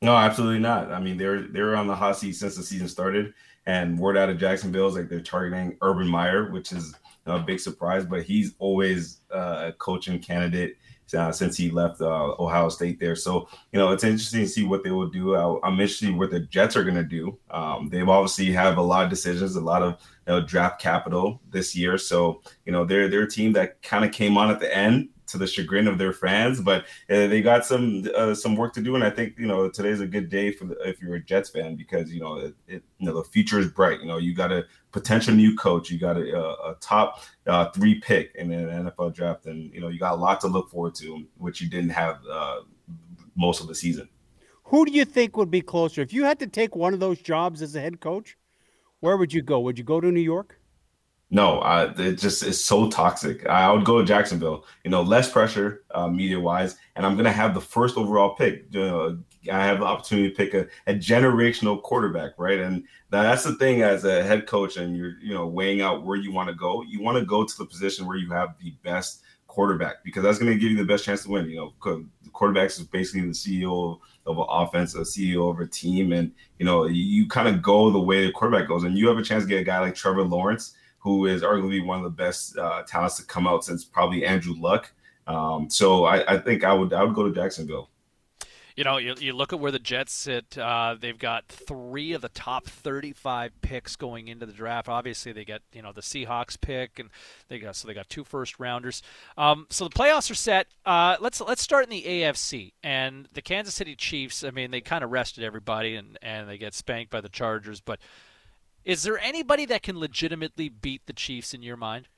[0.00, 0.90] No, absolutely not.
[0.90, 3.34] I mean, they're they're on the hot seat since the season started,
[3.66, 6.94] and word out of Jacksonville is like they're targeting Urban Meyer, which is
[7.26, 8.04] a big surprise.
[8.04, 10.76] But he's always uh, a coaching candidate
[11.16, 13.16] uh, since he left uh, Ohio State there.
[13.16, 15.34] So, you know, it's interesting to see what they will do.
[15.34, 17.38] I, am interested what the Jets are going to do.
[17.50, 21.40] Um, they've obviously have a lot of decisions, a lot of you know, draft capital
[21.50, 21.98] this year.
[21.98, 25.08] So, you know, they're, they're a team that kind of came on at the end
[25.32, 28.80] to the chagrin of their fans, but uh, they got some uh, some work to
[28.80, 28.94] do.
[28.94, 31.50] And I think you know today's a good day for the, if you're a Jets
[31.50, 34.00] fan because you know it, it, you know the future is bright.
[34.00, 37.98] You know you got a potential new coach, you got a, a top uh, three
[37.98, 40.94] pick in an NFL draft, and you know you got a lot to look forward
[40.96, 42.60] to, which you didn't have uh,
[43.34, 44.08] most of the season.
[44.64, 47.20] Who do you think would be closer if you had to take one of those
[47.20, 48.36] jobs as a head coach?
[49.00, 49.60] Where would you go?
[49.60, 50.58] Would you go to New York?
[51.34, 53.46] No, I, it just is so toxic.
[53.46, 54.66] I would go to Jacksonville.
[54.84, 58.66] You know, less pressure uh, media wise, and I'm gonna have the first overall pick.
[58.68, 59.18] You know,
[59.50, 62.58] I have the opportunity to pick a, a generational quarterback, right?
[62.58, 66.18] And that's the thing as a head coach, and you're you know weighing out where
[66.18, 66.82] you want to go.
[66.82, 70.38] You want to go to the position where you have the best quarterback because that's
[70.38, 71.48] going to give you the best chance to win.
[71.48, 75.66] You know, the quarterbacks is basically the CEO of an offense, a CEO of a
[75.66, 78.98] team, and you know you, you kind of go the way the quarterback goes, and
[78.98, 81.98] you have a chance to get a guy like Trevor Lawrence who is arguably one
[81.98, 84.92] of the best uh, talents to come out since probably Andrew Luck.
[85.26, 87.88] Um, so I, I, think I would I would go to Jacksonville.
[88.76, 90.56] You know, you, you look at where the Jets sit.
[90.56, 94.88] Uh, they've got three of the top 35 picks going into the draft.
[94.88, 97.10] Obviously, they get you know the Seahawks pick, and
[97.48, 99.02] they got so they got two first rounders.
[99.36, 100.68] Um, so the playoffs are set.
[100.86, 104.42] Uh, let's let's start in the AFC and the Kansas City Chiefs.
[104.44, 107.80] I mean, they kind of rested everybody, and and they get spanked by the Chargers,
[107.80, 107.98] but
[108.84, 112.08] is there anybody that can legitimately beat the Chiefs in your mind?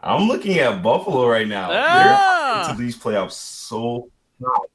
[0.00, 1.70] I'm looking at Buffalo right now.
[1.72, 2.62] Ah!
[2.62, 4.10] They're into these playoffs so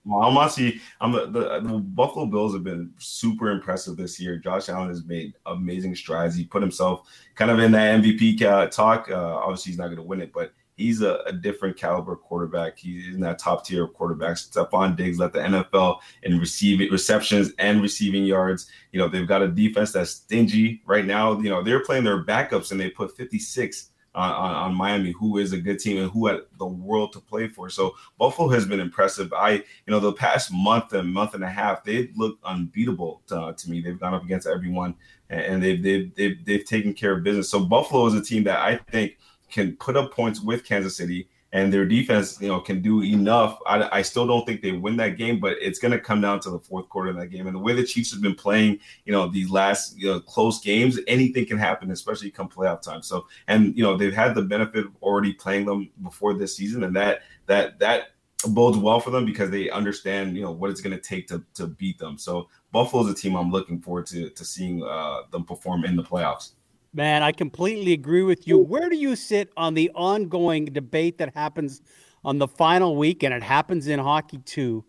[0.06, 4.38] I'm honestly, I'm the, the, the, Buffalo Bills have been super impressive this year.
[4.38, 6.36] Josh Allen has made amazing strides.
[6.36, 8.38] He put himself kind of in that MVP
[8.72, 9.10] talk.
[9.10, 12.78] Uh, obviously, he's not going to win it, but he's a, a, different caliber quarterback.
[12.78, 14.50] He's in that top tier of quarterbacks.
[14.50, 18.70] Stefon Diggs led the NFL in receiving receptions and receiving yards.
[18.92, 21.40] You know, they've got a defense that's stingy right now.
[21.40, 25.40] You know, they're playing their backups and they put 56 on, on, on, Miami, who
[25.40, 27.70] is a good team and who had the world to play for.
[27.70, 29.34] So Buffalo has been impressive.
[29.34, 33.56] I, you know, the past month and month and a half, they look unbeatable to,
[33.58, 33.82] to me.
[33.82, 34.94] They've gone up against everyone
[35.30, 37.50] and they've, they've, they've, they've taken care of business.
[37.50, 39.18] So Buffalo is a team that I think
[39.54, 43.60] can put up points with Kansas City and their defense, you know, can do enough.
[43.68, 46.40] I, I still don't think they win that game, but it's going to come down
[46.42, 47.46] to the fourth quarter of that game.
[47.46, 50.60] And the way the Chiefs have been playing, you know, these last you know, close
[50.60, 53.04] games, anything can happen, especially come playoff time.
[53.04, 56.84] So, and you know, they've had the benefit of already playing them before this season,
[56.84, 58.08] and that that that
[58.48, 61.44] bodes well for them because they understand, you know, what it's going to take to
[61.54, 62.18] to beat them.
[62.18, 66.04] So, Buffalo's a team I'm looking forward to to seeing uh, them perform in the
[66.04, 66.54] playoffs.
[66.96, 68.60] Man, I completely agree with you.
[68.60, 71.82] Where do you sit on the ongoing debate that happens
[72.24, 74.86] on the final week, and it happens in hockey too,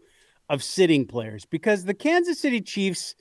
[0.51, 1.47] of sitting players?
[1.47, 3.15] Because the Kansas City Chiefs,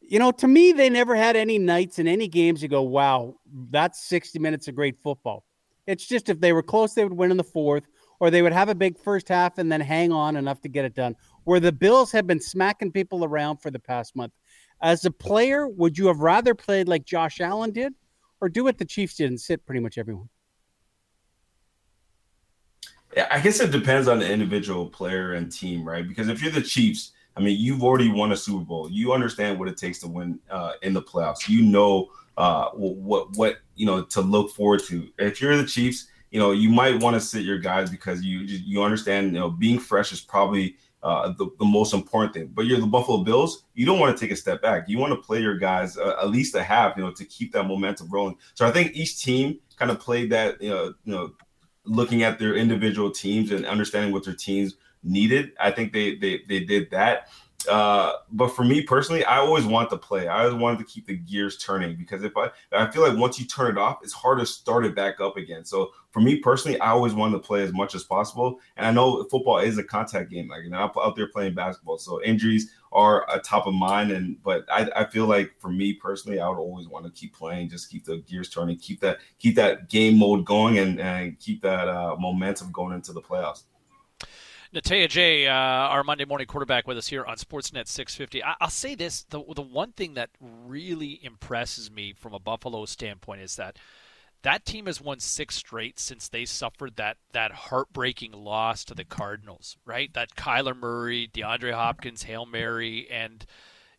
[0.00, 3.34] you know, to me, they never had any nights in any games you go, wow,
[3.70, 5.44] that's 60 minutes of great football.
[5.86, 7.84] It's just if they were close, they would win in the fourth,
[8.18, 10.86] or they would have a big first half and then hang on enough to get
[10.86, 11.16] it done.
[11.44, 14.32] Where the Bills have been smacking people around for the past month.
[14.80, 17.92] As a player, would you have rather played like Josh Allen did?
[18.40, 20.28] Or do what the Chiefs did and sit pretty much everyone?
[23.16, 26.06] Yeah, I guess it depends on the individual player and team, right?
[26.06, 28.90] Because if you're the Chiefs, I mean, you've already won a Super Bowl.
[28.90, 31.48] You understand what it takes to win uh, in the playoffs.
[31.48, 35.08] You know uh, what what you know to look forward to.
[35.18, 38.40] If you're the Chiefs, you know you might want to sit your guys because you
[38.40, 42.50] you understand you know being fresh is probably uh, the, the most important thing.
[42.52, 43.64] But you're the Buffalo Bills.
[43.74, 44.88] You don't want to take a step back.
[44.88, 47.52] You want to play your guys uh, at least a half, you know, to keep
[47.52, 48.36] that momentum rolling.
[48.54, 51.32] So I think each team kind of played that, you know, you know,
[51.84, 54.74] looking at their individual teams and understanding what their teams
[55.04, 55.52] needed.
[55.60, 57.28] I think they they they did that.
[57.68, 60.28] Uh, but for me personally, I always want to play.
[60.28, 63.38] I always wanted to keep the gears turning because if I, I feel like once
[63.38, 65.64] you turn it off, it's hard to start it back up again.
[65.64, 68.60] So for me personally, I always wanted to play as much as possible.
[68.76, 70.48] And I know football is a contact game.
[70.48, 74.10] Like you know, I'm out there playing basketball, so injuries are a top of mind.
[74.10, 77.34] And but I, I feel like for me personally, I would always want to keep
[77.34, 81.38] playing, just keep the gears turning, keep that keep that game mode going, and and
[81.38, 83.64] keep that uh, momentum going into the playoffs.
[84.76, 88.42] Natey Adjei, uh, our Monday morning quarterback with us here on Sportsnet 650.
[88.42, 92.84] I- will say this: the the one thing that really impresses me from a Buffalo
[92.84, 93.78] standpoint is that
[94.42, 99.06] that team has won six straight since they suffered that that heartbreaking loss to the
[99.06, 99.78] Cardinals.
[99.86, 103.46] Right, that Kyler Murray, DeAndre Hopkins, hail mary, and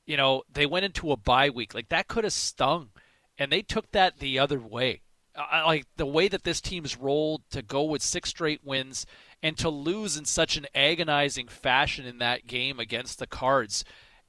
[0.05, 1.73] you know they went into a bye week.
[1.73, 2.91] Like that could have stung,
[3.39, 5.01] and they took that the other way.
[5.36, 9.07] I, like the way that this team's rolled to go with six straight wins
[9.42, 13.84] and to lose in such an agonizing fashion in that game against the Cards.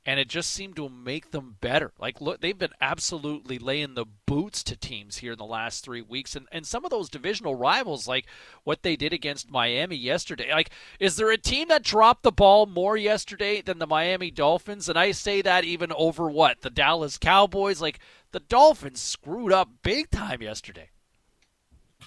[0.06, 1.92] And it just seemed to make them better.
[1.98, 6.00] Like, look, they've been absolutely laying the boots to teams here in the last three
[6.00, 6.34] weeks.
[6.34, 8.26] And, and some of those divisional rivals, like
[8.64, 10.50] what they did against Miami yesterday.
[10.50, 14.88] Like, is there a team that dropped the ball more yesterday than the Miami Dolphins?
[14.88, 16.62] And I say that even over what?
[16.62, 17.82] The Dallas Cowboys?
[17.82, 17.98] Like,
[18.32, 20.88] the Dolphins screwed up big time yesterday.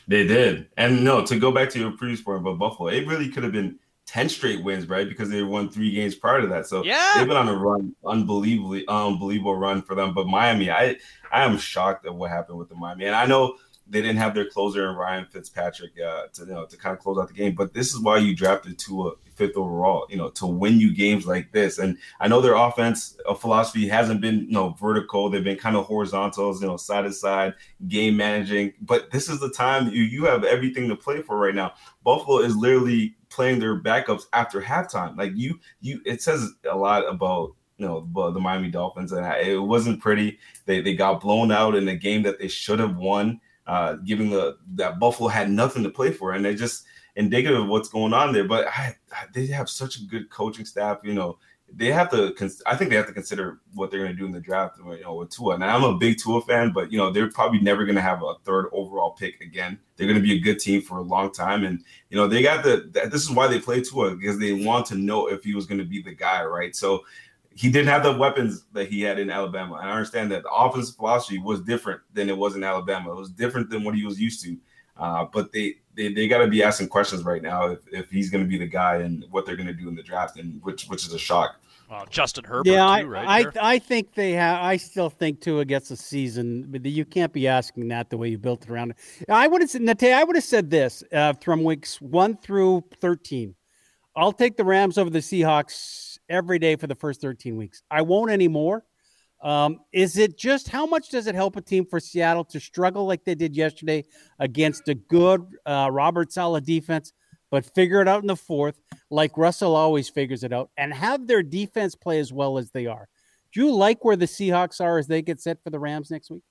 [0.07, 0.67] They did.
[0.77, 3.51] And no, to go back to your previous point about Buffalo, it really could have
[3.51, 5.07] been 10 straight wins, right?
[5.07, 6.67] Because they won three games prior to that.
[6.67, 7.13] So yeah.
[7.15, 10.13] they've been on a run, unbelievably, unbelievable run for them.
[10.13, 10.97] But Miami, I
[11.31, 13.05] I am shocked at what happened with the Miami.
[13.05, 13.55] And I know
[13.87, 16.99] they didn't have their closer in Ryan Fitzpatrick uh, to you know to kind of
[17.01, 17.55] close out the game.
[17.55, 21.25] But this is why you drafted Tua fifth overall, you know, to win you games
[21.25, 21.79] like this.
[21.79, 25.75] And I know their offense uh, philosophy hasn't been you know vertical; they've been kind
[25.75, 27.55] of horizontals, you know, side to side,
[27.87, 28.73] game managing.
[28.81, 31.73] But this is the time you you have everything to play for right now.
[32.03, 35.17] Buffalo is literally playing their backups after halftime.
[35.17, 39.57] Like you, you, it says a lot about you know the Miami Dolphins, and it
[39.57, 40.37] wasn't pretty.
[40.65, 44.29] They they got blown out in a game that they should have won uh, giving
[44.29, 46.85] the that Buffalo had nothing to play for, and they just
[47.15, 48.43] indicative of what's going on there.
[48.43, 48.95] But I,
[49.33, 50.99] they have such a good coaching staff.
[51.03, 51.37] You know,
[51.73, 52.33] they have to.
[52.65, 54.77] I think they have to consider what they're going to do in the draft.
[54.79, 55.57] You know, with Tua.
[55.57, 58.21] Now I'm a big Tua fan, but you know they're probably never going to have
[58.23, 59.79] a third overall pick again.
[59.95, 62.41] They're going to be a good team for a long time, and you know they
[62.41, 62.89] got the.
[63.11, 65.79] This is why they play Tua because they want to know if he was going
[65.79, 66.75] to be the guy, right?
[66.75, 67.03] So
[67.53, 69.75] he didn't have the weapons that he had in Alabama.
[69.75, 73.11] And I understand that the offensive philosophy was different than it was in Alabama.
[73.11, 74.57] It was different than what he was used to.
[74.95, 78.29] Uh, but they they, they got to be asking questions right now if, if he's
[78.29, 80.61] going to be the guy and what they're going to do in the draft, and
[80.63, 81.57] which which is a shock.
[81.89, 83.53] Well, Justin Herbert, yeah, I, too, right I, there.
[83.61, 84.63] I think they have.
[84.63, 88.29] I still think Tua gets a season, but you can't be asking that the way
[88.29, 88.91] you built it around.
[88.91, 89.29] it.
[89.29, 92.85] I would have said, Nate, I would have said this uh, from weeks one through
[93.01, 93.55] thirteen.
[94.15, 97.83] I'll take the Rams over the Seahawks every day for the first thirteen weeks.
[97.91, 98.85] I won't anymore.
[99.41, 103.05] Um, is it just how much does it help a team for Seattle to struggle
[103.05, 104.05] like they did yesterday
[104.39, 107.11] against a good uh, Robert Saleh defense,
[107.49, 108.79] but figure it out in the fourth,
[109.09, 112.85] like Russell always figures it out, and have their defense play as well as they
[112.85, 113.07] are?
[113.51, 116.29] Do you like where the Seahawks are as they get set for the Rams next
[116.29, 116.43] week?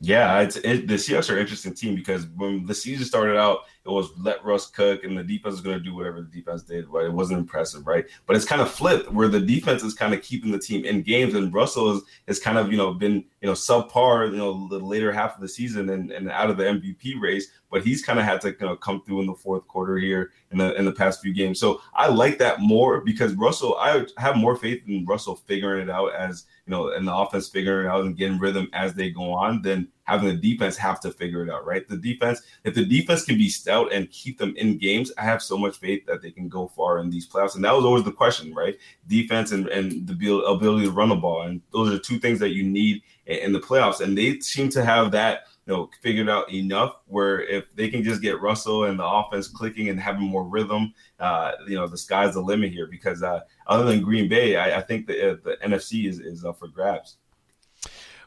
[0.00, 3.60] Yeah, it's it, the Seahawks are an interesting team because when the season started out,
[3.86, 6.62] it was let Russ cook and the defense is going to do whatever the defense
[6.62, 8.04] did, but it wasn't impressive, right?
[8.26, 11.02] But it's kind of flipped where the defense is kind of keeping the team in
[11.02, 14.66] games, and Russell is, is kind of you know been you know subpar, you know
[14.68, 18.04] the later half of the season and, and out of the MVP race, but he's
[18.04, 20.74] kind of had to you know come through in the fourth quarter here in the
[20.74, 21.60] in the past few games.
[21.60, 25.90] So I like that more because Russell, I have more faith in Russell figuring it
[25.90, 29.10] out as you know, and the offense figuring it out and getting rhythm as they
[29.10, 31.86] go on, than having the defense have to figure it out, right?
[31.86, 35.42] The defense, if the defense can be stout and keep them in games, I have
[35.42, 37.56] so much faith that they can go far in these playoffs.
[37.56, 38.76] And that was always the question, right?
[39.08, 41.42] Defense and, and the ability to run the ball.
[41.42, 44.00] And those are two things that you need in the playoffs.
[44.00, 48.04] And they seem to have that you know, figured out enough where if they can
[48.04, 51.98] just get Russell and the offense clicking and having more rhythm, uh, you know, the
[51.98, 52.86] sky's the limit here.
[52.86, 56.44] Because uh, other than Green Bay, I, I think the uh, the NFC is is
[56.44, 57.16] up for grabs.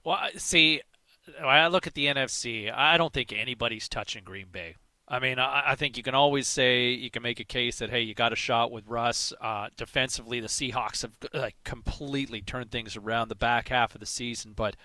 [0.03, 0.81] Well, see,
[1.37, 4.75] when I look at the NFC, I don't think anybody's touching Green Bay.
[5.07, 7.89] I mean, I, I think you can always say you can make a case that
[7.89, 9.33] hey, you got a shot with Russ.
[9.41, 14.05] Uh, defensively, the Seahawks have like completely turned things around the back half of the
[14.05, 14.75] season, but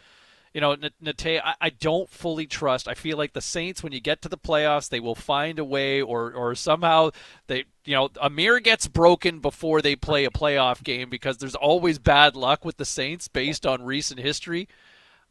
[0.55, 2.87] you know, Nate, I, I don't fully trust.
[2.87, 5.65] I feel like the Saints, when you get to the playoffs, they will find a
[5.65, 7.11] way, or or somehow
[7.49, 11.57] they, you know, a mirror gets broken before they play a playoff game because there's
[11.57, 14.69] always bad luck with the Saints based on recent history.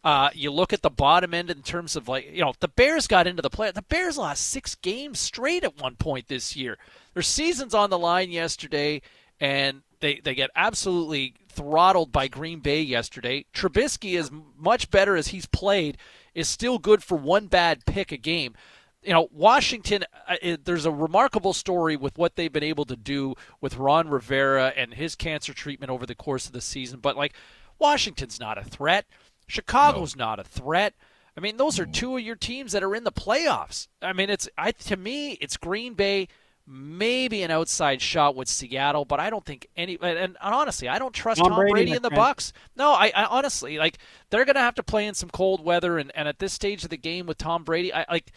[0.04, 3.08] Uh, you look at the bottom end in terms of like, you know, the Bears
[3.08, 3.72] got into the play.
[3.72, 6.78] The Bears lost six games straight at one point this year.
[7.14, 9.01] Their season's on the line yesterday,
[9.39, 13.45] and they they get absolutely throttled by Green Bay yesterday.
[13.54, 15.97] Trubisky is much better as he's played.
[16.34, 18.56] Is still good for one bad pick a game.
[19.04, 20.04] You know, Washington.
[20.28, 24.74] Uh, there's a remarkable story with what they've been able to do with Ron Rivera
[24.76, 26.99] and his cancer treatment over the course of the season.
[26.99, 27.36] But like,
[27.80, 29.06] Washington's not a threat.
[29.48, 30.26] Chicago's no.
[30.26, 30.94] not a threat.
[31.36, 33.88] I mean, those are two of your teams that are in the playoffs.
[34.02, 36.28] I mean, it's I to me, it's Green Bay,
[36.68, 39.98] maybe an outside shot with Seattle, but I don't think any.
[40.00, 42.22] And, and honestly, I don't trust Tom, Tom Brady, Brady and the friend.
[42.22, 42.54] Bucks.
[42.76, 43.98] No, I, I, honestly like
[44.30, 46.84] they're going to have to play in some cold weather, and, and at this stage
[46.84, 48.32] of the game with Tom Brady, I like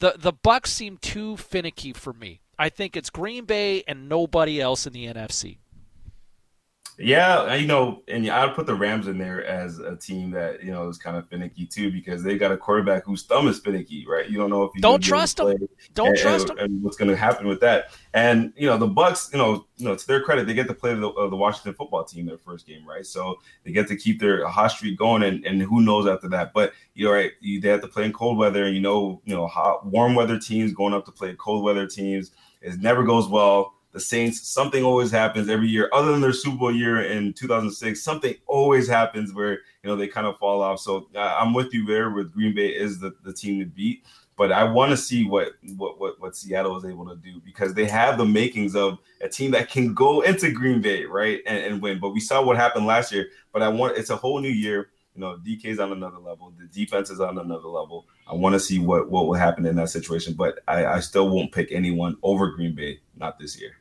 [0.00, 2.40] the the Bucks seem too finicky for me.
[2.58, 5.58] I think it's Green Bay and nobody else in the NFC.
[7.02, 10.70] Yeah, you know, and I'd put the Rams in there as a team that you
[10.70, 14.04] know is kind of finicky too because they got a quarterback whose thumb is finicky,
[14.06, 14.28] right?
[14.28, 15.66] You don't know if he's don't trust him.
[15.94, 16.64] Don't and, trust and, him.
[16.66, 17.92] And what's going to happen with that?
[18.12, 20.74] And you know, the Bucks, you know, you know, to their credit, they get to
[20.74, 23.06] play the, uh, the Washington football team their first game, right?
[23.06, 26.52] So they get to keep their hot streak going, and, and who knows after that?
[26.52, 29.22] But you know, right, you, they have to play in cold weather, and you know,
[29.24, 32.32] you know, hot, warm weather teams going up to play cold weather teams.
[32.60, 36.56] It never goes well the Saints, something always happens every year, other than their Super
[36.56, 38.00] Bowl year in 2006.
[38.00, 40.80] Something always happens where you know they kind of fall off.
[40.80, 42.10] So uh, I'm with you there.
[42.10, 44.04] With Green Bay is the, the team to beat,
[44.36, 47.74] but I want to see what, what what what Seattle is able to do because
[47.74, 51.58] they have the makings of a team that can go into Green Bay right and,
[51.58, 51.98] and win.
[51.98, 53.28] But we saw what happened last year.
[53.52, 54.90] But I want it's a whole new year.
[55.16, 56.52] You know, DK's on another level.
[56.56, 58.06] The defense is on another level.
[58.28, 61.28] I want to see what what will happen in that situation, but I, I still
[61.28, 63.79] won't pick anyone over Green Bay, not this year.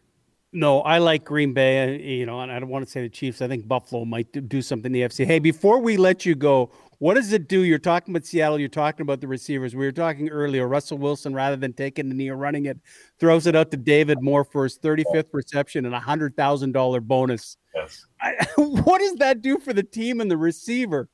[0.51, 2.01] No, I like Green Bay.
[2.01, 3.41] You know, and I don't want to say the Chiefs.
[3.41, 5.25] I think Buffalo might do something in the FC.
[5.25, 7.61] Hey, before we let you go, what does it do?
[7.61, 8.59] You're talking about Seattle.
[8.59, 9.75] You're talking about the receivers.
[9.75, 10.67] We were talking earlier.
[10.67, 12.77] Russell Wilson, rather than taking the knee or running it,
[13.19, 16.99] throws it out to David Moore for his 35th reception and a hundred thousand dollar
[16.99, 17.57] bonus.
[17.75, 18.05] Yes.
[18.19, 21.09] I, what does that do for the team and the receiver?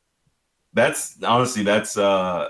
[0.74, 2.50] That's honestly, that's uh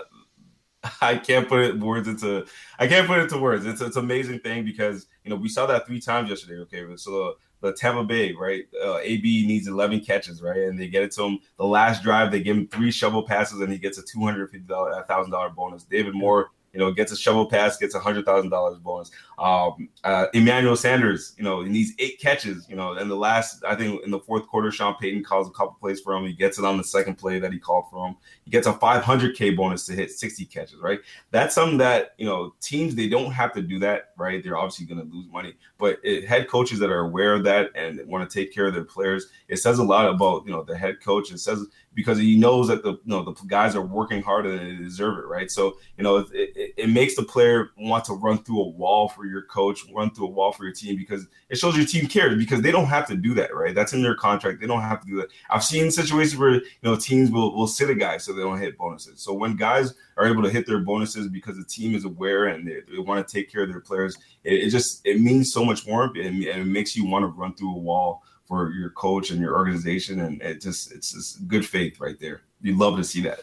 [1.01, 2.45] I can't put it words into
[2.79, 3.65] I can't put it into words.
[3.65, 6.59] It's it's amazing thing because you know we saw that three times yesterday.
[6.61, 10.88] Okay, so the, the Tampa Bay right, uh, AB needs eleven catches right, and they
[10.88, 11.39] get it to him.
[11.57, 14.49] The last drive they give him three shovel passes and he gets a two hundred
[14.51, 15.83] fifty thousand dollar bonus.
[15.83, 19.09] David Moore you know, gets a shovel pass, gets a hundred thousand dollars bonus.
[19.39, 23.63] Um, uh, Emmanuel Sanders, you know, in these eight catches, you know, in the last,
[23.65, 26.26] I think in the fourth quarter, Sean Payton calls a couple plays for him.
[26.26, 28.17] He gets it on the second play that he called for him.
[28.43, 30.99] He gets a 500k bonus to hit 60 catches, right?
[31.32, 34.43] That's something that you know teams they don't have to do that, right?
[34.43, 37.71] They're obviously going to lose money, but it, head coaches that are aware of that
[37.76, 40.63] and want to take care of their players, it says a lot about you know
[40.63, 41.32] the head coach.
[41.32, 44.78] It says because he knows that the you know the guys are working harder than
[44.78, 45.49] they deserve it, right?
[45.49, 49.09] So you know it, it, it, makes the player want to run through a wall
[49.09, 52.07] for your coach, run through a wall for your team because it shows your team
[52.07, 53.73] cares because they don't have to do that, right?
[53.73, 54.59] That's in their contract.
[54.59, 55.30] They don't have to do that.
[55.49, 58.59] I've seen situations where you know teams will will sit a guy so they don't
[58.59, 59.21] hit bonuses.
[59.21, 62.67] So when guys are able to hit their bonuses because the team is aware and
[62.67, 65.86] they, they want to take care of their players, it, just it means so much
[65.86, 69.32] more and, and it makes you want to run through a wall for your coach
[69.32, 72.41] and your organization, and it just it's just good faith right there.
[72.61, 73.41] You love to see that.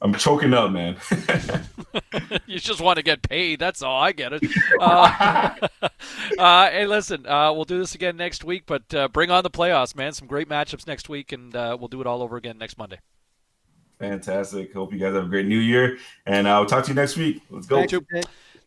[0.00, 0.96] I'm choking up, man.
[2.46, 3.58] you just want to get paid.
[3.58, 4.00] That's all.
[4.00, 4.42] I get it.
[4.78, 5.68] Uh,
[6.38, 9.50] uh, hey, listen, uh, we'll do this again next week, but uh, bring on the
[9.50, 10.12] playoffs, man.
[10.12, 12.98] Some great matchups next week, and uh, we'll do it all over again next Monday.
[13.98, 14.74] Fantastic.
[14.74, 17.42] Hope you guys have a great new year, and I'll talk to you next week.
[17.48, 17.86] Let's go.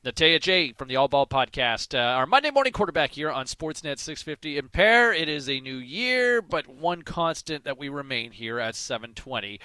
[0.05, 3.99] Natey Adjei from the All Ball Podcast, uh, our Monday morning quarterback here on Sportsnet
[3.99, 4.57] 650.
[4.57, 8.75] In Perry, it is a new year, but one constant that we remain here at
[8.75, 9.59] 720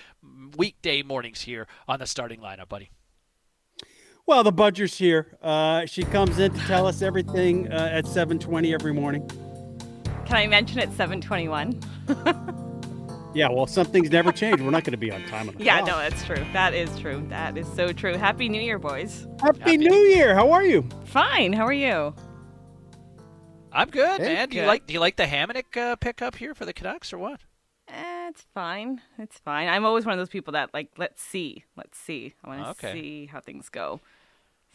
[0.57, 2.91] weekday mornings here on the starting lineup, buddy.
[4.27, 5.39] Well, the Budger's here.
[5.41, 9.31] Uh, she comes in to tell us everything uh, at 720 every morning.
[10.27, 11.79] Can I mention it's 721?
[13.35, 14.61] Yeah, well, some things never change.
[14.61, 15.49] We're not going to be on time.
[15.49, 15.89] On yeah, clock.
[15.89, 16.47] no, that's true.
[16.53, 17.25] That is true.
[17.29, 18.17] That is so true.
[18.17, 19.27] Happy New Year, boys.
[19.41, 20.37] Happy, Happy New Year.
[20.37, 20.89] How are you?
[21.07, 21.53] Fine.
[21.53, 22.15] How are you?
[23.73, 24.49] I'm good, hey, man.
[24.49, 27.19] Do you like do you like the Hamonic uh, pickup here for the Canucks or
[27.19, 27.41] what?
[27.89, 29.01] Eh, it's fine.
[29.19, 29.67] It's fine.
[29.69, 32.35] I'm always one of those people that like, let's see, let's see.
[32.45, 32.93] I want to okay.
[32.93, 34.01] see how things go.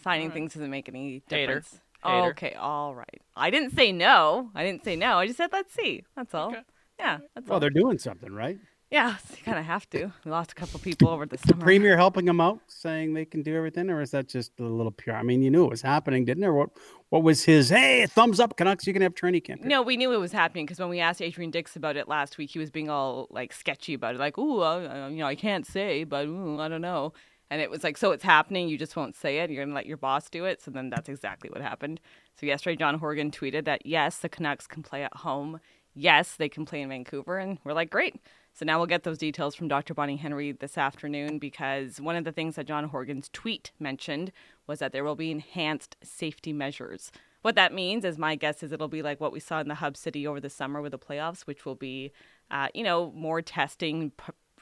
[0.04, 0.34] Signing right.
[0.34, 1.72] things doesn't make any difference.
[1.72, 1.82] Hater.
[2.04, 2.26] Hater.
[2.26, 3.22] Oh, okay, all right.
[3.38, 4.52] I didn't say no.
[4.54, 5.18] I didn't say no.
[5.18, 6.04] I just said let's see.
[6.18, 6.50] That's all.
[6.50, 6.62] Okay.
[7.00, 7.20] Yeah.
[7.34, 7.60] That's well, all.
[7.60, 8.60] they're doing something, right?
[8.92, 10.12] Yeah, you kind of have to.
[10.26, 11.60] We lost a couple people over the summer.
[11.60, 14.64] The premier helping them out, saying they can do everything, or is that just a
[14.64, 15.16] little pure?
[15.16, 16.54] I mean, you knew it was happening, didn't there?
[16.54, 16.70] What
[17.10, 17.70] What was his?
[17.70, 18.88] Hey, thumbs up, Canucks!
[18.88, 19.64] You can have training camp.
[19.64, 22.38] No, we knew it was happening because when we asked Adrian Dix about it last
[22.38, 25.36] week, he was being all like sketchy about it, like, "Ooh, uh, you know, I
[25.36, 27.14] can't say, but ooh, I don't know."
[27.52, 28.70] And it was like, so it's happening.
[28.70, 29.50] You just won't say it.
[29.50, 30.62] You're gonna let your boss do it.
[30.62, 32.00] So then that's exactly what happened.
[32.40, 35.60] So yesterday, John Horgan tweeted that yes, the Canucks can play at home.
[35.94, 38.16] Yes, they can play in Vancouver, and we're like, great.
[38.54, 39.94] So now we'll get those details from Dr.
[39.94, 44.32] Bonnie Henry this afternoon because one of the things that John Horgan's tweet mentioned
[44.68, 47.12] was that there will be enhanced safety measures.
[47.42, 49.76] What that means, as my guess is, it'll be like what we saw in the
[49.76, 52.12] hub city over the summer with the playoffs, which will be,
[52.52, 54.12] uh, you know, more testing.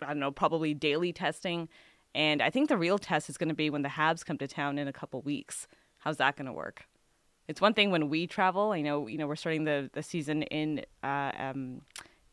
[0.01, 1.69] I don't know, probably daily testing.
[2.13, 4.47] And I think the real test is going to be when the Habs come to
[4.47, 5.67] town in a couple weeks.
[5.97, 6.85] How's that going to work?
[7.47, 8.71] It's one thing when we travel.
[8.71, 11.81] I know, you know, we're starting the the season in uh, um,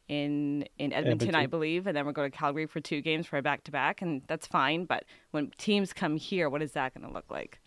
[0.09, 3.27] in in Edmonton, Edmonton, I believe, and then we're going to Calgary for two games
[3.27, 4.85] for a back to back, and that's fine.
[4.85, 7.61] But when teams come here, what is that going to look like?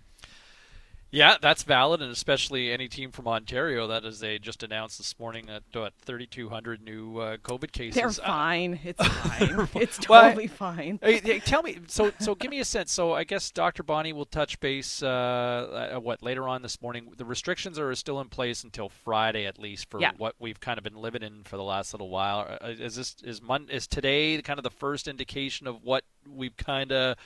[1.18, 5.18] Yeah, that's valid, and especially any team from Ontario that, as they just announced this
[5.18, 7.96] morning, that what 3,200 new uh, COVID cases.
[7.96, 8.76] They're fine.
[8.76, 9.68] Uh, it's fine.
[9.74, 11.00] it's totally well, fine.
[11.02, 12.92] Hey, hey, tell me, so so give me a sense.
[12.92, 13.82] So I guess Dr.
[13.82, 15.02] Bonnie will touch base.
[15.02, 17.12] Uh, uh, what later on this morning?
[17.18, 20.12] The restrictions are still in place until Friday, at least for yeah.
[20.18, 22.60] what we've kind of been living in for the last little while.
[22.62, 26.56] Uh, is this is Mon- is today kind of the first indication of what we've
[26.58, 27.18] kind of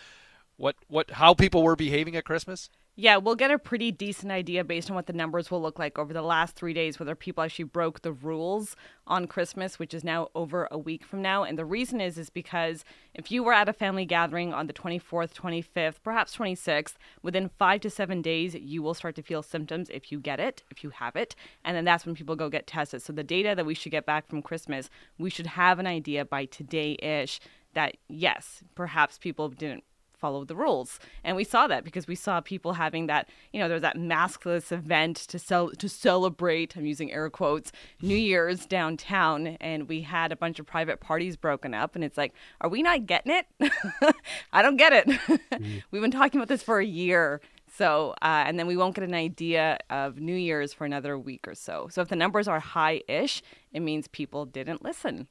[0.55, 2.69] what what how people were behaving at Christmas?
[2.97, 5.97] Yeah, we'll get a pretty decent idea based on what the numbers will look like
[5.97, 8.75] over the last three days, whether people actually broke the rules
[9.07, 11.43] on Christmas, which is now over a week from now.
[11.45, 12.83] And the reason is is because
[13.13, 17.79] if you were at a family gathering on the 24th, 25th, perhaps 26th, within five
[17.81, 20.89] to seven days, you will start to feel symptoms if you get it, if you
[20.89, 21.33] have it.
[21.63, 23.01] And then that's when people go get tested.
[23.01, 26.25] So the data that we should get back from Christmas, we should have an idea
[26.25, 27.39] by today ish
[27.73, 29.85] that yes, perhaps people didn't
[30.21, 30.99] follow the rules.
[31.23, 33.97] And we saw that because we saw people having that, you know, there was that
[33.97, 37.71] maskless event to sell to celebrate, I'm using air quotes,
[38.01, 42.17] New Year's downtown and we had a bunch of private parties broken up and it's
[42.17, 43.73] like, are we not getting it?
[44.53, 45.07] I don't get it.
[45.07, 45.77] mm-hmm.
[45.91, 47.41] We've been talking about this for a year.
[47.73, 51.47] So, uh, and then we won't get an idea of New Year's for another week
[51.47, 51.87] or so.
[51.89, 53.41] So, if the numbers are high ish,
[53.71, 55.27] it means people didn't listen.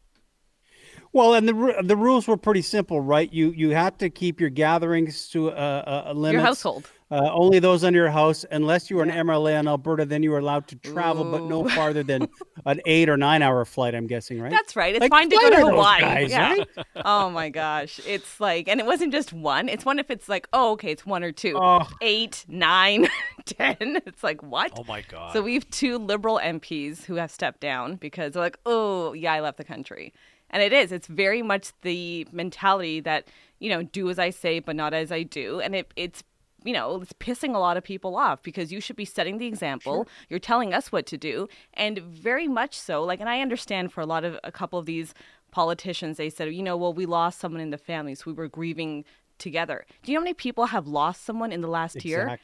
[1.12, 3.32] Well, and the the rules were pretty simple, right?
[3.32, 6.34] You you had to keep your gatherings to a, a limit.
[6.34, 6.88] Your household.
[7.12, 10.32] Uh, only those under your house, unless you are an MLA in Alberta, then you
[10.32, 12.28] are allowed to travel, but no farther than
[12.66, 13.96] an eight or nine hour flight.
[13.96, 14.52] I'm guessing, right?
[14.52, 14.94] That's right.
[14.94, 16.00] It's Like, fine to go to to those Hawaii.
[16.02, 16.50] guys, yeah.
[16.50, 16.68] right?
[17.04, 19.68] oh my gosh, it's like, and it wasn't just one.
[19.68, 21.84] It's one if it's like, oh, okay, it's one or two, Oh.
[22.00, 23.08] eight, nine,
[23.44, 23.98] ten.
[24.06, 24.70] It's like what?
[24.78, 25.32] Oh my god.
[25.32, 29.32] So we have two liberal MPs who have stepped down because they're like, oh, yeah,
[29.32, 30.12] I left the country.
[30.50, 30.92] And it is.
[30.92, 33.28] It's very much the mentality that,
[33.58, 35.60] you know, do as I say, but not as I do.
[35.60, 36.22] And it, it's,
[36.64, 39.46] you know, it's pissing a lot of people off because you should be setting the
[39.46, 40.08] example.
[40.28, 41.48] You're telling us what to do.
[41.74, 44.86] And very much so, like, and I understand for a lot of, a couple of
[44.86, 45.14] these
[45.52, 48.48] politicians, they said, you know, well, we lost someone in the family, so we were
[48.48, 49.04] grieving
[49.38, 49.86] together.
[50.02, 52.38] Do you know how many people have lost someone in the last year?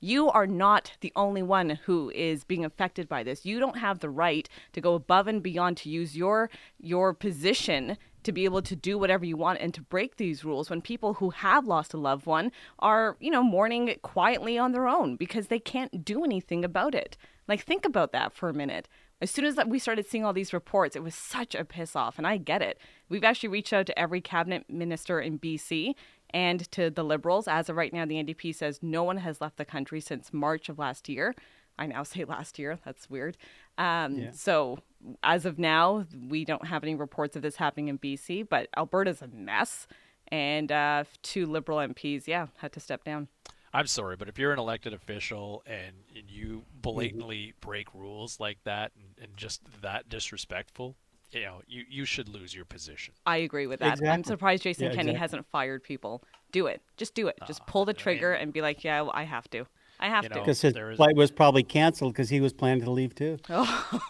[0.00, 3.46] You are not the only one who is being affected by this.
[3.46, 7.96] You don't have the right to go above and beyond to use your your position
[8.22, 11.14] to be able to do whatever you want and to break these rules when people
[11.14, 12.50] who have lost a loved one
[12.80, 17.16] are, you know, mourning quietly on their own because they can't do anything about it.
[17.46, 18.88] Like think about that for a minute.
[19.20, 22.18] As soon as we started seeing all these reports, it was such a piss off,
[22.18, 22.78] and I get it.
[23.08, 25.94] We've actually reached out to every cabinet minister in BC
[26.36, 27.48] and to the Liberals.
[27.48, 30.68] As of right now, the NDP says no one has left the country since March
[30.68, 31.34] of last year.
[31.78, 32.78] I now say last year.
[32.84, 33.38] That's weird.
[33.78, 34.30] Um, Yeah.
[34.32, 34.78] So
[35.22, 39.22] as of now, we don't have any reports of this happening in BC, but Alberta's
[39.22, 39.86] a mess.
[40.28, 43.28] And uh, two Liberal MPs, yeah, had to step down.
[43.72, 48.58] I'm sorry, but if you're an elected official and, and you blatantly break rules like
[48.64, 50.96] that and, and just that disrespectful,
[51.30, 53.14] you know, you, you should lose your position.
[53.26, 54.00] I agree with that.
[54.06, 55.20] I'm surprised Jason Yeah, Kenney exactly.
[55.20, 56.22] hasn't fired people.
[56.52, 56.80] Do it.
[56.96, 57.38] Just do it.
[57.46, 59.66] Just ah, pull the trigger and be like, yeah, well, I have to.
[59.98, 60.34] I have You to.
[60.36, 63.38] Because his there is- flight was probably canceled because he was planning to leave too.
[63.48, 64.00] Oh.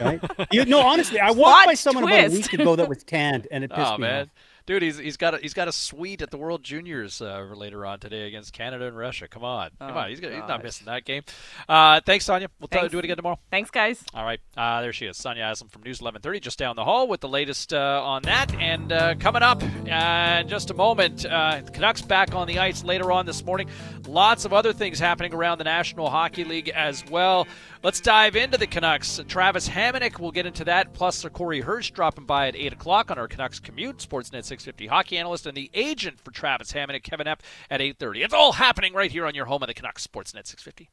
[0.00, 0.20] Right?
[0.52, 3.46] You, no, honestly, I walked Plot by someone about a week ago that was tanned,
[3.50, 4.28] and it oh, pissed Oh me man, off.
[4.66, 7.86] Dude, he's he's got a, he's got a suite at the World Juniors uh, later
[7.86, 9.28] on today against Canada and Russia.
[9.28, 11.22] Come on, come Oh, on, he's, got, he's not missing that game.
[11.68, 12.48] Uh, thanks, Sonia.
[12.60, 12.90] We'll Thanks.
[12.92, 13.38] do it again tomorrow.
[13.50, 14.02] Thanks, guys.
[14.14, 17.08] All right, uh, there she is, Sonia Aslam from News 1130, just down the hall
[17.08, 18.54] with the latest uh, on that.
[18.54, 22.84] And uh, coming up uh, in just a moment, uh, Canucks back on the ice
[22.84, 23.68] later on this morning.
[24.06, 27.46] Lots of other things happening around the National Hockey League as well.
[27.86, 29.20] Let's dive into the Canucks.
[29.28, 33.12] Travis Hamonic, we'll get into that, plus Sir Corey Hirsch dropping by at 8 o'clock
[33.12, 33.98] on our Canucks commute.
[33.98, 38.24] Sportsnet 650 hockey analyst and the agent for Travis Hamonic, Kevin Epp, at 8.30.
[38.24, 40.90] It's all happening right here on your home of the Canucks, Sportsnet 650.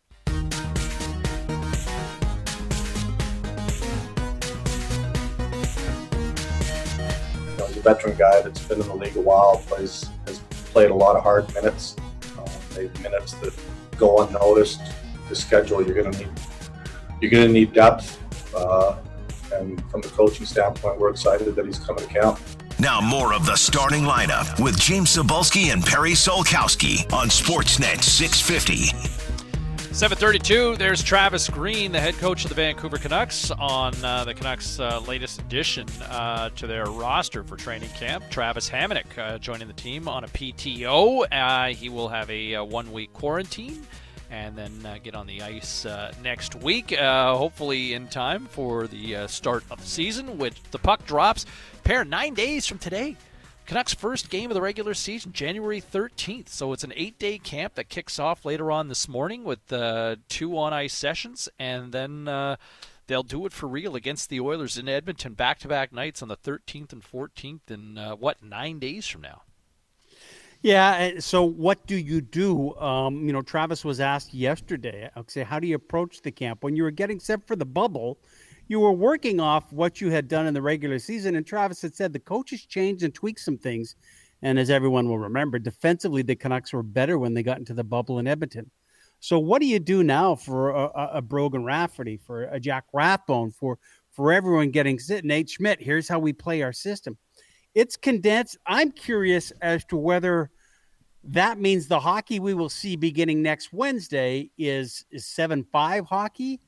[7.50, 10.42] You know, he's a veteran guy that's been in the league a while, plays has
[10.66, 11.96] played a lot of hard minutes,
[12.38, 12.46] um,
[12.76, 13.52] maybe minutes that
[13.98, 14.80] go unnoticed.
[15.28, 16.30] The schedule you're going to need
[17.24, 18.20] you're going to need depth,
[18.54, 18.98] uh,
[19.54, 22.38] and from the coaching standpoint, we're excited that he's coming to camp.
[22.80, 28.88] Now more of the starting lineup with James Cybulski and Perry Solkowski on Sportsnet 650.
[29.94, 34.80] 732, there's Travis Green, the head coach of the Vancouver Canucks, on uh, the Canucks'
[34.80, 38.26] uh, latest addition uh, to their roster for training camp.
[38.32, 41.28] Travis Hamonic uh, joining the team on a PTO.
[41.32, 43.86] Uh, he will have a uh, one week quarantine
[44.34, 48.88] and then uh, get on the ice uh, next week, uh, hopefully in time for
[48.88, 51.46] the uh, start of the season, which the puck drops.
[51.84, 53.16] Perry nine days from today.
[53.68, 56.50] Canucks' first game of the regular season, January 13th.
[56.50, 60.16] So it's an eight day camp that kicks off later on this morning with uh,
[60.30, 62.56] two on ice sessions, and then uh,
[63.06, 66.28] they'll do it for real against the Oilers in Edmonton back to back nights on
[66.28, 69.44] the 13th and 14th, in uh, what, nine days from now?
[70.64, 71.20] Yeah.
[71.20, 72.74] So, what do you do?
[72.76, 75.10] Um, you know, Travis was asked yesterday.
[75.28, 78.18] Say, how do you approach the camp when you were getting set for the bubble?
[78.70, 81.94] You were working off what you had done in the regular season, and Travis had
[81.94, 83.96] said the coaches changed and tweaked some things.
[84.42, 87.84] And as everyone will remember, defensively the Canucks were better when they got into the
[87.84, 88.72] bubble in Edmonton.
[89.20, 92.86] So, what do you do now for a, a, a Brogan Rafferty, for a Jack
[92.94, 93.80] Rathbone, for
[94.12, 95.26] for everyone getting sit?
[95.26, 95.82] Nate Schmidt.
[95.82, 97.18] Here's how we play our system.
[97.76, 98.58] It's condensed.
[98.66, 100.52] I'm curious as to whether
[101.24, 106.60] that means the hockey we will see beginning next Wednesday is is seven five hockey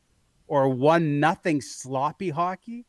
[0.48, 2.86] or one nothing sloppy hockey.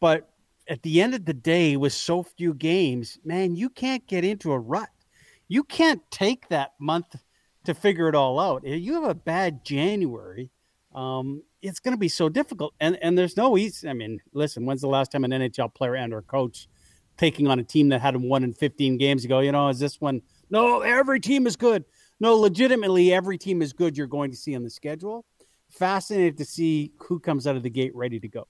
[0.00, 0.30] But
[0.68, 4.52] at the end of the day, with so few games, man, you can't get into
[4.52, 4.88] a rut.
[5.48, 7.16] You can't take that month
[7.64, 8.64] to figure it all out.
[8.64, 10.50] If you have a bad January,
[10.94, 12.74] um, it's going to be so difficult.
[12.80, 13.88] And and there's no easy.
[13.88, 16.68] I mean, listen, when's the last time an NHL player and or coach
[17.22, 19.38] taking on a team that had won in 15 games ago?
[19.38, 20.22] You know, is this one?
[20.50, 21.84] No, every team is good.
[22.18, 23.96] No, legitimately, every team is good.
[23.96, 25.24] You're going to see on the schedule.
[25.70, 28.48] Fascinated to see who comes out of the gate ready to go.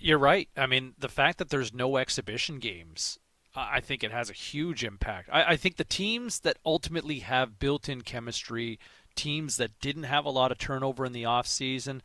[0.00, 0.48] You're right.
[0.56, 3.18] I mean, the fact that there's no exhibition games
[3.56, 5.30] I think it has a huge impact.
[5.32, 8.78] I, I think the teams that ultimately have built-in chemistry,
[9.14, 12.00] teams that didn't have a lot of turnover in the offseason,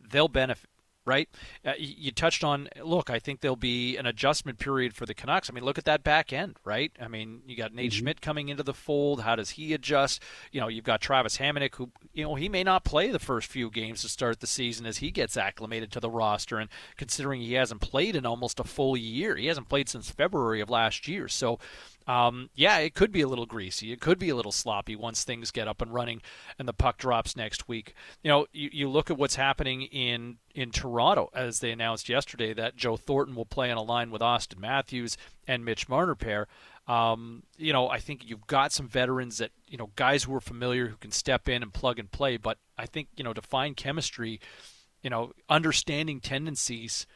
[0.00, 0.68] they'll benefit
[1.06, 1.28] right?
[1.64, 5.48] Uh, you touched on, look, I think there'll be an adjustment period for the Canucks.
[5.48, 6.92] I mean, look at that back end, right?
[7.00, 8.00] I mean, you got Nate mm-hmm.
[8.00, 9.22] Schmidt coming into the fold.
[9.22, 10.22] How does he adjust?
[10.52, 13.48] You know, you've got Travis Hamonic, who, you know, he may not play the first
[13.48, 16.58] few games to start the season as he gets acclimated to the roster.
[16.58, 20.60] And considering he hasn't played in almost a full year, he hasn't played since February
[20.60, 21.28] of last year.
[21.28, 21.58] So,
[22.06, 23.92] um, yeah, it could be a little greasy.
[23.92, 26.22] It could be a little sloppy once things get up and running
[26.58, 27.94] and the puck drops next week.
[28.22, 32.54] You know, you, you look at what's happening in in Toronto as they announced yesterday
[32.54, 35.16] that Joe Thornton will play on a line with Auston Matthews
[35.46, 36.46] and Mitch Marner Perry.
[36.86, 40.40] Um, you know, I think you've got some veterans that you know guys who are
[40.40, 42.36] familiar who can step in and plug and play.
[42.36, 44.40] But I think you know to find chemistry,
[45.02, 47.06] you know, understanding tendencies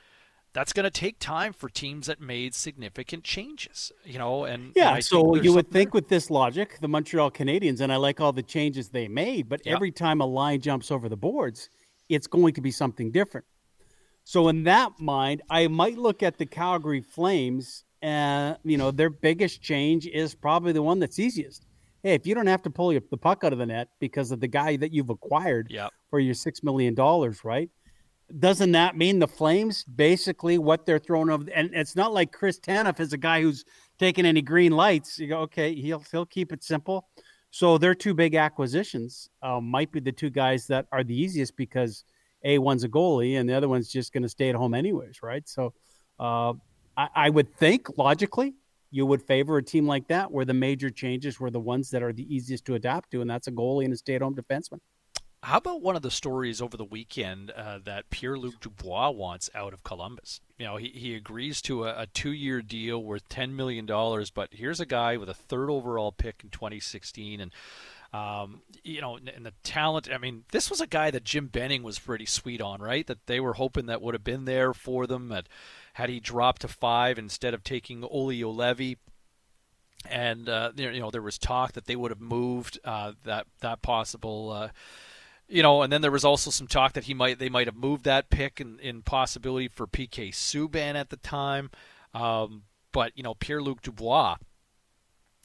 [0.53, 4.45] that's going to take time for teams that made significant changes, you know.
[4.45, 5.99] And yeah, and so you would think there.
[5.99, 9.61] with this logic, the Montreal Canadiens, and I like all the changes they made, but
[9.67, 11.69] every time a line jumps over the boards,
[12.09, 13.47] it's going to be something different.
[14.25, 19.11] So in that mind, I might look at the Calgary Flames, and you know their
[19.11, 21.67] biggest change is probably the one that's easiest.
[22.03, 24.41] Hey, if you don't have to pull the puck out of the net because of
[24.41, 25.91] the guy that you've acquired yep.
[26.09, 27.69] for your six million dollars, right?
[28.39, 31.45] Doesn't that mean the Flames basically what they're throwing over?
[31.55, 33.65] And it's not like Chris Tanev is a guy who's
[33.99, 35.19] taking any green lights.
[35.19, 37.09] You go, okay, he'll he'll keep it simple.
[37.51, 41.57] So their two big acquisitions uh, might be the two guys that are the easiest
[41.57, 42.05] because
[42.45, 45.23] a one's a goalie and the other one's just going to stay at home anyways,
[45.23, 45.47] right?
[45.49, 45.75] So
[46.19, 46.55] uh,
[46.97, 48.55] I, I would think logically
[48.93, 52.03] you would favor a team like that where the major changes were the ones that
[52.03, 54.81] are the easiest to adapt to, and that's a goalie and a stay-at-home defenseman.
[55.43, 59.49] How about one of the stories over the weekend uh, that Pierre Luc Dubois wants
[59.55, 60.41] out of Columbus?
[60.59, 64.49] You know, he, he agrees to a, a two year deal worth $10 million, but
[64.53, 67.53] here's a guy with a third overall pick in 2016 and
[68.13, 70.09] um, you know, and the talent.
[70.13, 73.07] I mean, this was a guy that Jim Benning was pretty sweet on, right?
[73.07, 75.29] That they were hoping that would have been there for them.
[75.29, 75.49] That
[75.93, 78.97] had he dropped to five instead of taking Olli Juolevi
[80.09, 83.81] and uh, you know, there was talk that they would have moved uh, that that
[83.83, 84.51] possible.
[84.51, 84.69] Uh,
[85.51, 87.77] you know, and then there was also some talk that he might they might have
[87.77, 91.71] moved that pick in, in possibility for PK Subban at the time.
[92.15, 92.63] Um,
[92.93, 94.37] but you know, Pierre Luc Dubois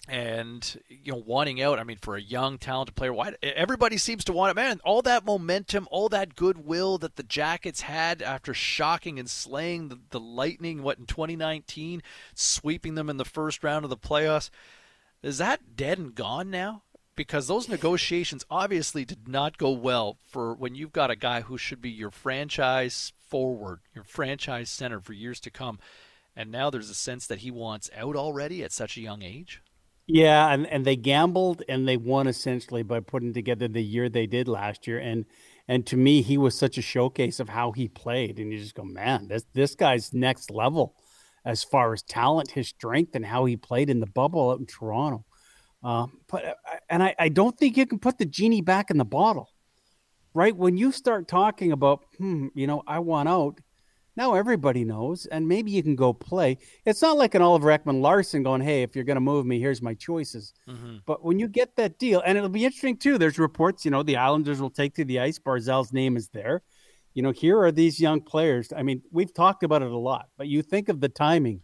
[0.08, 1.80] and you know wanting out.
[1.80, 4.56] I mean, for a young talented player, why everybody seems to want it.
[4.56, 9.90] Man, all that momentum, all that goodwill that the Jackets had after shocking and slaying
[9.90, 12.04] the, the Lightning, what in 2019,
[12.34, 14.50] sweeping them in the first round of the playoffs.
[15.24, 16.84] Is that dead and gone now?
[17.16, 21.58] Because those negotiations obviously did not go well for when you've got a guy who
[21.58, 25.80] should be your franchise forward, your franchise center for years to come.
[26.36, 29.62] And now there's a sense that he wants out already at such a young age.
[30.08, 34.28] Yeah, and, and they gambled and they won essentially by putting together the year they
[34.28, 35.00] did last year.
[35.00, 35.26] And
[35.68, 38.38] and to me, he was such a showcase of how he played.
[38.38, 40.96] And you just go, man, this this guy's next level
[41.44, 44.66] as far as talent, his strength, and how he played in the bubble out in
[44.66, 45.26] Toronto.
[45.86, 46.54] Um, but uh,
[46.90, 49.52] and I, I don't think you can put the genie back in the bottle,
[50.34, 50.56] right?
[50.56, 53.62] When you start talking about, hmm, you know, I want out.
[54.18, 56.58] Now everybody knows, and maybe you can go play.
[56.86, 59.82] It's not like an Oliver Ekman-Larsson going, "Hey, if you're going to move me, here's
[59.82, 60.98] my choices." Mm-hmm.
[61.06, 63.18] But when you get that deal, and it'll be interesting too.
[63.18, 65.38] There's reports, you know, the Islanders will take to the ice.
[65.38, 66.64] Barzal's name is there.
[67.14, 68.72] You know, here are these young players.
[68.76, 71.62] I mean, we've talked about it a lot, but you think of the timing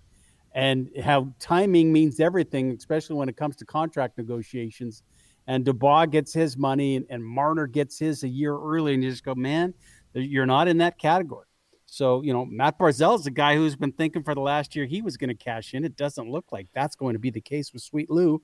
[0.53, 5.03] and how timing means everything, especially when it comes to contract negotiations.
[5.47, 9.09] And Dubois gets his money, and, and Marner gets his a year early, and you
[9.09, 9.73] just go, man,
[10.13, 11.45] you're not in that category.
[11.85, 14.85] So, you know, Matt Barzal is a guy who's been thinking for the last year
[14.85, 15.83] he was going to cash in.
[15.83, 18.41] It doesn't look like that's going to be the case with Sweet Lou.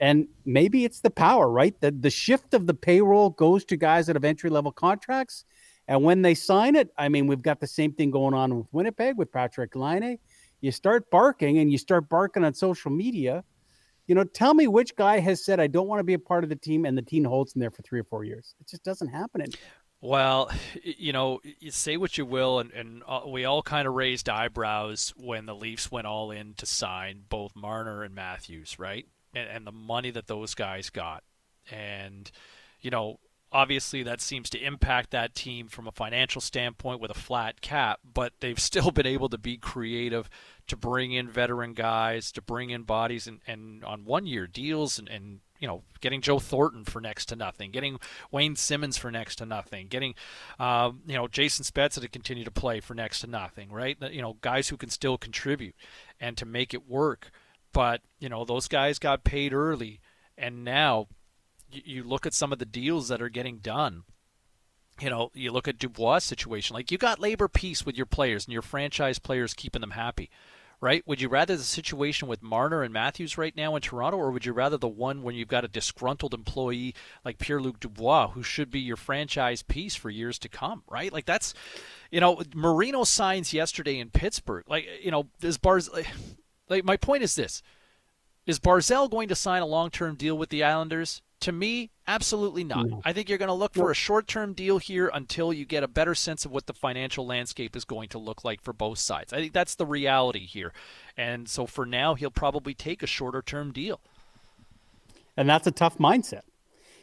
[0.00, 1.78] And maybe it's the power, right?
[1.80, 5.44] The, the shift of the payroll goes to guys that have entry level contracts.
[5.86, 8.66] And when they sign it, I mean, we've got the same thing going on with
[8.72, 10.18] Winnipeg with Patrik Laine
[10.60, 13.44] you start barking and you start barking on social media,
[14.06, 16.42] you know, tell me which guy has said, I don't want to be a part
[16.42, 18.54] of the team and the team holds in there for three or four years.
[18.60, 19.58] It just doesn't happen anymore.
[20.00, 20.50] Well,
[20.82, 24.28] you know, you say what you will, and, and uh, we all kind of raised
[24.28, 29.06] eyebrows when the Leafs went all in to sign both Marner and Matthews, right?
[29.34, 31.24] And, and the money that those guys got.
[31.70, 32.30] And,
[32.80, 33.18] you know,
[33.52, 38.00] obviously that seems to impact that team from a financial standpoint with a flat cap,
[38.12, 40.28] but they've still been able to be creative
[40.66, 44.98] to bring in veteran guys, to bring in bodies and, and on one year deals
[44.98, 47.98] and, and you know, getting Joe Thornton for next to nothing, getting
[48.30, 50.14] Wayne Simmonds for next to nothing, getting,
[50.60, 53.96] uh, you know, Jason Spezza to continue to play for next to nothing, right?
[54.12, 55.74] You know, guys who can still contribute
[56.20, 57.32] and to make it work
[57.72, 60.00] but you know those guys got paid early,
[60.36, 61.06] and now
[61.70, 64.04] you, look at some of the deals that are getting done.
[65.00, 66.74] You know, you look at Dubois' situation.
[66.74, 70.30] Like you got labor peace with your players and your franchise players keeping them happy
[70.80, 71.06] right?
[71.06, 74.46] Would you rather the situation with Marner and Matthews right now in Toronto, or would
[74.46, 78.42] you rather the one when you've got a disgruntled employee like Pierre Luc Dubois, who
[78.42, 81.12] should be your franchise piece for years to come, right?
[81.12, 81.52] Like that's,
[82.10, 84.64] you know, Marino signs yesterday in Pittsburgh.
[84.68, 85.88] Like, you know, this Barz.
[86.68, 87.62] Like, my point is this:
[88.46, 91.22] is Barzal going to sign a long-term deal with the Islanders?
[91.40, 92.88] To me, absolutely not.
[92.88, 93.00] No.
[93.04, 95.84] I think you're going to look for a short term deal here until you get
[95.84, 98.98] a better sense of what the financial landscape is going to look like for both
[98.98, 99.32] sides.
[99.32, 100.72] I think that's the reality here.
[101.16, 104.00] And so for now, he'll probably take a shorter term deal.
[105.36, 106.42] And that's a tough mindset.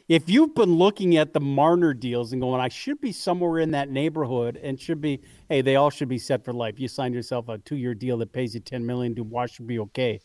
[0.09, 3.71] If you've been looking at the Marner deals and going, I should be somewhere in
[3.71, 6.77] that neighborhood and should be, hey, they all should be set for life.
[6.77, 9.79] You signed yourself a two year deal that pays you 10 million, Dubois should be
[9.79, 10.19] okay.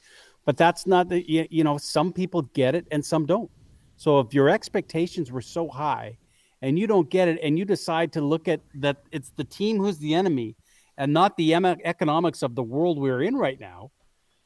[0.45, 3.51] But that's not the, you know, some people get it and some don't.
[4.01, 6.17] So if your expectations were so high
[6.63, 9.77] and you don't get it and you decide to look at that it's the team
[9.77, 10.57] who's the enemy
[10.97, 13.91] and not the economics of the world we're in right now,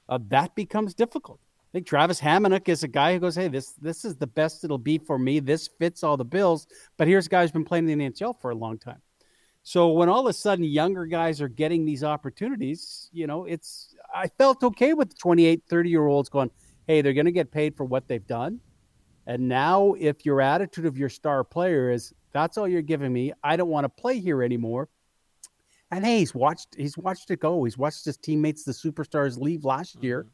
[0.09, 1.39] uh, that becomes difficult.
[1.45, 4.65] I think Travis Hamonic is a guy who goes, "Hey, this this is the best
[4.65, 5.39] it'll be for me.
[5.39, 6.67] This fits all the bills."
[6.97, 9.03] But here's a guy who's been playing in the NHL for a long time.
[9.63, 13.95] So when all of a sudden younger guys are getting these opportunities, you know, it's
[14.13, 16.51] I felt okay with the 28, 30 year olds going,
[16.89, 18.61] "Hey, they're going to get paid for what they've done."
[19.27, 23.33] And now, if your attitude of your star player is that's all you're giving me,
[23.43, 24.89] I don't want to play here anymore.
[25.91, 27.65] And hey, he's watched he's watched it go.
[27.65, 30.07] He's watched his teammates, the superstars, leave last mm-hmm.
[30.07, 30.27] year,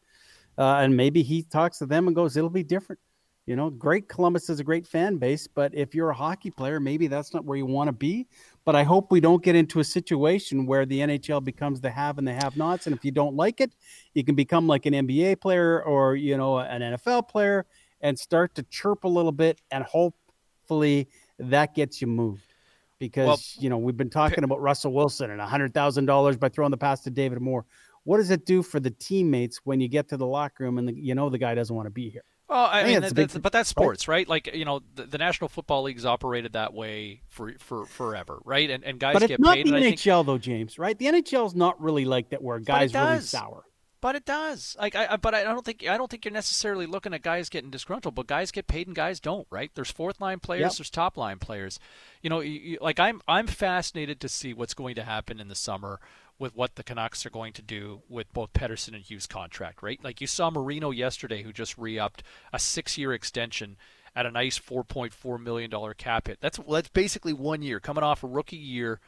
[0.58, 3.00] uh, and maybe he talks to them and goes, "It'll be different."
[3.46, 6.78] You know, great Columbus is a great fan base, but if you're a hockey player,
[6.78, 8.28] maybe that's not where you want to be.
[8.64, 12.18] But I hope we don't get into a situation where the NHL becomes the have
[12.18, 13.72] and the have-nots, and if you don't like it,
[14.14, 17.66] you can become like an NBA player or you know an NFL player
[18.00, 21.08] and start to chirp a little bit, and hopefully
[21.38, 22.54] that gets you moved.
[22.98, 26.50] Because well, you know we've been talking about Russell Wilson and hundred thousand dollars by
[26.50, 27.64] throwing the pass to David Moore.
[28.04, 30.88] What does it do for the teammates when you get to the locker room and
[30.88, 32.24] the, you know the guy doesn't want to be here?
[32.50, 34.28] Well, I, I mean, that's, that's, but that's sports, right?
[34.28, 38.68] Like you know, the, the, National Football League's operated that way for for forever, right?
[38.68, 39.68] And and guys but get it's not paid.
[39.68, 40.26] the NHL think...
[40.26, 40.76] though, James.
[40.76, 40.98] Right?
[40.98, 43.62] The NHL is not really like that, where guys really sour.
[44.00, 44.76] But it does.
[44.78, 47.70] Like, I, but I don't think I don't think you're necessarily looking at guys getting
[47.70, 48.14] disgruntled.
[48.14, 49.70] But guys get paid and guys don't, right?
[49.74, 50.60] There's fourth line players.
[50.60, 50.72] Yep.
[50.74, 51.78] There's top line players.
[52.22, 55.48] You know, you, you, like I'm I'm fascinated to see what's going to happen in
[55.48, 56.00] the summer
[56.38, 60.02] with what the Canucks are going to do with both Pettersson and Hughes' contract, right?
[60.02, 63.76] Like you saw Marino yesterday, who just re-upped a six-year extension
[64.16, 66.38] at a nice 4.4 million dollar cap hit.
[66.40, 69.00] That's that's basically one year coming off a rookie year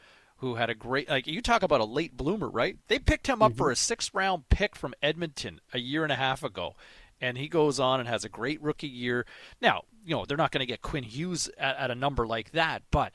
[0.42, 2.76] who had a great like you talk about a late bloomer, right?
[2.88, 3.58] They picked him up mm-hmm.
[3.58, 6.74] for a sixth round pick from Edmonton a year and a half ago.
[7.20, 9.24] And he goes on and has a great rookie year.
[9.60, 12.50] Now, you know, they're not going to get Quinn Hughes at, at, a number like
[12.50, 13.14] that, but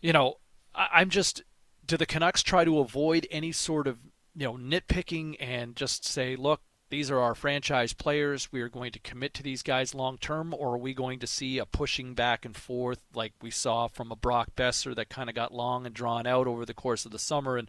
[0.00, 0.36] you know,
[0.72, 1.42] I, I'm just
[1.84, 3.98] do the Canucks try to avoid any sort of
[4.36, 8.52] you know nitpicking and just say, look, these are our franchise players.
[8.52, 11.26] We are going to commit to these guys long term, or are we going to
[11.26, 15.28] see a pushing back and forth like we saw from a Brock Boeser that kind
[15.28, 17.68] of got long and drawn out over the course of the summer and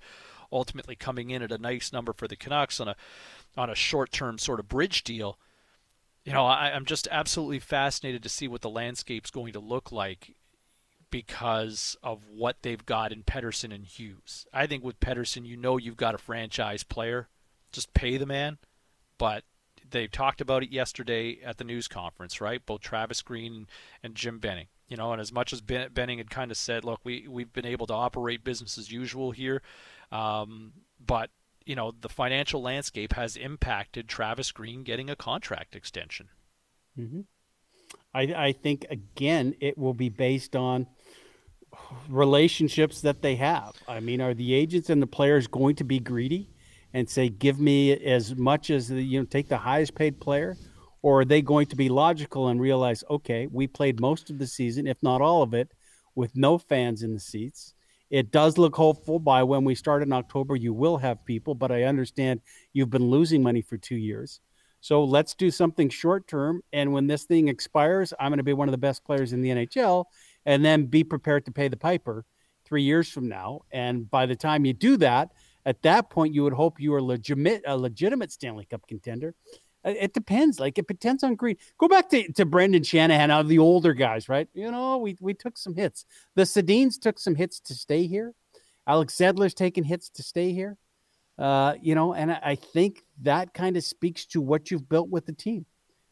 [0.51, 2.95] ultimately coming in at a nice number for the Canucks on a
[3.57, 5.39] on a short term sort of bridge deal?
[6.23, 9.91] You know, I, I'm just absolutely fascinated to see what the landscape's going to look
[9.91, 10.35] like
[11.09, 14.45] because of what they've got in Pettersson and Hughes.
[14.53, 17.29] I think with Pettersson, you know you've got a franchise player.
[17.71, 18.59] Just pay the man
[19.17, 19.43] but
[19.89, 22.65] they talked about it yesterday at the news conference, right?
[22.65, 23.67] Both Travis Green
[24.03, 24.67] and Jim Benning.
[24.87, 27.51] You know, and as much as ben, Benning had kind of said, look, we we've
[27.51, 29.61] been able to operate business as usual here,
[30.11, 30.71] um,
[31.05, 31.29] but
[31.65, 36.29] you know the financial landscape has impacted Travis Green getting a contract extension.
[36.97, 37.21] Mm-hmm.
[38.13, 40.87] I, I think again it will be based on
[42.09, 43.75] relationships that they have.
[43.87, 46.49] I mean, are the agents and the players going to be greedy?
[46.97, 50.57] And say, give me as much as the, you know, take the highest paid player?
[51.03, 54.47] Or are they going to be logical and realize, okay, we played most of the
[54.47, 55.71] season, if not all of it,
[56.15, 57.75] with no fans in the seats?
[58.09, 61.71] It does look hopeful by when we start in October, you will have people, but
[61.71, 62.41] I understand
[62.73, 64.39] you've been losing money for two years.
[64.81, 66.63] So let's do something short term.
[66.73, 69.41] And when this thing expires, I'm going to be one of the best players in
[69.43, 70.05] the NHL
[70.47, 72.25] and then be prepared to pay the piper
[72.65, 73.61] three years from now.
[73.71, 75.29] And by the time you do that,
[75.67, 79.35] at that point, you would hope you are legitimate, a legitimate Stanley Cup contender.
[79.85, 80.61] Uh, it depends.
[80.61, 81.57] Like it depends on Green.
[81.77, 84.47] Go back to, to Brendan Shanahan, out of the older guys, right?
[84.53, 86.05] You know, we we took some hits.
[86.35, 88.33] The Sedins took some hits to stay here.
[88.87, 90.77] Alex Edler's taking hits to stay here.
[91.37, 95.09] Uh, you know, and I, I think that kind of speaks to what you've built
[95.09, 95.65] with the team.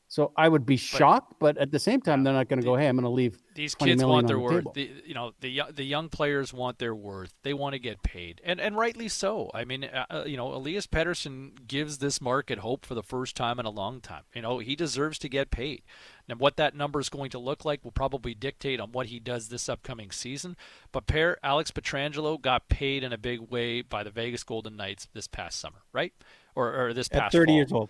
[0.08, 2.66] So I would be shocked, but, but at the same time, they're not going to
[2.66, 4.74] go, "Hey, I'm going to leave." These kids want their the worth.
[4.74, 7.34] The, you know, the the young players want their worth.
[7.42, 9.50] They want to get paid, and and rightly so.
[9.54, 13.60] I mean, uh, you know, Elias Pettersson gives this market hope for the first time
[13.60, 14.24] in a long time.
[14.34, 15.82] You know, he deserves to get paid.
[16.28, 19.20] And what that number is going to look like will probably dictate on what he
[19.20, 20.56] does this upcoming season.
[20.92, 25.08] But Perry Alex Pietrangelo got paid in a big way by the Vegas Golden Knights
[25.14, 26.14] this past summer, right?
[26.56, 27.56] Or, or this At past 30 fall.
[27.56, 27.90] years old.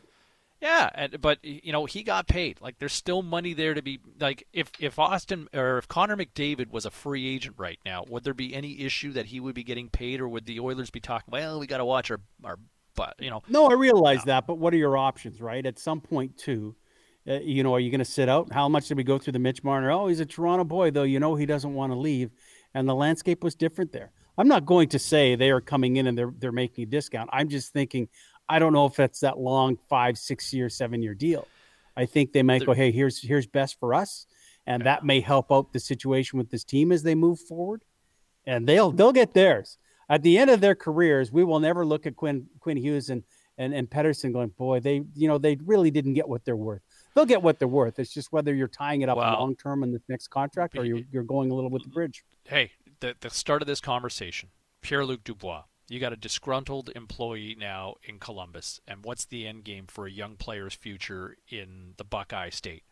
[0.66, 2.60] Yeah, and, but you know he got paid.
[2.60, 6.72] Like there's still money there to be like if if Austin or if Connor McDavid
[6.72, 9.64] was a free agent right now, would there be any issue that he would be
[9.64, 11.32] getting paid, or would the Oilers be talking?
[11.32, 12.58] Well, we got to watch our our
[12.96, 13.44] but you know.
[13.48, 15.64] No, I realize that, but what are your options, right?
[15.64, 16.76] At some point, too,
[17.30, 18.52] uh, you know, are you going to sit out?
[18.52, 19.92] How much did we go through the Mitch Marner?
[19.92, 21.04] Oh, he's a Toronto boy, though.
[21.04, 22.32] You know, he doesn't want to leave,
[22.74, 24.12] and the landscape was different there.
[24.38, 27.30] I'm not going to say they are coming in and they're they're making a discount.
[27.32, 28.10] I'm just thinking,
[28.48, 31.48] I don't know if that's that long five, six year, seven year deal.
[31.98, 34.28] I think they might go, hey, here's here's best for us,
[34.68, 37.84] and that may help out the situation with this team as they move forward,
[38.46, 39.78] and they'll they'll get theirs
[40.10, 41.32] at the end of their careers.
[41.32, 43.24] We will never look at Quinn Quinn Hughes and
[43.58, 46.82] and and Pettersson going, boy, they you know they really didn't get what they're worth.
[47.14, 47.98] They'll get what they're worth.
[47.98, 49.40] It's just whether you're tying it up Wow.
[49.40, 52.26] long term in this next contract or you're you're going a little with the bridge.
[52.44, 54.50] Hey, the the start of this conversation,
[54.82, 55.64] Pierre Luc Dubois.
[55.88, 60.12] You got a disgruntled employee now in Columbus, and what's the end game for a
[60.12, 62.84] young player's future in the Buckeye State,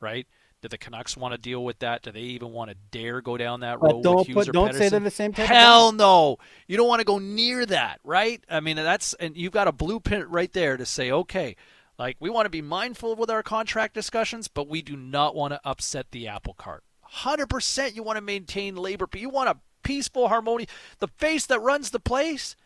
[0.00, 0.26] right?
[0.60, 2.02] Do the Canucks want to deal with that?
[2.02, 4.48] Do they even want to dare go down that But road don't with Hughes put-
[4.50, 4.90] or don't say Pettersson?
[4.90, 6.36] they're the same type Hell no!
[6.68, 8.44] You don't want to go near that, right?
[8.50, 11.56] I mean, that's and you've got a blueprint right there to say, okay,
[11.98, 15.52] like we want to be mindful with our contract discussions, but we do not want
[15.52, 16.84] to upset the apple cart.
[17.00, 20.66] Hundred percent, you want to maintain labor, but you want a peaceful harmony.
[20.98, 22.56] The face that runs the place,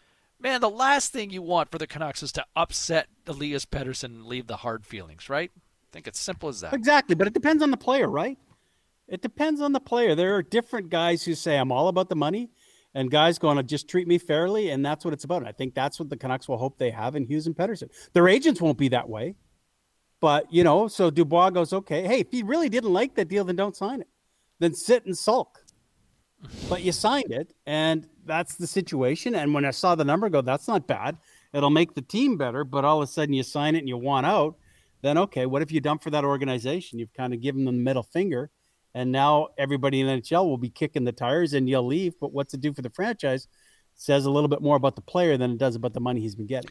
[0.41, 0.61] man.
[0.61, 4.47] The last thing you want for the Canucks is to upset Elias Pettersson and leave
[4.47, 5.51] the hard feelings, right?
[5.55, 6.73] I think it's simple as that.
[6.75, 8.39] Exactly, but it depends on the player, right?
[9.09, 10.15] It depends on the player.
[10.15, 12.51] There are different guys who say I'm all about the money,
[12.93, 15.39] and guys going to just treat me fairly, and that's what it's about.
[15.39, 17.91] And I think that's what the Canucks will hope they have in Hughes and Pettersson.
[18.15, 19.37] Their agents won't be that way,
[20.21, 23.45] but you know, so Dubois goes, okay, hey, if you really didn't like that deal,
[23.45, 24.09] then don't sign it.
[24.59, 25.63] Then sit and sulk.
[26.69, 29.35] But you signed it, and that's the situation.
[29.35, 31.17] And when I saw the number, go, that's not bad.
[31.53, 32.65] It'll make the team better.
[32.65, 34.57] But all of a sudden, you sign it and you want out.
[35.03, 36.99] Then okay, what if you dump for that organization?
[36.99, 38.51] You've kind of given them the middle finger,
[38.95, 42.15] and now everybody in the NHL will be kicking the tires, and you'll leave.
[42.21, 43.49] But what's it do for the franchise?
[43.97, 46.35] says a little bit more about the player than it does about the money he's
[46.35, 46.71] been getting.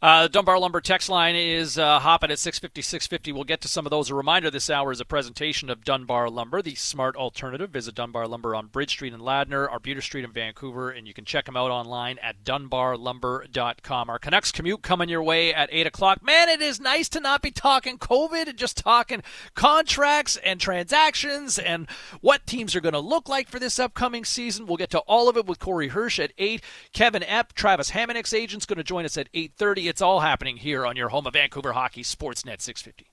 [0.00, 3.32] Uh, the Dunbar Lumber text line is uh, hopping at 650, 650.
[3.32, 4.10] We'll get to some of those.
[4.10, 7.70] A reminder this hour is a presentation of Dunbar Lumber, the smart alternative.
[7.70, 11.24] Visit Dunbar Lumber on Bridge Street in Ladner, Arbutus Street in Vancouver, and you can
[11.24, 14.08] check them out online at dunbarlumber.com.
[14.08, 16.22] Our Canucks commute coming your way at 8 o'clock.
[16.22, 19.24] Man, it is nice to not be talking COVID and just talking
[19.56, 24.66] contracts and transactions and what teams are going to look like for this upcoming season.
[24.66, 26.62] We'll get to all of it with Corey Hirsch at 8.
[26.92, 29.87] Kevin Epp, Travis Hamonic's agent's going to join us at 8.30.
[29.88, 33.06] It's all happening here on your home of Vancouver Hockey, Sportsnet 650.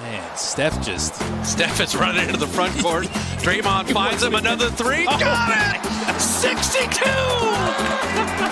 [0.00, 3.06] Man, Steph just Steph is running into the front court.
[3.42, 5.04] Draymond finds him another three.
[5.08, 5.18] Oh.
[5.18, 5.82] Got it!
[6.20, 7.04] 62!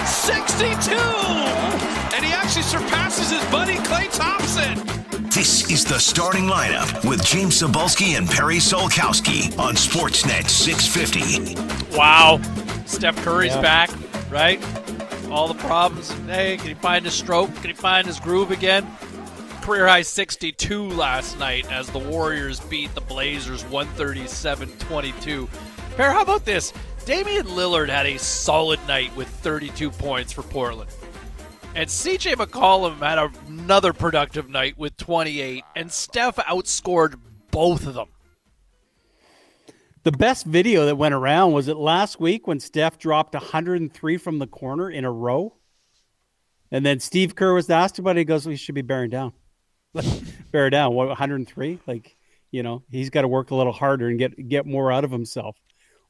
[0.05, 2.06] 62!
[2.57, 5.29] And he actually surpasses his buddy Klay Thompson.
[5.29, 11.97] This is the starting lineup with James Cybulski and Perry Solkowski on Sportsnet 650.
[11.99, 12.41] Wow.
[12.87, 13.61] Steph Curry's Yeah.
[13.61, 13.91] back,
[14.31, 14.59] right?
[15.31, 16.15] All the problems.
[16.27, 17.55] Hey, can he find his stroke?
[17.57, 18.87] Can he find his groove again?
[19.61, 25.47] Career high 62 last night as the Warriors beat the Blazers 137 22.
[25.99, 26.73] Perry, how about this?
[27.05, 30.91] Damian Lillard had a solid night with 32 points for Portland.
[31.77, 37.21] And CJ McCollum had another productive night with 28, and Steph outscored
[37.51, 38.09] both of them.
[40.03, 44.39] The best video that went around was it last week when Steph dropped 103 from
[44.39, 45.55] the corner in a row,
[46.71, 48.21] and then Steve Kerr was asked about it.
[48.21, 49.35] He goes, "We should be bearing down,
[50.53, 50.95] bear down.
[50.95, 51.81] What 103?
[51.87, 52.17] Like,
[52.51, 55.11] you know, he's got to work a little harder and get get more out of
[55.11, 55.59] himself."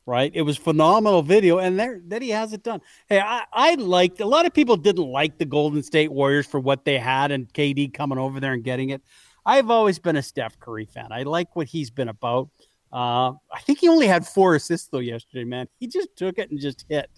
[0.07, 0.31] Right?
[0.35, 2.81] It was phenomenal video, and there that he has it done.
[3.09, 6.61] Hey, I, I liked a lot of people didn't like the Golden State Warriors for
[6.61, 9.03] what they had and KD coming over there and getting it.
[9.45, 11.13] I've always been a Steph Curry fan.
[11.13, 12.51] I like what he's been about.
[12.93, 15.69] Uh, I think he only had four assists though yesterday, man.
[15.79, 17.11] He just took it and just hit.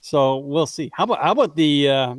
[0.00, 0.90] So we'll see.
[0.94, 2.14] How about how about the uh,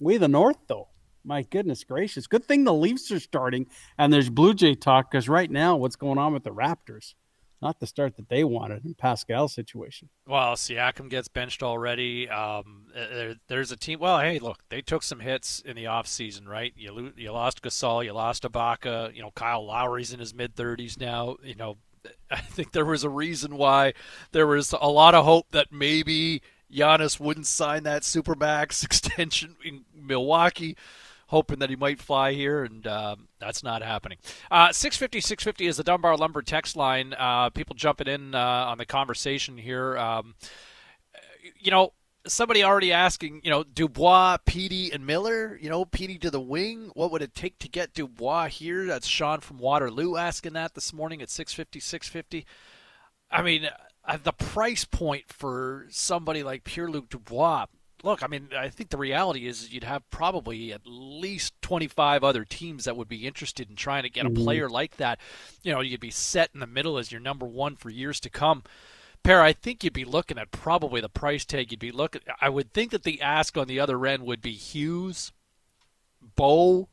[0.00, 0.88] we the North though?
[1.24, 2.26] My goodness gracious!
[2.26, 3.66] Good thing the Leafs are starting
[3.98, 7.14] and there's Blue Jay talk because right now what's going on with the Raptors?
[7.62, 10.08] Not the start that they wanted in Pascal's situation.
[10.26, 12.28] Well, Siakam gets benched already.
[12.28, 14.00] Um, there, there's a team.
[14.00, 16.72] Well, hey, look, they took some hits in the offseason, right?
[16.76, 19.14] You lo- you lost Gasol, you lost Ibaka.
[19.14, 21.36] You know, Kyle Lowry's in his mid 30s now.
[21.42, 21.78] You know,
[22.30, 23.94] I think there was a reason why
[24.32, 26.42] there was a lot of hope that maybe
[26.72, 30.76] Giannis wouldn't sign that supermax extension in Milwaukee
[31.26, 34.18] hoping that he might fly here, and um, that's not happening.
[34.50, 37.14] Uh, 650, 650 is the Dunbar Lumber text line.
[37.18, 39.96] Uh, people jumping in uh, on the conversation here.
[39.96, 40.34] Um,
[41.58, 41.92] you know,
[42.26, 46.90] somebody already asking, you know, Dubois, Petey, and Miller, you know, Petey to the wing.
[46.94, 48.86] What would it take to get Dubois here?
[48.86, 52.46] That's Sean from Waterloo asking that this morning at 650, 650.
[53.30, 53.68] I mean,
[54.04, 57.66] uh, the price point for somebody like Pierre Luc Dubois,
[58.02, 62.44] look, I mean, I think the reality is you'd have probably at least 25 other
[62.44, 64.44] teams that would be interested in trying to get a Mm-hmm.
[64.44, 65.18] player like that.
[65.62, 68.30] You know, you'd be set in the middle as your number one for years to
[68.30, 68.62] come.
[69.22, 71.70] Perry, I think you'd be looking at probably the price tag.
[71.72, 72.20] You'd be looking.
[72.40, 75.32] I would think that the ask on the other end would be Hughes,
[76.36, 76.88] Bow.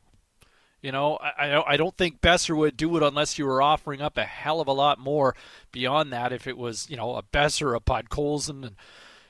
[0.82, 3.62] You know, I I don't- I don't think Boeser would do it unless you were
[3.62, 5.34] offering up a hell of a lot more
[5.72, 6.32] beyond that.
[6.32, 8.76] If it was, you know, a Boeser, a Podkolzin, and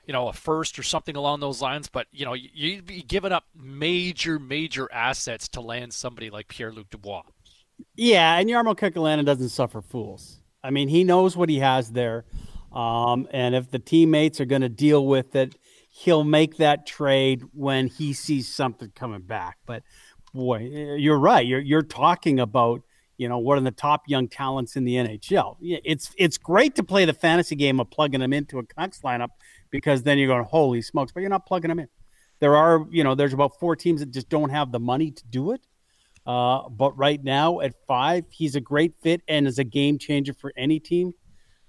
[0.06, 1.88] you know, a first or something along those lines.
[1.88, 6.72] But you know, you'd be giving up major, major assets to land somebody like Pierre
[6.72, 7.22] Luc Dubois.
[7.96, 10.40] Yeah, and Jarmo Kekalainen doesn't suffer fools.
[10.62, 12.24] I mean, he knows what he has there.
[12.72, 15.54] Um, and if the teammates are going to deal with it,
[15.90, 19.58] he'll make that trade when he sees something coming back.
[19.64, 19.82] But
[20.32, 20.60] boy,
[20.98, 21.46] you're right.
[21.46, 22.82] You're you're talking about
[23.16, 25.56] you know one of the top young talents in the NHL.
[25.60, 29.28] It's it's great to play the fantasy game of plugging them into a Canucks lineup
[29.74, 31.88] because then you're going holy smokes, but you're not plugging them in.
[32.38, 35.26] There are you know there's about four teams that just don't have the money to
[35.26, 35.66] do it.
[36.24, 40.32] Uh, but right now at five, he's a great fit and is a game changer
[40.32, 41.12] for any team.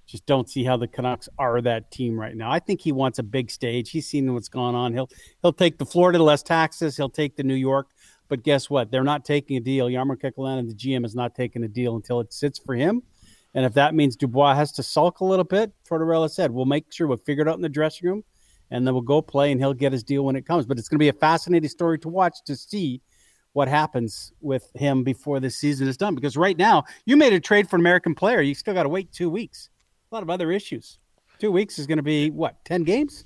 [0.05, 2.51] Just don't see how the Canucks are that team right now.
[2.51, 3.89] I think he wants a big stage.
[3.89, 4.93] He's seen what's gone on.
[4.93, 5.09] He'll
[5.41, 6.95] he'll take the Florida less taxes.
[6.95, 7.87] He'll take the New York.
[8.27, 8.91] But guess what?
[8.91, 9.87] They're not taking a deal.
[9.87, 13.01] Jarmo Kekalainen, the GM, is not taking a deal until it sits for him.
[13.55, 16.91] And if that means Dubois has to sulk a little bit, Tortorella said, we'll make
[16.91, 18.23] sure we'll figure it out in the dressing room,
[18.69, 20.65] and then we'll go play, and he'll get his deal when it comes.
[20.65, 23.01] But it's going to be a fascinating story to watch to see
[23.53, 26.13] what happens with him before the season is done.
[26.13, 28.41] Because right now, you made a trade for an American player.
[28.41, 29.69] You still got to wait two weeks.
[30.11, 30.99] A lot of other issues.
[31.39, 33.23] Two weeks is going to be what ten games?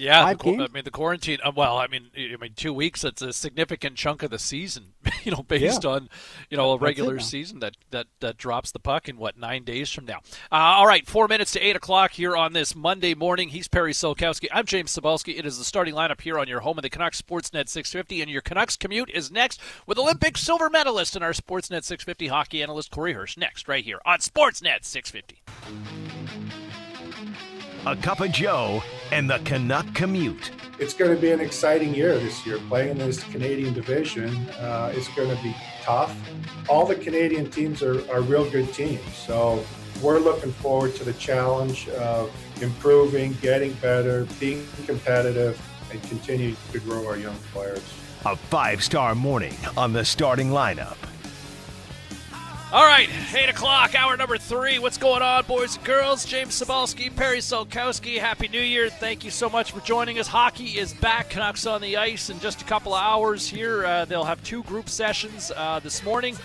[0.00, 1.38] Yeah, the, Five I mean the quarantine.
[1.44, 3.02] Uh, well, I mean, I mean two weeks.
[3.02, 4.94] That's a significant chunk of the season.
[5.22, 5.90] You know, based Yeah.
[5.90, 6.08] on
[6.48, 9.64] you know a That's regular season that, that that drops the puck in what nine
[9.64, 10.20] days from now.
[10.50, 13.50] Uh, all right, four minutes to eight o'clock here on this Monday morning.
[13.50, 14.48] He's Perry Solkowski.
[14.50, 15.38] I'm James Cybulski.
[15.38, 18.30] It is the starting lineup here on your home of the Canucks Sportsnet 650, and
[18.30, 22.90] your Canucks commute is next with Olympic silver medalist and our Sportsnet 650 hockey analyst
[22.90, 23.36] Corey Hirsch.
[23.36, 26.69] Next, right here on Sportsnet 650.
[27.86, 30.50] A cup of Joe and the Canuck commute.
[30.78, 32.58] It's going to be an exciting year this year.
[32.68, 36.14] Playing in this Canadian division uh, is going to be tough.
[36.68, 39.00] All the Canadian teams are, are real good teams.
[39.14, 39.64] So
[40.02, 42.30] we're looking forward to the challenge of
[42.60, 45.58] improving, getting better, being competitive,
[45.90, 47.82] and continue to grow our young players.
[48.26, 50.98] A five star morning on the starting lineup.
[52.72, 54.78] All right, 8 o'clock, hour number three.
[54.78, 56.24] What's going on, boys and girls?
[56.24, 58.16] James Cybulski, Perry Solkowski.
[58.16, 58.88] Happy New Year.
[58.88, 60.28] Thank you so much for joining us.
[60.28, 61.30] Hockey is back.
[61.30, 63.84] Canucks on the ice in just a couple of hours here.
[63.84, 66.36] Uh, they'll have two group sessions uh, this morning.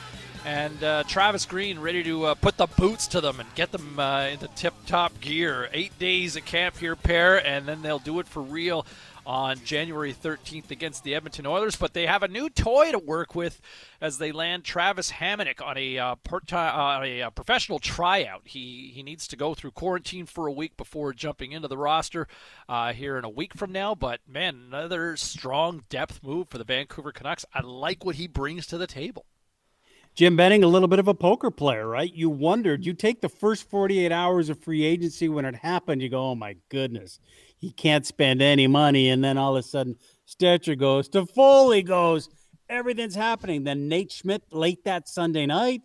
[0.45, 3.99] And uh, Travis Green ready to uh, put the boots to them and get them
[3.99, 5.69] uh, into tip top gear.
[5.73, 8.83] Eight days at camp here, pair, and then they'll do it for real
[9.25, 11.75] on January 13th against the Edmonton Oilers.
[11.75, 13.61] But they have a new toy to work with
[13.99, 18.41] as they land Travis Hamonic on a uh, part uh, a uh, professional tryout.
[18.45, 22.27] He he needs to go through quarantine for a week before jumping into the roster
[22.69, 23.95] uh, here in a week from now.
[23.95, 27.45] But man, another strong depth move for the Vancouver Canucks.
[27.53, 29.25] I like what he brings to the table.
[30.15, 32.13] Jim Benning, a little bit of a poker player, right?
[32.13, 36.07] You wondered, you take the first 48 hours of free agency when it happened, you
[36.07, 37.19] go, oh my goodness,
[37.65, 39.09] he can't spend any money.
[39.09, 39.95] And then all of a sudden,
[40.27, 42.29] Stecher goes, Toffoli goes,
[42.69, 43.63] everything's happening.
[43.63, 45.81] Then Nate Schmidt late that Sunday night.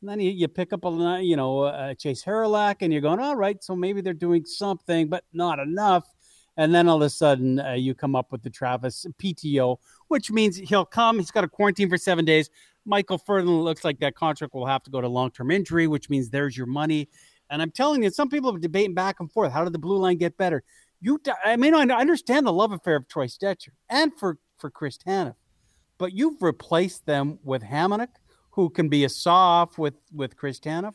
[0.00, 3.20] And then you, you pick up a, you know, uh, Jayce Hawryluk, and you're going,
[3.20, 6.04] all right, so maybe they're doing something, but not enough.
[6.56, 9.76] And then all of a sudden, uh, you come up with the Travis PTO,
[10.08, 11.20] which means he'll come.
[11.20, 12.50] He's got a quarantine for seven days.
[12.88, 16.10] Micheal Ferland looks like that contract will have to go to long term injury, which
[16.10, 17.08] means there's your money.
[17.50, 19.52] And I'm telling you, some people are debating back and forth.
[19.52, 20.64] How did the blue line get better?
[21.00, 24.98] You, I mean, I understand the love affair of Troy Stecher and for for Chris
[24.98, 25.34] Tanev,
[25.96, 28.08] but you've replaced them with Hamonic,
[28.50, 30.94] who can be a saw off with with Chris Tanev,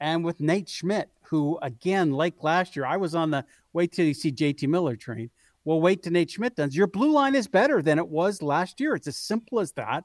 [0.00, 4.06] and with Nate Schmidt, who, again, like last year, I was on the wait till
[4.06, 5.30] you see JT Miller train.
[5.64, 6.76] Well, wait till Nate Schmidt does.
[6.76, 8.94] Your blue line is better than it was last year.
[8.94, 10.04] It's as simple as that.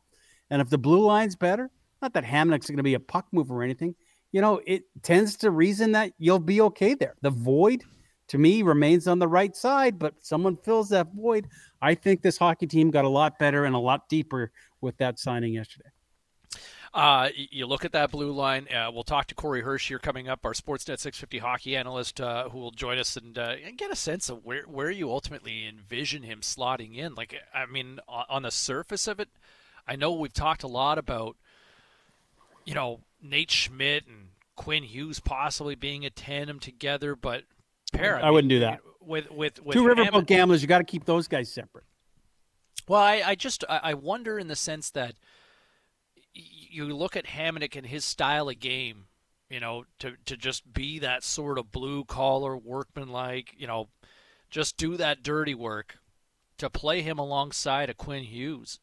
[0.50, 1.70] And if the blue line's better,
[2.02, 3.96] not that Hamonic's going to be a puck mover or anything,
[4.32, 7.16] you know, it tends to reason that you'll be okay there.
[7.22, 7.84] The void,
[8.32, 11.50] to me, remains on the right side, but someone fills that void.
[11.82, 15.20] I think this hockey team got a lot better and a lot deeper with that
[15.20, 15.90] signing yesterday.
[16.94, 18.70] Uh, you look at that blue line.
[18.74, 22.48] Uh, we'll talk to Corey Hirsch here coming up, our Sportsnet 650 hockey analyst, uh,
[22.48, 25.68] who will join us and, uh, and, get a sense of where where you ultimately
[25.68, 27.16] envision him slotting in.
[27.16, 29.28] Like, I mean, on the surface of it,
[29.86, 31.36] I know we've talked a lot about,
[32.64, 37.44] you know, Nate Schmidt and Quinn Hughes possibly being a tandem together, but
[37.92, 38.18] pair.
[38.18, 38.80] I, I mean, wouldn't do that.
[39.02, 41.86] With with, with two riverboat gamblers, you got to keep those guys separate.
[42.88, 45.16] Well, I, I just I wonder in the sense that
[46.34, 49.06] you look at Hamonic and his style of game,
[49.50, 53.90] you know, to to just be that sort of blue collar workman like, you know,
[54.50, 55.98] just do that dirty work.
[56.58, 58.80] To play him alongside a Quinn Hughes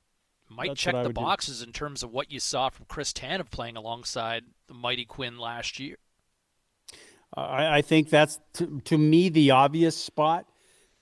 [0.48, 1.12] might That's check the do.
[1.12, 5.38] boxes in terms of what you saw from Chris Tanev playing alongside the mighty Quinn
[5.38, 5.98] last year.
[7.34, 10.46] I, I think that's to, to me the obvious spot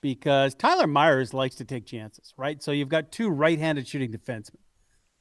[0.01, 2.63] because Tyler Myers likes to take chances, right?
[2.63, 4.57] So you've got two right-handed shooting defensemen.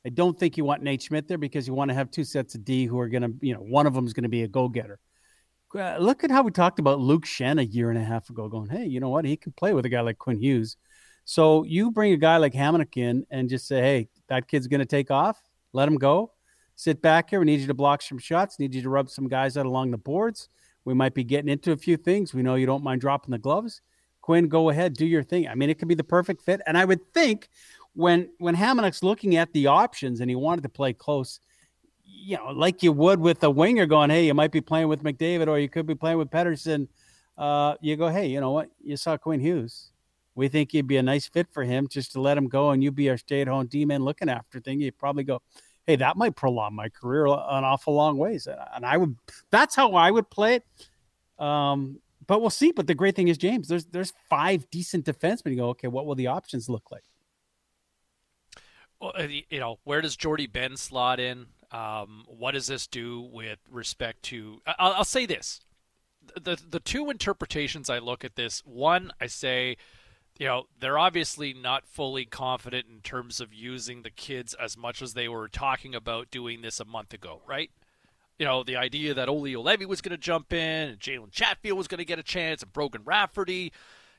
[0.05, 2.53] I don't think you want Nate Schmidt there because you want to have two sets
[2.53, 4.43] of D who are going to, you know, one of them is going to be
[4.43, 4.99] a go getter.
[5.73, 8.47] Uh, look at how we talked about Luke Schenn a year and a half ago,
[8.47, 9.25] going, hey, you know what?
[9.25, 10.77] He can play with a guy like Quinn Hughes.
[11.25, 14.79] So you bring a guy like Hamonic in and just say, hey, that kid's going
[14.79, 15.41] to take off.
[15.73, 16.31] Let him go.
[16.75, 17.39] Sit back here.
[17.39, 18.59] We need you to block some shots.
[18.59, 20.49] Need you to rub some guys out along the boards.
[20.85, 22.33] We might be getting into a few things.
[22.33, 23.81] We know you don't mind dropping the gloves.
[24.21, 25.47] Quinn, go ahead, do your thing.
[25.47, 26.61] I mean, it could be the perfect fit.
[26.65, 27.49] And I would think
[27.93, 31.39] when when Hamonic's looking at the options and he wanted to play close,
[32.03, 35.03] you know, like you would with a winger going, hey, you might be playing with
[35.03, 36.87] McDavid or you could be playing with Pettersson.
[37.37, 38.69] Uh, you go, hey, you know what?
[38.81, 39.91] You saw Quinn Hughes.
[40.35, 42.83] We think you'd be a nice fit for him just to let him go and
[42.83, 44.81] you be our stay at home D man looking after thing.
[44.81, 45.41] You probably go,
[45.87, 48.47] hey, that might prolong my career an awful long ways.
[48.73, 49.15] And I would,
[49.51, 51.43] that's how I would play it.
[51.43, 52.71] Um, but we'll see.
[52.71, 55.51] But the great thing is, James, there's there's five decent defensemen.
[55.51, 57.03] You go, okay, what will the options look like?
[58.99, 61.47] Well, uh, you know, where does Jordie Benn slot in?
[61.71, 64.61] Um, what does this do with respect to?
[64.65, 65.59] I'll, I'll say this:
[66.41, 68.61] the the two interpretations I look at this.
[68.65, 69.77] One, I say,
[70.37, 75.01] you know, they're obviously not fully confident in terms of using the kids as much
[75.01, 77.71] as they were talking about doing this a month ago, right?
[78.37, 81.77] You know, the idea that Olli Juolevi was going to jump in and Jalen Chatfield
[81.77, 83.71] was going to get a chance and Brogan Rafferty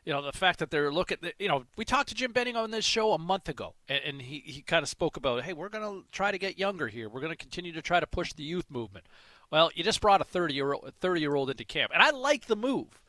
[0.06, 2.70] you know, the fact that they're looking, you know, we talked to Jim Benning on
[2.70, 5.68] this show a month ago, and, and he, he kind of spoke about, hey, we're
[5.68, 7.08] going to try to get younger here.
[7.08, 9.06] We're going to continue to try to push the youth movement.
[9.50, 12.10] Well, you just brought a 30 year old, 30 year old into camp, and I
[12.10, 13.00] like the move,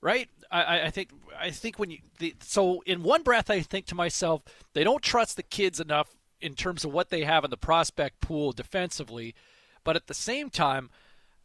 [0.00, 0.28] right?
[0.50, 3.94] I, I think, I think when you, the, so in one breath, I think to
[3.94, 4.42] myself,
[4.72, 8.20] they don't trust the kids enough in terms of what they have in the prospect
[8.20, 9.34] pool defensively,
[9.84, 10.90] but at the same time,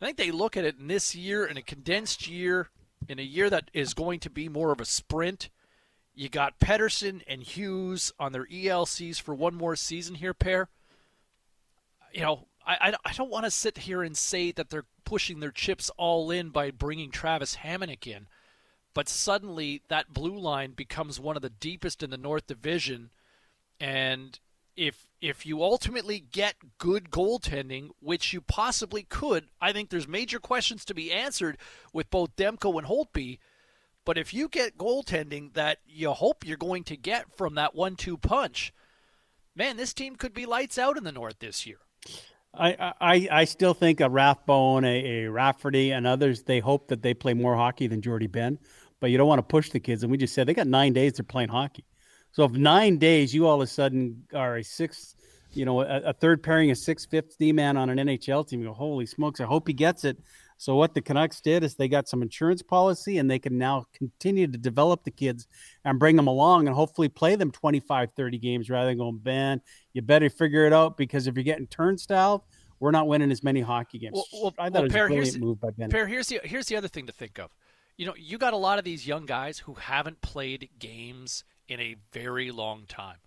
[0.01, 2.69] I think they look at it in this year in a condensed year
[3.09, 5.49] in a year that is going to be more of a sprint.
[6.15, 10.69] You got Pettersson and Hughes on their ELCs for one more season here, pair.
[12.13, 15.51] You know, I, I, don't want to sit here and say that they're pushing their
[15.51, 18.27] chips all in by bringing Travis Hamonic in,
[18.93, 23.11] but suddenly that blue line becomes one of the deepest in the North Division,
[23.79, 24.39] and
[24.75, 30.39] if if you ultimately get good goaltending, which you possibly could, I think there's major
[30.39, 31.57] questions to be answered
[31.93, 33.39] with both Demko and Holtby.
[34.05, 38.17] But if you get goaltending that you hope you're going to get from that one-two
[38.17, 38.73] punch,
[39.55, 41.77] man, this team could be lights out in the North this year.
[42.53, 47.01] I, I, I still think a Rathbone, a, a Rafferty, and others, they hope that
[47.01, 48.59] they play more hockey than Jordie Benn.
[49.03, 50.03] But you don't want to push the kids.
[50.03, 51.83] And we just said they got nine days they're playing hockey.
[52.31, 55.17] So if nine days you all of a sudden are a six,
[55.51, 58.61] you know, a, a third pairing, a six fifth D man on an NHL team,
[58.61, 60.19] you go, holy smokes, I hope he gets it.
[60.55, 63.83] So what the Canucks did is they got some insurance policy and they can now
[63.93, 65.47] continue to develop the kids
[65.83, 69.59] and bring them along and hopefully play them 25, 30 games rather than going, Ben,
[69.91, 72.45] you better figure it out because if you're getting turnstile,
[72.79, 74.13] we're not winning as many hockey games.
[74.13, 75.89] Well, well, I thought well, it was a brilliant move by Ben.
[75.89, 77.49] Pear, here's the here's the other thing to think of.
[78.03, 81.79] You know, you got a lot of these young guys who haven't played games in
[81.79, 83.19] a very long time.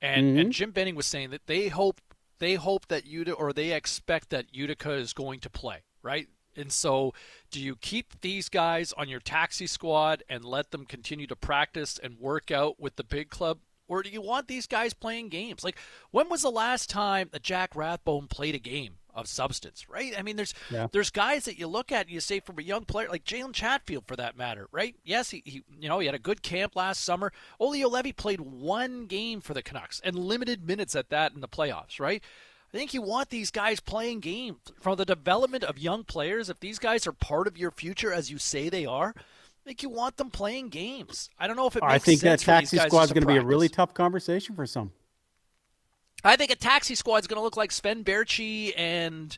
[0.00, 0.38] And Mm-hmm.
[0.38, 2.00] and Jim Benning was saying that they hope
[2.38, 6.28] they hope that Utica or they expect that Utica is going to play, right?
[6.54, 7.14] And so,
[7.50, 11.98] do you keep these guys on your taxi squad and let them continue to practice
[12.00, 13.58] and work out with the big club?
[13.88, 15.64] Or do you want these guys playing games?
[15.64, 15.78] Like,
[16.12, 18.98] when was the last time that Jack Rathbone played a game?
[19.14, 20.14] Of substance, right?
[20.18, 20.86] I mean, there's Yeah.
[20.90, 23.52] there's guys that you look at and you say from a young player like Jalen
[23.52, 24.96] Chatfield, for that matter, right?
[25.04, 27.30] Yes, he, he you know he had a good camp last summer.
[27.60, 31.48] Olli Juolevi played one game for the Canucks and limited minutes at that in the
[31.48, 32.22] playoffs, right?
[32.72, 36.48] I think you want these guys playing games from the development of young players.
[36.48, 39.82] If these guys are part of your future, as you say they are, I think
[39.82, 41.28] you want them playing games.
[41.38, 43.12] I don't know if it makes I think that sense for these taxi squad is
[43.12, 44.90] going to be a really tough conversation for some.
[46.24, 49.36] I think a taxi squad is going to look like Sven Baertschi and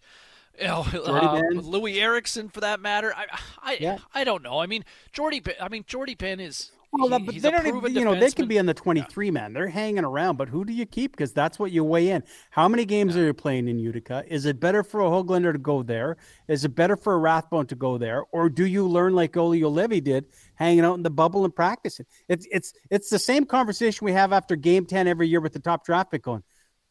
[0.58, 3.12] you know, uh, Loui Eriksson for that matter.
[3.16, 3.26] I
[3.62, 3.98] I, Yeah.
[4.14, 4.58] I don't know.
[4.60, 5.42] I mean, Jordy.
[5.60, 6.70] I mean, Jordie Benn is.
[6.92, 9.52] Well, he- but they don't even, you know, they can be in the 23 man.
[9.52, 11.10] They're hanging around, but who do you keep?
[11.10, 12.22] Because that's what you weigh in.
[12.50, 14.22] How many games are you playing in Utica?
[14.28, 16.16] Is it better for a Hoglander to go there?
[16.46, 18.22] Is it better for a Rathbone to go there?
[18.30, 22.06] Or do you learn like Olli Juolevi did, hanging out in the bubble and practicing?
[22.28, 25.58] It's it's it's the same conversation we have after game 10 every year with the
[25.58, 26.44] top draft pick going,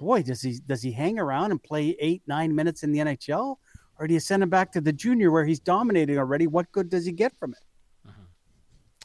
[0.04, 3.58] boy, does he does he hang around and play eight, nine minutes in the NHL?
[4.00, 6.48] Or do you send him back to the junior where he's dominating already?
[6.48, 7.60] What good does he get from it?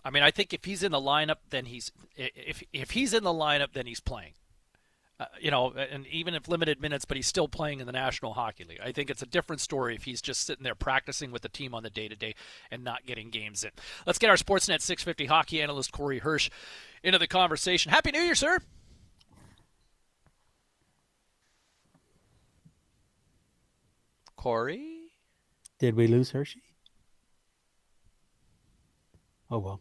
[0.04, 3.24] I mean, I think if he's in the lineup, then he's if if he's in
[3.24, 4.32] the lineup, then he's playing.
[5.20, 8.34] Uh, you know, and even if limited minutes, but he's still playing in the National
[8.34, 8.78] Hockey League.
[8.80, 11.74] I think it's a different story if he's just sitting there practicing with the team
[11.74, 12.36] on the day to day
[12.70, 13.70] and not getting games in.
[14.06, 16.50] Let's get our Sportsnet 650 hockey analyst Corey Hirsch
[17.02, 17.90] into the conversation.
[17.90, 18.60] Happy New Year, sir.
[24.38, 25.10] Corey.
[25.80, 26.62] Did we lose Hershey?
[29.50, 29.80] Oh well,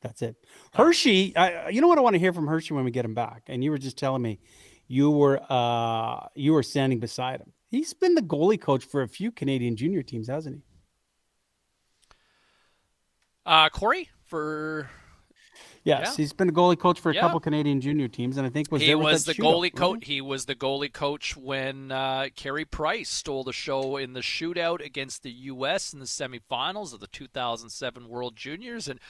[0.00, 0.36] that's it.
[0.72, 3.14] Hershey, I, you know what I want to hear from Hershey when we get him
[3.14, 3.42] back.
[3.48, 4.38] And you were just telling me
[4.86, 7.52] you were uh, you were standing beside him.
[7.70, 10.62] He's been the goalie coach for a few Canadian junior teams, hasn't he?
[13.44, 14.88] Uh, Corey for
[15.82, 16.16] Yes, Yeah.
[16.22, 17.22] he's been a goalie coach for a Yeah.
[17.22, 20.04] couple Canadian junior teams, and I think was he was the goalie coach.
[20.04, 24.84] He was the goalie coach when uh, Carey Price stole the show in the shootout
[24.84, 25.92] against the U.S.
[25.94, 29.00] in the semifinals of the 2007 World Juniors, and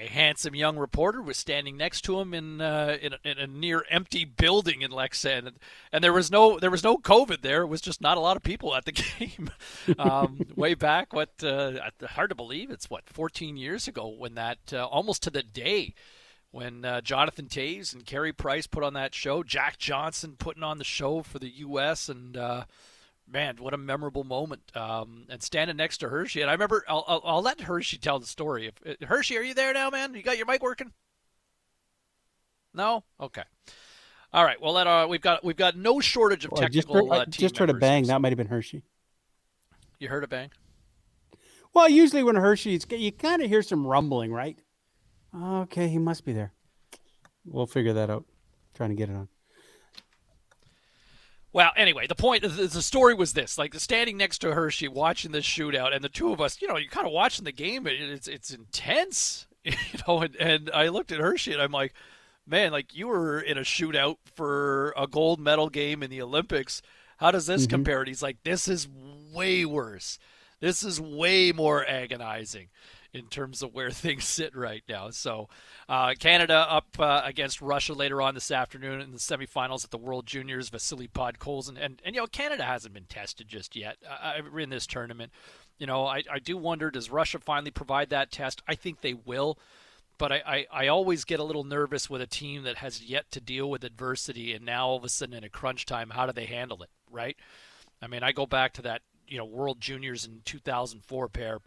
[0.00, 3.46] a handsome young reporter was standing next to him in uh, in, a, in a
[3.46, 5.56] near empty building in Lexington, and,
[5.92, 7.62] and there was no there was no COVID there.
[7.62, 9.50] It was just not a lot of people at the game.
[9.98, 11.72] um, way back, what uh,
[12.08, 15.94] hard to believe it's what 14 years ago when that uh, almost to the day
[16.50, 20.78] when uh, Jonathan Toews and Carey Price put on that show, Jack Johnson putting on
[20.78, 22.08] the show for the U.S.
[22.08, 22.64] and uh,
[23.28, 24.62] man, what a memorable moment!
[24.74, 28.18] Um, and standing next to Hershey, and I remember I'll, I'll, I'll let Hershey tell
[28.18, 28.66] the story.
[28.68, 30.14] If uh, Hershey, are you there now, man?
[30.14, 30.92] You got your mic working?
[32.74, 33.44] No, okay.
[34.32, 34.60] All right.
[34.60, 37.20] Well, that uh, we've got we've got no shortage of Well, I just technical heard,
[37.20, 38.06] uh, team just heard a bang.
[38.06, 38.82] That might have been Hershey.
[39.98, 40.50] You heard a bang?
[41.72, 44.58] Well, usually when Hershey's, you kind of hear some rumbling, right?
[45.34, 46.52] Okay, he must be there.
[47.44, 48.24] We'll figure that out.
[48.74, 49.28] Trying to get it on.
[51.56, 55.32] Well, anyway, the point, the, the story was this: like standing next to Hershey, watching
[55.32, 57.86] this shootout, and the two of us, you know, you're kind of watching the game.
[57.86, 59.72] It's it's intense, you
[60.06, 60.20] know.
[60.20, 61.94] And, and I looked at Hershey, and I'm like,
[62.46, 66.82] man, like you were in a shootout for a gold medal game in the Olympics.
[67.16, 67.70] How does this Mhm.
[67.70, 68.00] compare?
[68.00, 68.86] And he's like, this is
[69.32, 70.18] way worse.
[70.60, 72.68] This is way more agonizing
[73.16, 75.10] in terms of where things sit right now.
[75.10, 75.48] So,
[75.88, 79.98] uh, Canada up uh, against Russia later on this afternoon in the semifinals at the
[79.98, 80.68] World Juniors.
[80.68, 84.86] Vasily Podkolzin and and you know Canada hasn't been tested just yet uh, in this
[84.86, 85.32] tournament.
[85.78, 88.62] You know, I, I do wonder does Russia finally provide that test?
[88.66, 89.58] I think they will.
[90.18, 93.30] But I, I, I always get a little nervous with a team that has yet
[93.32, 96.24] to deal with adversity, and now all of a sudden in a crunch time, how
[96.24, 97.36] do they handle it, right?
[98.00, 101.58] I mean, I go back to that you know World Juniors in 2004 pair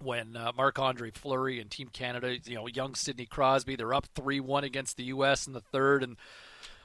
[0.00, 4.06] when uh, Marc Andre Fleury and Team Canada, you know, young Sidney Crosby, they're up
[4.14, 5.46] 3 1 against the U.S.
[5.46, 6.16] in the third, and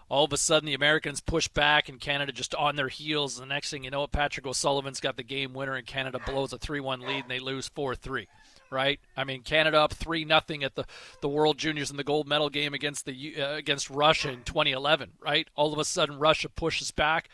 [0.10, 3.40] all of a sudden the Americans push back and Canada just on their heels.
[3.40, 6.54] And the next thing you know, Patrick O'Sullivan's got the game winner, and Canada blows
[6.54, 8.28] a 3 1 lead and they lose 4 3.
[8.70, 10.86] Right, I mean Canada up three nothing at the,
[11.20, 15.12] the World Juniors in the gold medal game against the uh, against Russia in 2011.
[15.20, 17.28] Right, all of a sudden Russia pushes back,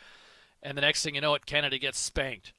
[0.64, 2.54] and the next thing you know, it Canada gets spanked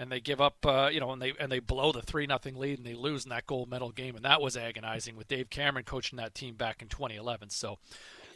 [0.00, 2.56] and they give up, uh, you know, and they and they blow the three nothing
[2.56, 5.50] lead and they lose in that gold medal game, and that was agonizing with Dave
[5.50, 7.50] Cameron coaching that team back in 2011.
[7.50, 7.78] So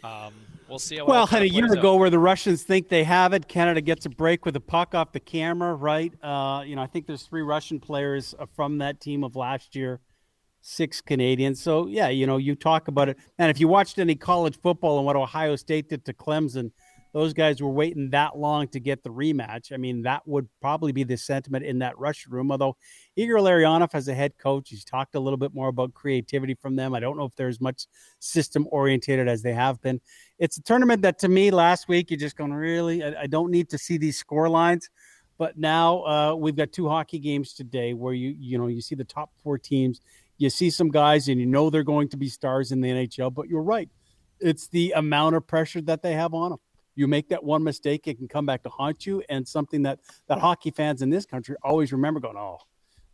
[0.04, 0.34] um,
[0.68, 1.06] we'll see how.
[1.06, 1.78] Well, and a year plays out.
[1.78, 4.94] ago, where the Russians think they have it, Canada gets a break with a puck
[4.94, 6.12] off the camera, right?
[6.22, 9.74] Uh, you know, I think there's three Russian players uh, from that team of last
[9.74, 10.00] year,
[10.60, 11.62] six Canadians.
[11.62, 14.98] So yeah, you know, you talk about it, and if you watched any college football
[14.98, 16.72] and what Ohio State did to Clemson,
[17.14, 19.72] those guys were waiting that long to get the rematch.
[19.72, 22.50] I mean, that would probably be the sentiment in that rush room.
[22.50, 22.76] Although
[23.14, 26.74] Igor Larionov, as a head coach, he's talked a little bit more about creativity from
[26.74, 26.92] them.
[26.92, 27.86] I don't know if they're as much
[28.18, 30.00] system orientated as they have been.
[30.40, 33.04] It's a tournament that, to me, last week you're just going really.
[33.04, 34.90] I, I don't need to see these score lines.
[35.38, 38.94] But now uh, we've got two hockey games today where you you know you see
[38.94, 40.00] the top four teams,
[40.38, 43.34] you see some guys, and you know they're going to be stars in the NHL.
[43.34, 43.88] But you're right,
[44.40, 46.60] it's the amount of pressure that they have on them.
[46.94, 50.00] You make that one mistake, it can come back to haunt you, and something that
[50.28, 52.58] that hockey fans in this country always remember going, oh,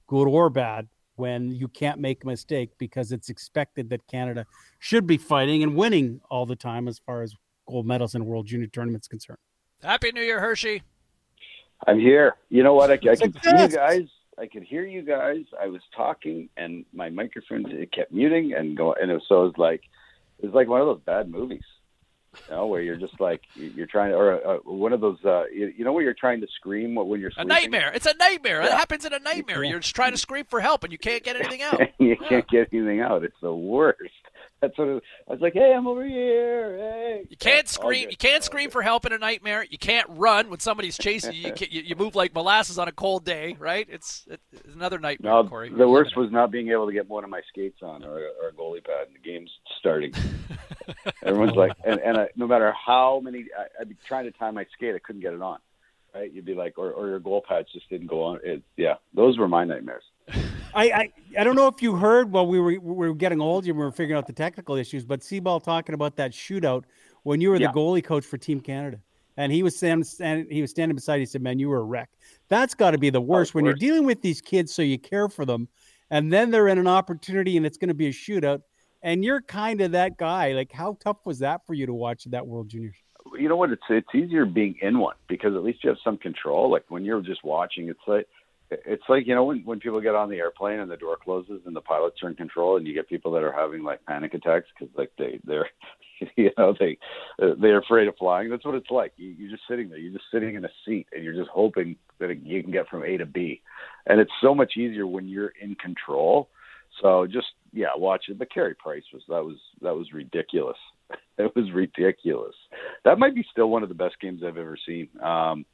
[0.07, 4.47] good or bad, when you can't make a mistake because it's expected that Canada
[4.79, 7.35] should be fighting and winning all the time as far as
[7.69, 9.39] gold medals in World Junior tournaments concerned.
[9.83, 10.83] Happy New Year, Hershey.
[11.87, 12.37] I'm here.
[12.49, 12.91] You know what?
[12.91, 14.09] I, I could see you guys.
[14.39, 15.45] I could hear you guys.
[15.61, 18.95] I was talking, and my microphone it kept muting and go.
[18.95, 19.83] And it was, so it was like
[20.39, 21.65] it was like one of those bad movies,
[22.49, 25.45] you know, where you're just like you're trying to, or uh, one of those, uh,
[25.53, 27.91] you, you know, where you're trying to scream what when you're A nightmare.
[27.93, 28.63] It's a nightmare.
[28.63, 29.65] It happens in a nightmare.
[29.65, 31.81] You're just trying to scream for help and you can't get anything out.
[31.99, 33.25] you can't get anything out.
[33.25, 34.13] It's the worst.
[34.61, 35.55] That's what it, I was like.
[35.55, 36.77] Hey, I'm over here.
[36.77, 37.27] Hey.
[37.31, 38.11] You can't All scream.
[38.11, 39.65] You can't scream for help in a nightmare.
[39.69, 41.53] You can't run when somebody's chasing you.
[41.57, 43.87] You, you, you move like molasses on a cold day, right?
[43.91, 45.71] It's, it's another nightmare, No, Corey.
[45.71, 48.49] the worst was not being able to get one of my skates on or, or
[48.49, 50.13] a goalie pad, and the game's starting.
[51.23, 54.51] Everyone's like, and, and I, no matter how many, I, I'd be trying to tie
[54.51, 55.59] my skate, I couldn't get it on.
[56.15, 56.31] Right?
[56.33, 58.41] You'd be like, or, or your goal pads just didn't go on.
[58.43, 60.03] It, yeah, those were my nightmares.
[60.75, 63.67] I, I I don't know if you heard while we were we were getting old,
[63.67, 66.85] and we were figuring out the technical issues, but Seaball talking about that shootout
[67.23, 67.69] when you were Yeah.
[67.69, 69.01] the goalie coach for Team Canada,
[69.37, 71.17] and he was standing, stand, he was standing beside.
[71.17, 72.11] you, He said, "Man, you were a wreck."
[72.49, 74.99] That's got to be the oh, worst when you're dealing with these kids, so you
[74.99, 75.69] care for them,
[76.11, 78.63] and then they're in an opportunity, and it's going to be a shootout,
[79.03, 80.53] and you're kind of that guy.
[80.53, 82.97] Like, how tough was that for you to watch that World Juniors?
[83.39, 83.71] you know what?
[83.71, 86.71] It's it's easier being in one because at least you have some control.
[86.71, 88.27] Like when you're just watching, it's like
[88.71, 91.61] it's like you know when when people get on the airplane and the door closes
[91.67, 94.35] and the pilots are in control and you get people that are having like panic
[94.35, 95.69] attacks because like they they're
[96.37, 96.99] you know they
[97.61, 98.51] they're afraid of flying.
[98.51, 99.13] That's what it's like.
[99.17, 99.99] You, you're just sitting there.
[99.99, 102.89] You're just sitting in a seat and you're just hoping that it, you can get
[102.89, 103.63] from A to B.
[104.07, 106.49] And it's so much easier when you're in control.
[107.01, 108.39] So just yeah, watch it.
[108.39, 110.79] But Carey Price was that was that was ridiculous.
[111.39, 112.55] It was ridiculous.
[113.07, 115.09] That might be still one of the best games I've ever seen.
[115.23, 115.65] Um,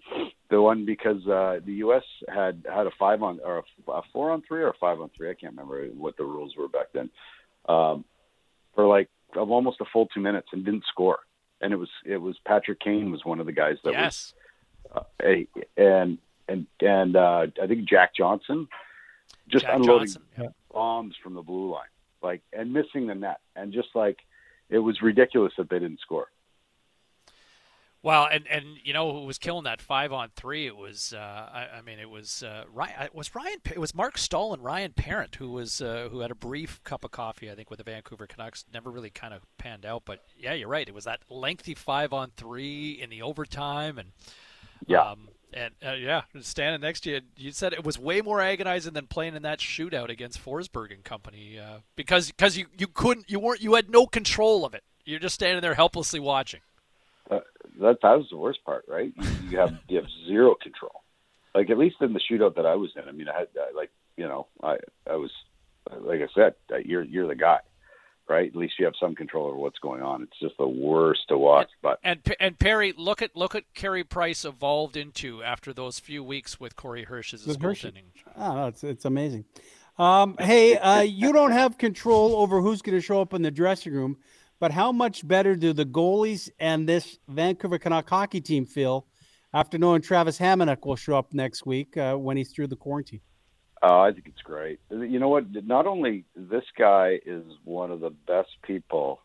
[0.51, 2.05] the one because uh, the U.S.
[2.28, 5.10] had had a five on or a, a four on three or a five on
[5.16, 5.31] three.
[5.31, 7.10] I can't remember what the rules were back then.
[7.68, 8.05] Um,
[8.74, 11.18] for like of almost a full two minutes and didn't score.
[11.60, 14.35] And it was it was Patrick Kane was one of the guys that yes.
[14.93, 16.18] was uh, a, and
[16.48, 18.68] and and uh, I think Jack Johnson
[19.48, 21.89] just Jack unloading Johnson, bombs from the blue line,
[22.23, 24.18] like and missing the net, and just like
[24.68, 26.28] it was ridiculous that they didn't score.
[28.02, 30.66] Well, and and you know who was killing that five on three?
[30.66, 33.02] It was uh, I, I mean it was uh, Ryan.
[33.02, 33.59] It was Ryan.
[33.64, 37.02] It was Marc Staal and Ryan Parent who was uh, who had a brief cup
[37.05, 38.64] of coffee I think with the Vancouver Canucks.
[38.73, 40.86] Never really kind of panned out, but yeah, you're right.
[40.89, 44.10] It was that lengthy five on three in the overtime, and
[44.86, 45.01] Yeah.
[45.02, 48.93] um, and uh, yeah, standing next to you, you said it was way more agonizing
[48.93, 53.28] than playing in that shootout against Forsberg and company uh, because because you you couldn't
[53.28, 54.85] you weren't you had no control of it.
[55.05, 56.60] You're just standing there helplessly watching.
[57.81, 59.12] That that was the worst part, right?
[59.16, 61.03] You, you have you have zero control.
[61.55, 63.77] Like at least in the shootout that I was in, I mean, I had I,
[63.77, 64.77] like you know I
[65.11, 65.31] I was
[66.01, 67.59] like I said, uh, you're you're the guy,
[68.28, 68.48] right?
[68.48, 70.23] At least you have some control over what's going on.
[70.23, 74.05] It's just the worst to watch, but And and Perry, look at look at Carey
[74.05, 77.89] Price evolved into after those few weeks with Corey Hirsch's With Hershey.
[77.89, 78.05] goaltending.
[78.36, 79.44] Oh, no, it's it's amazing.
[79.98, 83.51] Um, hey, uh, you don't have control over who's going to show up in the
[83.51, 84.19] dressing room,
[84.58, 89.06] but how much better do the goalies and this Vancouver Canuck hockey team feel
[89.52, 93.20] after knowing Travis Hamonic will show up next week uh, when he's through the quarantine?
[93.82, 94.80] Oh, I think it's great.
[94.90, 95.44] You know what?
[95.66, 99.20] Not only this guy is one of the best people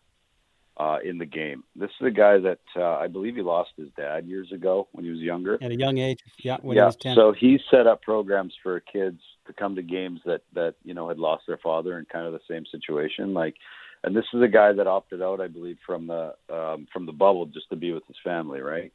[0.78, 1.64] uh, in the game.
[1.76, 5.06] This is a guy that uh, I believe he lost his dad years ago when
[5.06, 5.58] he was younger.
[5.62, 6.84] At a young age, yeah, when yeah.
[6.84, 7.16] he was ten.
[7.16, 11.08] So he set up programs for kids to come to games that that you know
[11.10, 13.34] had lost their father in kind of the same situation.
[13.34, 13.56] Like,
[14.04, 17.12] and this is a guy that opted out, I believe, from the um, from the
[17.12, 18.92] bubble just to be with his family, right?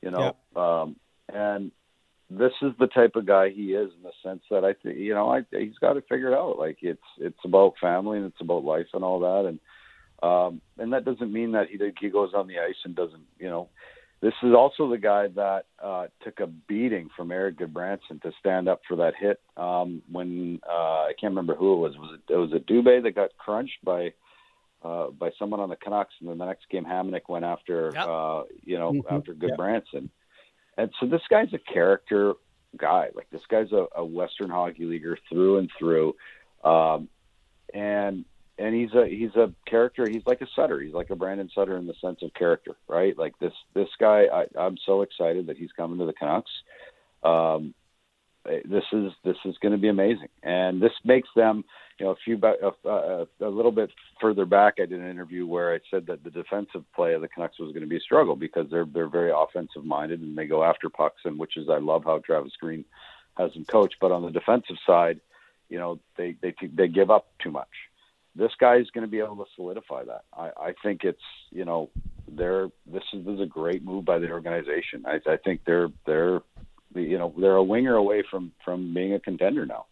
[0.00, 0.96] You know, um,
[1.32, 1.70] and
[2.28, 5.14] this is the type of guy he is in the sense that I think you
[5.14, 6.58] know I, he's got to figure it figured out.
[6.58, 9.60] Like it's it's about family and it's about life and all that, and
[10.22, 13.48] um, and that doesn't mean that he he goes on the ice and doesn't you
[13.48, 13.68] know.
[14.20, 18.68] This is also the guy that uh, took a beating from Erik Gudbranson to stand
[18.68, 21.98] up for that hit um, when uh, I can't remember who it was.
[21.98, 24.12] Was it, it was it Dubé that got crunched by
[24.84, 28.44] uh, by someone on the Canucks, and then the next game Hamonic went after uh,
[28.64, 29.02] you know Mhm.
[29.10, 29.52] after Yep.
[29.58, 30.08] Gudbranson.
[30.78, 32.34] And so this guy's a character
[32.76, 33.10] guy.
[33.14, 36.16] Like this guy's a, a Western hockey leaguer through and through,
[36.64, 37.08] um,
[37.74, 38.24] and
[38.58, 40.08] and he's a he's a character.
[40.08, 40.80] He's like a Sutter.
[40.80, 43.16] He's like a Brandon Sutter in the sense of character, right?
[43.16, 44.26] Like this this guy.
[44.32, 46.50] I, I'm so excited that he's coming to the Canucks.
[47.22, 47.74] um,
[48.44, 51.64] Uh, this is this is going to be amazing, and this makes them.
[51.98, 53.90] You know, a few a, a, a little bit
[54.20, 57.28] further back, I did an interview where I said that the defensive play of the
[57.28, 60.46] Canucks was going to be a struggle because they're they're very offensive minded and they
[60.46, 62.84] go after pucks, and which is I love how Travis Green
[63.38, 63.96] has them coached.
[64.00, 65.20] But on the defensive side,
[65.68, 67.68] you know, they they they give up too much.
[68.34, 70.24] This guy is going to be able to solidify that.
[70.36, 71.90] I, I think it's you know
[72.26, 75.04] they're this is this is a great move by the organization.
[75.06, 76.40] I, I think they're they're
[76.94, 79.86] you know they're a winger away from from being a contender now.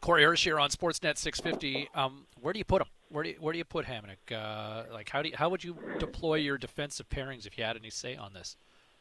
[0.00, 1.90] Corey Hirsch here on Sportsnet 650.
[1.94, 2.88] Um, where do you put him?
[3.10, 4.32] Where do you, where do you put Hamonic?
[4.32, 7.76] Uh, like how do you, how would you deploy your defensive pairings if you had
[7.76, 8.56] any say on this?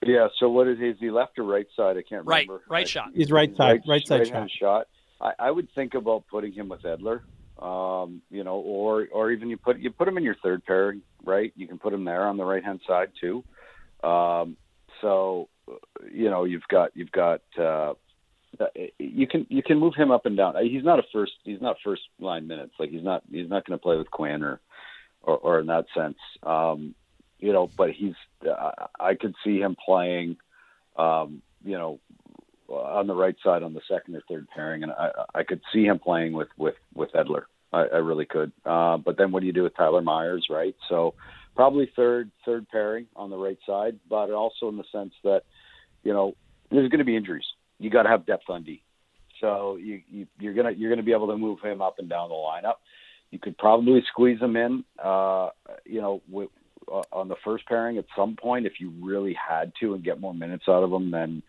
[0.05, 0.27] Yeah.
[0.39, 1.97] So what is, is he left or right side?
[1.97, 2.63] I can't right, remember.
[2.67, 3.11] Right Right shot.
[3.13, 3.57] He's right side.
[3.59, 4.49] Right, right side right shot.
[4.51, 4.87] shot.
[5.19, 7.21] I, I would think about putting him with Edler.
[7.61, 11.01] Um, you know, or or even you put you put him in your third pairing,
[11.25, 11.51] right?
[11.55, 13.43] You can put him there on the right hand side too.
[14.03, 14.57] Um,
[15.01, 15.49] so
[16.11, 17.93] you know you've got you've got uh,
[18.97, 20.55] you can you can move him up and down.
[20.65, 22.73] He's not a first he's not first line minutes.
[22.79, 24.59] Like he's not he's not going to play with Quinn or,
[25.21, 26.17] or or in that sense.
[26.43, 26.95] Um,
[27.39, 28.15] you know, but he's
[28.99, 30.37] I could see him playing.
[30.97, 31.99] Um, you know,
[32.67, 35.85] on the right side on the second or third pairing, and I I could see
[35.85, 37.43] him playing with with with Edler.
[37.73, 38.51] I, I really could.
[38.65, 40.75] Uh, but then what do you do with Tyler Myers, right?
[40.89, 41.13] So
[41.55, 45.43] probably third third pairing on the right side, but also in the sense that
[46.03, 46.35] you know
[46.69, 47.45] there's going to be injuries
[47.79, 48.81] you got to have depth on D.
[49.39, 52.29] So you, you you're gonna you're gonna be able to move him up and down
[52.29, 52.75] the lineup.
[53.29, 55.49] You could probably squeeze him in, uh,
[55.85, 56.49] you know, with,
[56.91, 60.19] uh, on the first pairing at some point if you really had to and get
[60.19, 61.43] more minutes out of him than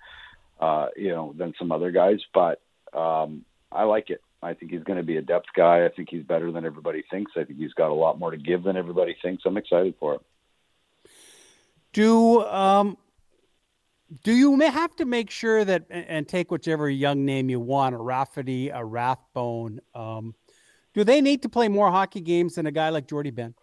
[0.61, 2.21] uh, you know than some other guys.
[2.35, 2.61] But
[2.93, 4.21] um, I like it.
[4.43, 5.85] I think he's going to be a depth guy.
[5.85, 7.33] I think he's better than everybody thinks.
[7.37, 9.45] I think he's got a lot more to give than everybody thinks.
[9.47, 10.21] I'm excited for him.
[11.93, 12.99] Do um,
[14.25, 17.99] do you have to make sure that and take whichever young name you want, a
[17.99, 19.81] Rafferty, a Rathbone?
[19.95, 20.35] Um,
[20.95, 23.55] do they need to play more hockey games than a guy like Jordie Benn?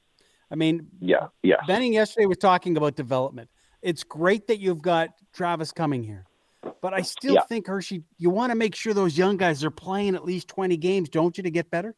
[0.52, 1.58] I mean, yeah, yeah.
[1.66, 3.50] Benning yesterday was talking about development.
[3.82, 6.26] It's great that you've got Travis coming here,
[6.82, 7.42] but I still yeah.
[7.42, 10.78] think Hershey, you want to make sure those young guys are playing at least twenty
[10.78, 11.96] games, don't you, to get better?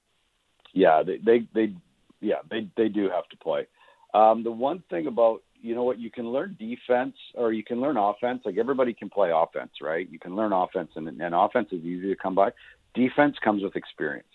[0.73, 1.75] Yeah, they they, they
[2.21, 3.67] yeah they they do have to play.
[4.13, 5.99] Um, the one thing about you know what?
[5.99, 8.41] You can learn defense or you can learn offense.
[8.45, 10.07] Like everybody can play offense right?
[10.09, 12.51] You can learn offense and, and offense is easy to come by.
[12.93, 14.27] Defense comes with experience.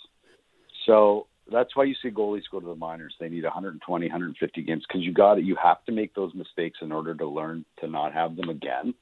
[0.86, 3.15] So that's why you see goalies go to the minors.
[3.19, 6.78] They need 120 150 games because you got it you have to make those mistakes
[6.82, 8.94] in order to learn to not have them again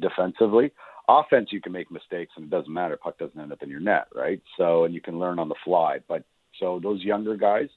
[0.00, 0.72] defensively.
[1.08, 2.96] Offense you can make mistakes and it doesn't matter.
[2.96, 4.40] Puck doesn't end up in your net right?
[4.56, 5.98] So and you can learn on the fly.
[6.08, 6.24] But
[6.58, 7.68] so those younger guys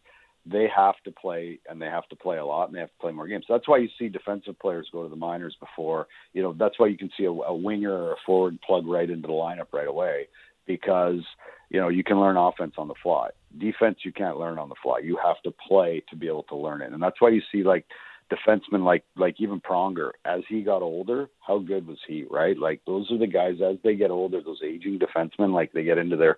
[0.45, 2.99] they have to play and they have to play a lot and they have to
[2.99, 3.45] play more games.
[3.48, 6.78] So that's why you see defensive players go to the minors before, you know, that's
[6.80, 9.72] why you can see a, a winger or a forward plug right into the lineup
[9.72, 10.28] right away
[10.68, 11.22] because,
[11.70, 13.30] you know, you can learn offense on the fly.
[13.57, 14.99] Defense you can't learn on the fly.
[14.99, 16.91] You have to play to be able to learn it.
[16.91, 17.86] And that's why you see like
[18.30, 22.57] defensemen like like even Pronger as he got older, how good was he, right?
[22.57, 25.98] Like those are the guys as they get older, those aging defensemen like they get
[25.98, 26.38] into their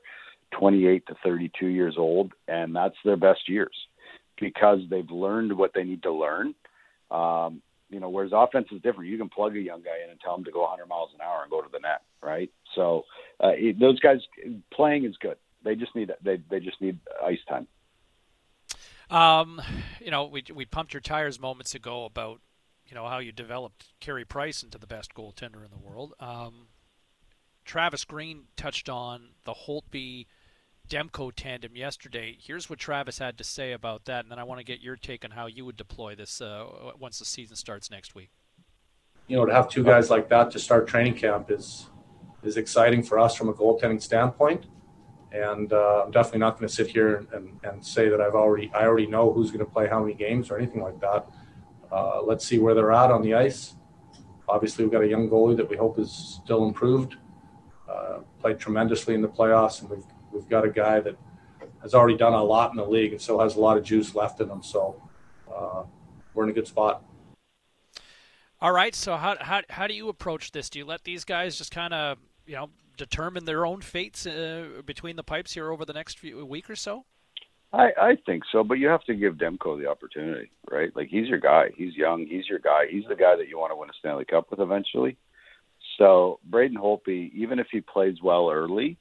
[0.52, 3.76] 28 to 32 years old and that's their best years
[4.40, 6.56] because they've learned what they need to learn.
[7.12, 9.10] Um, you know, whereas offense is different.
[9.10, 11.22] You can plug a young guy in and tell him to go 100 miles an
[11.22, 12.52] hour and go to the net, right?
[12.74, 13.06] So
[13.40, 14.18] uh, those guys
[14.74, 15.38] playing is good.
[15.64, 17.68] They just need they they just need ice time.
[19.10, 19.62] Um,
[20.00, 22.42] you know, we we pumped your tires moments ago about
[22.86, 26.14] you know how you developed Carey Price into the best goaltender in the world.
[26.20, 26.68] Um,
[27.66, 30.28] Travis Green touched on the Holtby
[30.88, 32.38] Demko tandem yesterday.
[32.40, 34.96] Here's what Travis had to say about that, and then I want to get your
[34.96, 36.66] take on how you would deploy this uh,
[37.00, 38.30] once the season starts next week.
[39.28, 41.88] You know, to have two guys like that to start training camp is
[42.44, 44.68] is exciting for us from a goaltending standpoint.
[45.32, 48.72] And uh, I'm definitely not going to sit here and, and, say that I've already
[48.74, 51.28] I already know who's going to play how many games or anything like that.
[51.92, 53.76] Uh, let's see where they're at on the ice.
[54.48, 57.16] Obviously, we've got a young goalie that we hope is still improved.
[57.90, 60.06] Uh, played tremendously in the playoffs, and we've
[60.36, 61.16] we've got a guy that
[61.82, 64.14] has already done a lot in the league and still has a lot of juice
[64.14, 64.62] left in him.
[64.62, 65.02] So
[65.54, 65.84] uh,
[66.34, 67.04] we're in a good spot.
[68.62, 68.96] All right.
[68.96, 70.70] So how how how do you approach this?
[70.70, 74.82] Do you let these guys just kind of you know determine their own fates uh,
[74.86, 77.06] between the pipes here over the next few week or so?
[77.74, 80.96] I, I think so, but you have to give Demko the opportunity, right?
[80.96, 81.72] Like he's your guy.
[81.76, 82.26] He's young.
[82.26, 82.86] He's your guy.
[82.90, 85.18] He's the guy that you want to win a Stanley Cup with eventually.
[85.98, 88.98] So Braden Holtby, even if he plays well early,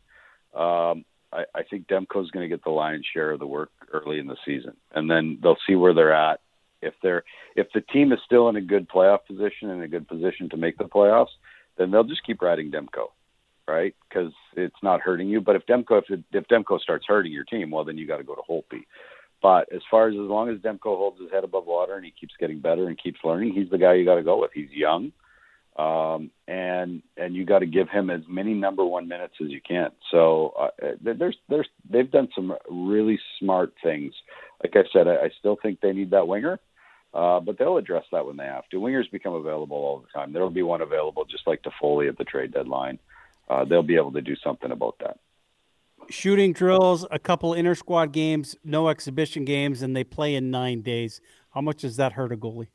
[0.54, 1.04] um,
[1.34, 4.26] I, I think Demko's going to get the lion's share of the work early in
[4.26, 6.40] the season, and then they'll see where they're at.
[6.80, 7.24] If they're
[7.56, 10.56] if the team is still in a good playoff position and a good position to
[10.56, 11.34] make the playoffs,
[11.76, 13.08] then they'll just keep riding Demko,
[13.66, 13.94] right?
[14.08, 15.40] Because it's not hurting you.
[15.40, 18.24] But if Demko if, if Demko starts hurting your team, well, then you got to
[18.24, 18.84] go to Holtby.
[19.42, 22.12] But as far as as long as Demko holds his head above water and he
[22.18, 24.52] keeps getting better and keeps learning, he's the guy you got to go with.
[24.54, 25.12] He's young,
[25.76, 29.60] um, and and you got to give him as many number one minutes as you
[29.60, 29.90] can.
[30.10, 34.14] So uh, there's there's they've done some really smart things.
[34.62, 36.60] Like I said, I, I still think they need that winger.
[37.12, 38.78] Uh, but they'll address that when they have to.
[38.78, 40.32] Wingers become available all the time.
[40.32, 42.98] There will be one available, just like Toffoli at the trade deadline.
[43.48, 45.18] Uh, they'll be able to do something about that
[46.10, 50.82] shooting drills, a couple inter squad games, no exhibition games, and they play in nine
[50.82, 51.20] days.
[51.50, 52.68] How much does that hurt a goalie?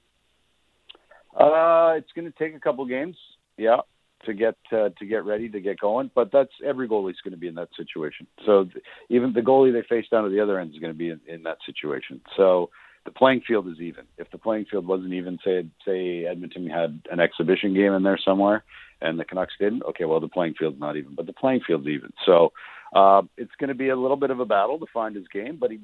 [1.39, 3.15] Uh, it's going to take a couple games,
[3.57, 3.77] yeah,
[4.25, 6.11] to get uh, to get ready to get going.
[6.13, 8.27] But that's every goalie's going to be in that situation.
[8.45, 10.97] So th- even the goalie they face down to the other end is going to
[10.97, 12.19] be in, in that situation.
[12.35, 12.69] So
[13.05, 14.03] the playing field is even.
[14.17, 18.19] If the playing field wasn't even, say say Edmonton had an exhibition game in there
[18.23, 18.65] somewhere,
[19.01, 21.87] and the Canucks didn't, okay, well the playing field's not even, but the playing field's
[21.87, 22.11] even.
[22.25, 22.51] So
[22.93, 25.57] uh, it's going to be a little bit of a battle to find his game,
[25.59, 25.79] but he,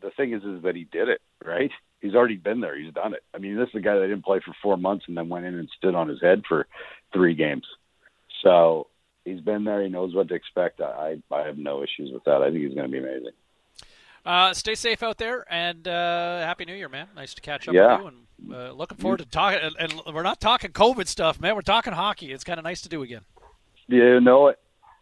[0.00, 1.70] the, thing is, is that he did it, right?
[2.00, 2.78] He's already been there.
[2.78, 3.22] He's done it.
[3.34, 5.46] I mean, this is a guy that didn't play for four months and then went
[5.46, 6.66] in and stood on his head for
[7.12, 7.66] three games.
[8.42, 8.86] So
[9.24, 9.82] he's been there.
[9.82, 10.80] He knows what to expect.
[10.80, 12.42] I, I have no issues with that.
[12.42, 13.32] I think he's going to be amazing.
[14.24, 17.08] Uh, stay safe out there, and uh, happy New Year, man.
[17.14, 18.00] Nice to catch up yeah.
[18.00, 19.60] with you, and uh, looking forward to talking.
[19.60, 21.54] And, and, we're not talking COVID stuff, man.
[21.54, 22.32] We're talking hockey.
[22.32, 23.20] It's kind of nice to do again.
[23.86, 24.58] You know it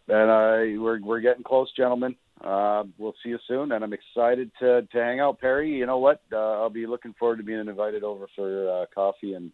[0.09, 2.17] and uh, we're we're getting close, gentlemen.
[2.43, 5.71] Uh, we'll see you soon, and I'm excited to to hang out, Perry.
[5.71, 6.23] You know what?
[6.33, 9.53] Uh, I'll be looking forward to being invited over for uh, coffee and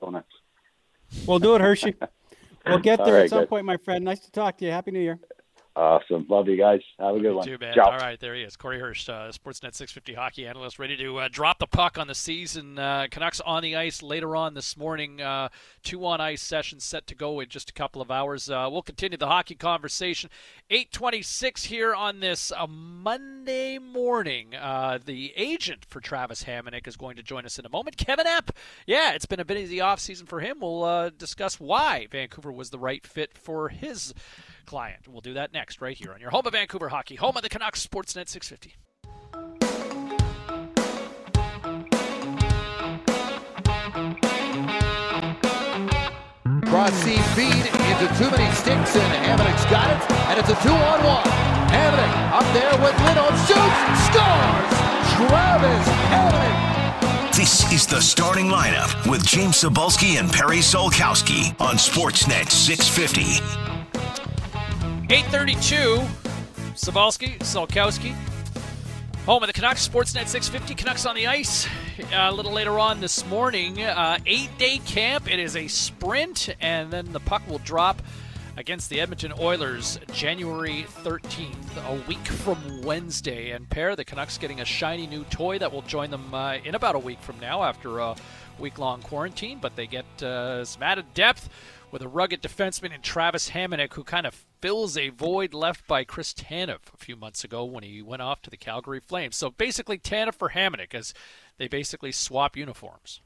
[0.00, 0.28] donuts.
[1.26, 1.94] We'll do it, Hershey.
[2.66, 3.48] we'll get there right, at some guys.
[3.48, 4.04] point, my friend.
[4.04, 4.70] Nice to talk to you.
[4.70, 5.18] Happy New Year.
[5.76, 6.26] Awesome.
[6.30, 6.80] Love you guys.
[6.98, 7.46] Have a good one.
[7.46, 7.74] Too bad.
[7.74, 7.90] Ciao.
[7.90, 8.56] All right, there he is.
[8.56, 12.14] Corey Hirsch, uh, Sportsnet 650 hockey analyst, ready to uh, drop the puck on the
[12.14, 12.78] season.
[12.78, 15.20] Uh, Canucks on the ice later on this morning.
[15.20, 15.50] Uh,
[15.82, 18.48] two on ice sessions set to go in just a couple of hours.
[18.48, 20.30] Uh, we'll continue the hockey conversation.
[20.70, 24.52] 826 here on this uh, Monday morning.
[25.04, 27.98] the agent for Travis Hamonic is going to join us in a moment.
[27.98, 28.48] Kevin Epp.
[28.86, 30.60] Yeah, it's been a busy offseason for him.
[30.62, 34.14] We'll discuss why Vancouver was the right fit for his
[34.66, 35.08] client.
[35.08, 37.48] We'll do that next, right here on your home of Vancouver hockey, home of the
[37.48, 38.74] Canucks, Sportsnet 650.
[46.66, 51.24] Cross seam feed into too many sticks, and Hamonic's got it, and it's a two-on-one.
[51.70, 54.76] Hamonic up there with Lindholm, shoots, scores!
[55.16, 62.50] Travis Hamonic This is the starting lineup with James Cybulski and Perry Solkowski on Sportsnet
[62.50, 63.75] 650.
[65.08, 66.00] 832,
[66.74, 68.12] Cybulski, Solkowski.
[69.24, 71.68] Home of the Canucks, Sportsnet 650, Canucks on the ice.
[72.12, 75.32] Uh, a little later on this morning, uh, eight-day camp.
[75.32, 78.02] It is a sprint, and then the puck will drop
[78.56, 83.50] against the Edmonton Oilers January 13th, a week from Wednesday.
[83.52, 86.74] And pair, the Canucks getting a shiny new toy that will join them uh, in
[86.74, 88.16] about a week from now after a
[88.58, 89.58] week-long quarantine.
[89.60, 91.48] But they get uh, some added depth
[91.92, 96.04] with a rugged defenseman in Travis Hamonic, who kind of fills a void left by
[96.04, 99.36] Chris Tanev a few months ago when he went off to the Calgary Flames.
[99.36, 101.14] So basically, Tanev for Hamonic, as
[101.58, 103.20] they basically swap uniforms.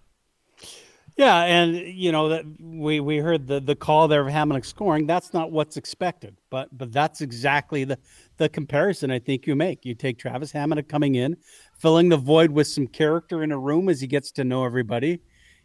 [1.16, 5.06] Yeah, and you know that we we heard the the call there of Hamonic scoring.
[5.06, 7.98] That's not what's expected, but but that's exactly the
[8.36, 9.84] the comparison I think you make.
[9.84, 11.36] You take Travis Hamonic coming in,
[11.76, 15.20] filling the void with some character in a room as he gets to know everybody.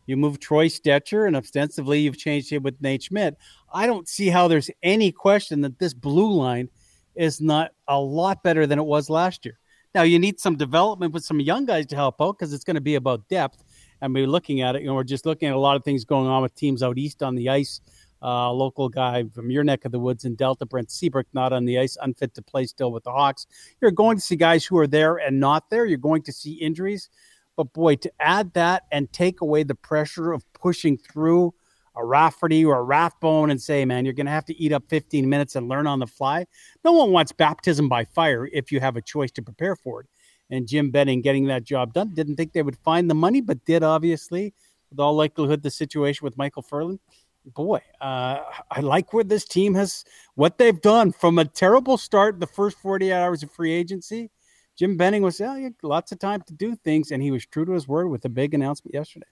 [0.05, 3.37] You move Troy Stecher, and ostensibly you've changed it with Nate Schmidt.
[3.73, 6.69] I don't see how there's any question that this blue line
[7.15, 9.57] is not a lot better than it was last year.
[9.93, 12.75] Now you need some development with some young guys to help out because it's going
[12.75, 13.63] to be about depth.
[14.01, 16.03] And we're looking at it, you know, we're just looking at a lot of things
[16.03, 17.79] going on with teams out east on the ice.
[18.21, 21.63] Uh, local guy from your neck of the woods in Delta, Brent Seabrook, not on
[21.63, 23.45] the ice, unfit to play still with the Hawks.
[23.81, 25.85] You're going to see guys who are there and not there.
[25.85, 27.09] You're going to see injuries.
[27.55, 31.53] But boy, to add that and take away the pressure of pushing through
[31.95, 34.83] a Rafferty or a Rathbone and say, man, you're going to have to eat up
[34.89, 36.45] 15 minutes and learn on the fly.
[36.83, 40.07] No one wants baptism by fire if you have a choice to prepare for it.
[40.49, 43.65] And Jim Benning getting that job done didn't think they would find the money, but
[43.65, 44.53] did obviously,
[44.89, 46.99] with all likelihood, the situation with Micheal Ferland.
[47.45, 48.39] Boy, uh,
[48.71, 50.03] I like where this team has
[50.33, 54.31] what they've done from a terrible start the first 48 hours of free agency.
[54.75, 57.65] Jim Benning was oh, yeah, lots of time to do things, and he was true
[57.65, 59.27] to his word with a big announcement yesterday.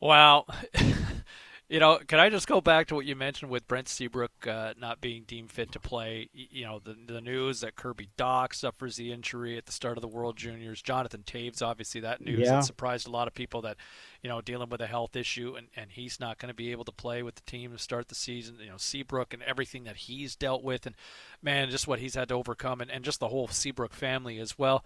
[0.00, 0.46] Well,
[1.66, 4.74] You know, can I just go back to what you mentioned with Brent Seabrook uh,
[4.78, 6.28] not being deemed fit to play?
[6.34, 10.02] You know, the the news that Kirby Dach suffers the injury at the start of
[10.02, 10.82] the World Juniors.
[10.82, 12.56] Jonathan Toews, obviously, that news Yeah.
[12.56, 13.78] that surprised a lot of people that,
[14.22, 16.84] you know, dealing with a health issue and, and he's not going to be able
[16.84, 18.58] to play with the team to start the season.
[18.60, 20.94] You know, Seabrook and everything that he's dealt with, and
[21.40, 24.58] man, just what he's had to overcome, and, and just the whole Seabrook family as
[24.58, 24.84] well.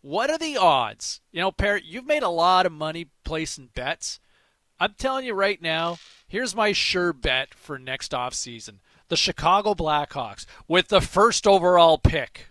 [0.00, 1.20] What are the odds?
[1.32, 4.20] You know, Parrot, you've made a lot of money placing bets.
[4.78, 8.78] I'm telling you right now, here's my sure bet for next offseason.
[9.08, 12.48] The Chicago Blackhawks with the first overall pick.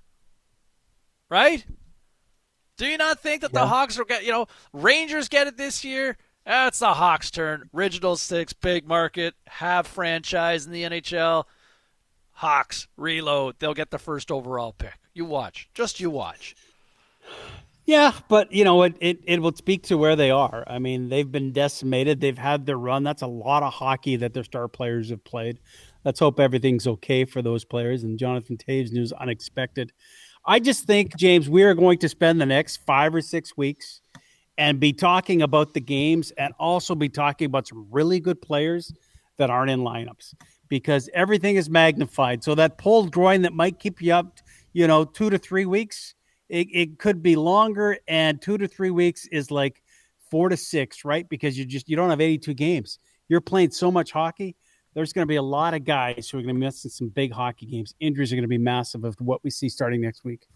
[1.30, 1.66] Right?
[2.78, 5.84] Do you not think that the Hawks will get you know, Rangers get it this
[5.84, 6.18] year?
[6.46, 7.70] That's the Hawks' turn.
[7.74, 11.46] Original six, big market, have franchise in the NHL.
[12.34, 13.56] Hawks reload.
[13.60, 14.98] They'll get the first overall pick.
[15.14, 15.70] You watch.
[15.74, 16.56] Just you watch.
[17.86, 20.64] Yeah, but you know it, it it will speak to where they are.
[20.68, 22.22] I mean, they've been decimated.
[22.22, 23.04] They've had their run.
[23.04, 25.60] That's a lot of hockey that their star players have played.
[26.06, 28.04] Let's hope everything's okay for those players.
[28.04, 29.92] And Jonathan Toews news unexpected.
[30.46, 34.02] I just think James, we are going to spend the next five or six weeks
[34.58, 38.94] and be talking about the games and also be talking about some really good players
[39.38, 40.34] that aren't in lineups
[40.70, 42.44] because everything is magnified.
[42.44, 44.38] So that pulled groin that might keep you up,
[44.74, 46.14] you know, two to three weeks
[46.50, 49.82] it, it could be longer and two to three weeks is like
[50.30, 53.00] four to six right because you just you don't have 82 games
[53.30, 54.56] you're playing so much hockey
[54.94, 57.32] there's going to be a lot of guys who are going to miss some big
[57.32, 60.48] hockey games injuries are going to be massive of what we see starting next week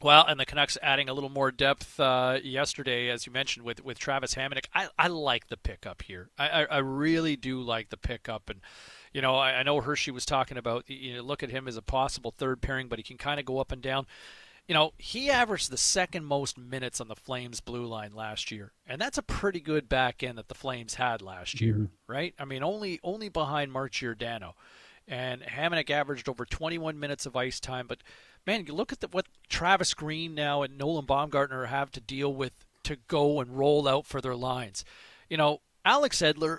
[0.00, 3.84] Well, and the Canucks adding a little more depth uh, yesterday, as you mentioned, with,
[3.84, 4.66] with Travis Hamonic.
[4.72, 6.30] I, I like the pickup here.
[6.38, 8.48] I, I, I really do like the pickup.
[8.48, 8.60] And,
[9.12, 11.76] you know, I, I know Hershey was talking about, you know, look at him as
[11.76, 14.06] a possible third pairing, but he can kind of go up and down.
[14.68, 18.72] You know, he averaged the second most minutes on the Flames blue line last year.
[18.86, 21.88] And that's a pretty good back end that the Flames had last year, Mhm.
[22.06, 22.34] right?
[22.38, 24.54] I mean, only only behind Mark Giordano.
[25.06, 27.86] And Hamonic averaged over 21 minutes of ice time.
[27.86, 28.02] But,
[28.46, 32.34] man, you look at the, what Travis Green now and Nolan Baumgartner have to deal
[32.34, 34.84] with to go and roll out for their lines.
[35.30, 36.58] You know, Alex Edler,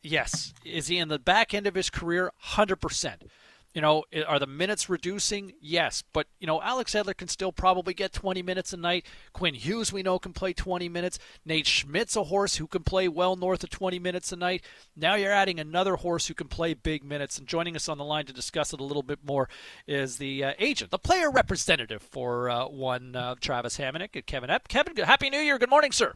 [0.00, 0.54] yes.
[0.64, 2.30] Is he in the back end of his career?
[2.54, 3.28] 100%.
[3.74, 5.54] You know, are the minutes reducing?
[5.60, 6.02] Yes.
[6.12, 9.06] But, you know, Alex Edler can still probably get 20 minutes a night.
[9.32, 11.18] Quinn Hughes, we know, can play 20 minutes.
[11.46, 14.62] Nate Schmidt's a horse who can play well north of 20 minutes a night.
[14.94, 17.38] Now you're adding another horse who can play big minutes.
[17.38, 19.48] And joining us on the line to discuss it a little bit more
[19.86, 24.68] is the uh, agent, the player representative for uh, one uh, Travis Hamonic, Kevin Epp.
[24.68, 25.58] Kevin, Happy New Year.
[25.58, 26.14] Good morning, sir.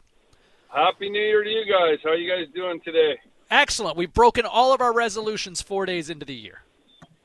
[0.69, 1.97] Happy New Year to you guys.
[2.03, 3.17] How are you guys doing today?
[3.49, 3.97] Excellent.
[3.97, 6.61] We've broken all of our resolutions four days into the year.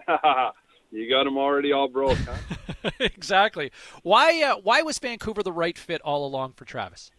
[0.91, 2.91] you got them already all broke, huh?
[3.01, 3.71] exactly.
[4.03, 4.43] Why?
[4.43, 7.11] Uh, why was Vancouver the right fit all along for Travis?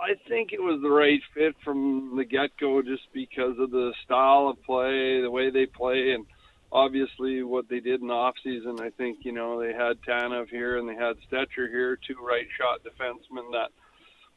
[0.00, 3.92] I think it was the right fit from the get go just because of the
[4.04, 6.26] style of play, the way they play, and
[6.70, 8.78] obviously what they did in the off season.
[8.80, 12.46] I think, you know, they had Tanev here and they had Stecher here, two right
[12.58, 13.70] shot defensemen that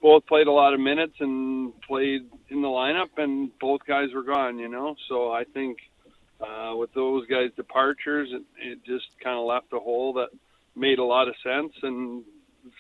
[0.01, 4.23] both played a lot of minutes and played in the lineup, and both guys were
[4.23, 4.95] gone, you know.
[5.09, 5.77] So I think
[6.41, 10.30] uh, with those guys' departures, it, it just kind of left a hole that
[10.76, 12.24] made a lot of sense, and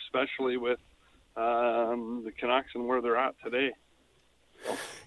[0.05, 0.79] especially with
[1.35, 3.71] um, the Canucks and where they're at today.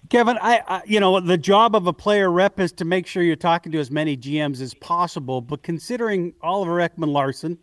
[0.09, 3.21] Kevin, I, I you know the job of a player rep is to make sure
[3.21, 5.41] you're talking to as many GMs as possible.
[5.41, 7.59] But considering Oliver Ekman-Larsson,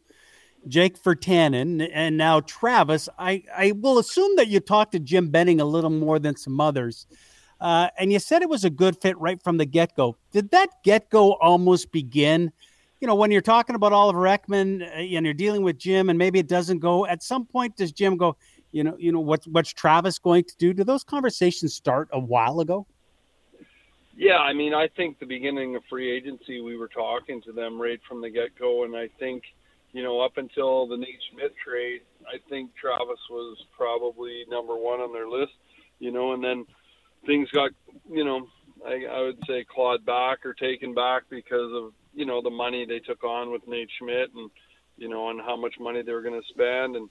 [0.68, 5.60] Jake Virtanen, and now Travis, I, I will assume that you talked to Jim Benning
[5.60, 7.06] a little more than some others.
[7.60, 10.16] Uh, and you said it was a good fit right from the get go.
[10.32, 12.52] Did that get go almost begin?
[13.00, 16.18] You know, when you're talking about Oliver Ekman uh, and you're dealing with Jim, and
[16.18, 17.06] maybe it doesn't go.
[17.06, 18.36] At some point, does Jim go?
[18.72, 20.72] You know, you know what's what's Travis going to do?
[20.72, 22.86] Do those conversations start a while ago?
[24.16, 27.80] Yeah, I mean, I think the beginning of free agency, we were talking to them
[27.80, 29.42] right from the get go, and I think,
[29.92, 35.00] you know, up until the Nate Schmidt trade, I think Travis was probably number one
[35.00, 35.54] on their list,
[36.00, 36.66] you know, and then
[37.26, 37.70] things got,
[38.10, 38.46] you know,
[38.86, 42.86] I, I would say clawed back or taken back because of, you know, the money
[42.86, 44.50] they took on with Nate Schmidt and,
[44.96, 47.08] you know, and how much money they were going to spend and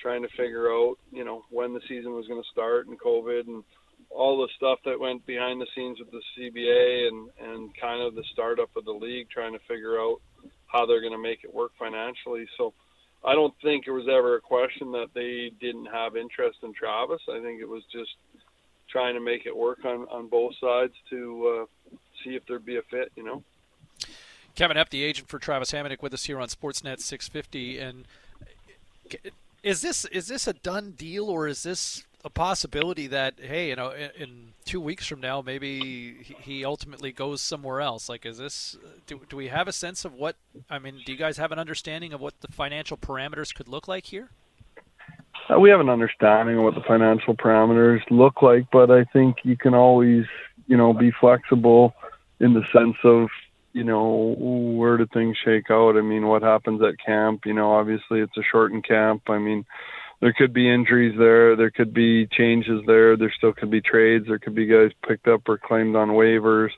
[0.00, 3.46] trying to figure out, you know, when the season was going to start and COVID
[3.46, 3.62] and
[4.08, 8.14] all the stuff that went behind the scenes with the CBA and and kind of
[8.14, 10.20] the startup of the league, trying to figure out
[10.66, 12.46] how they're going to make it work financially.
[12.56, 12.72] So
[13.24, 17.20] I don't think it was ever a question that they didn't have interest in Travis.
[17.28, 18.10] I think it was just
[18.90, 22.76] trying to make it work on on both sides to uh, see if there'd be
[22.76, 23.12] a fit.
[23.16, 23.42] You know.
[24.54, 27.78] Kevin Epp, the agent for Travis Hamonic, with us here on Sportsnet 650.
[27.78, 28.04] And
[29.62, 33.76] is this is this a done deal, or is this a possibility that hey, you
[33.76, 38.08] know, in, in two weeks from now, maybe he- he ultimately goes somewhere else?
[38.08, 38.76] Like, is this?
[39.06, 40.36] Do, do we have a sense of what?
[40.68, 43.88] I mean, do you guys have an understanding of what the financial parameters could look
[43.88, 44.30] like here?
[45.48, 49.36] Uh, we have an understanding of what the financial parameters look like, but I think
[49.42, 50.24] you can always,
[50.66, 51.94] you know, be flexible
[52.38, 53.28] in the sense of,
[53.72, 55.96] you know, where do things shake out?
[55.96, 57.42] I mean, what happens at camp?
[57.46, 59.22] You know, obviously it's a shortened camp.
[59.28, 59.64] I mean,
[60.20, 61.56] there could be injuries there.
[61.56, 63.16] There could be changes there.
[63.16, 64.26] There still could be trades.
[64.26, 66.70] There could be guys picked up or claimed on waivers.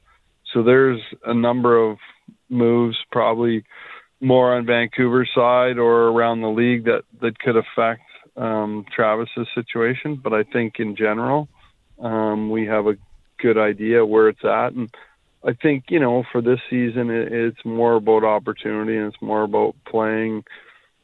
[0.53, 1.99] So there's a number of
[2.49, 3.65] moves, probably
[4.21, 8.03] more on Vancouver's side or around the league that that could affect
[8.37, 10.17] um, Travis's situation.
[10.17, 11.49] But I think in general,
[11.99, 12.97] um, we have a
[13.39, 14.89] good idea where it's at, and
[15.45, 19.43] I think you know for this season it, it's more about opportunity and it's more
[19.43, 20.45] about playing,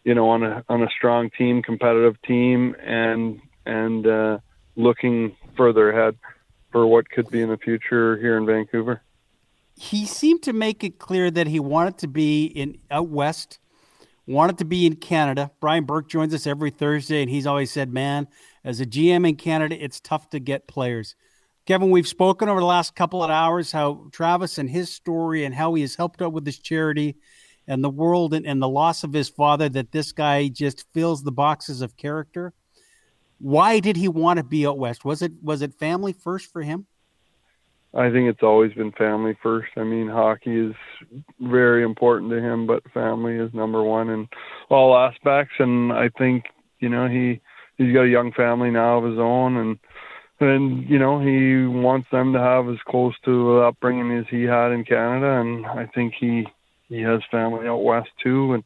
[0.05, 4.39] you know, on a on a strong team, competitive team, and and uh,
[4.77, 6.17] looking further ahead
[6.71, 9.01] for what could be in the future here in Vancouver.
[9.77, 13.59] he seemed to make it clear that he wanted to be in out west,
[14.29, 15.51] wanted to be in Canada.
[15.61, 18.29] Brian Burke joins us every Thursday, and he's always said, "Man,
[18.65, 21.17] as a GM in Canada, it's tough to get players."
[21.67, 25.55] Kevin, we've spoken over the last couple of hours how Travis and his story and
[25.55, 27.17] how he has helped out with his charity
[27.67, 29.69] and the world and, and the loss of his father.
[29.69, 32.55] That this guy just fills the boxes of character.
[33.39, 35.05] Why did he want to be out west?
[35.05, 36.87] Was it was it family first for him?
[37.95, 39.69] I think it's always been family first.
[39.77, 40.75] I mean, hockey is
[41.41, 44.29] very important to him, but family is number one in
[44.69, 45.55] all aspects.
[45.59, 46.45] And I think
[46.81, 47.41] you know he
[47.79, 49.79] he's got a young family now of his own, and
[50.39, 54.71] and you know he wants them to have as close to upbringing as he had
[54.73, 55.41] in Canada.
[55.41, 56.47] And I think he
[56.89, 58.65] he has family out west too, and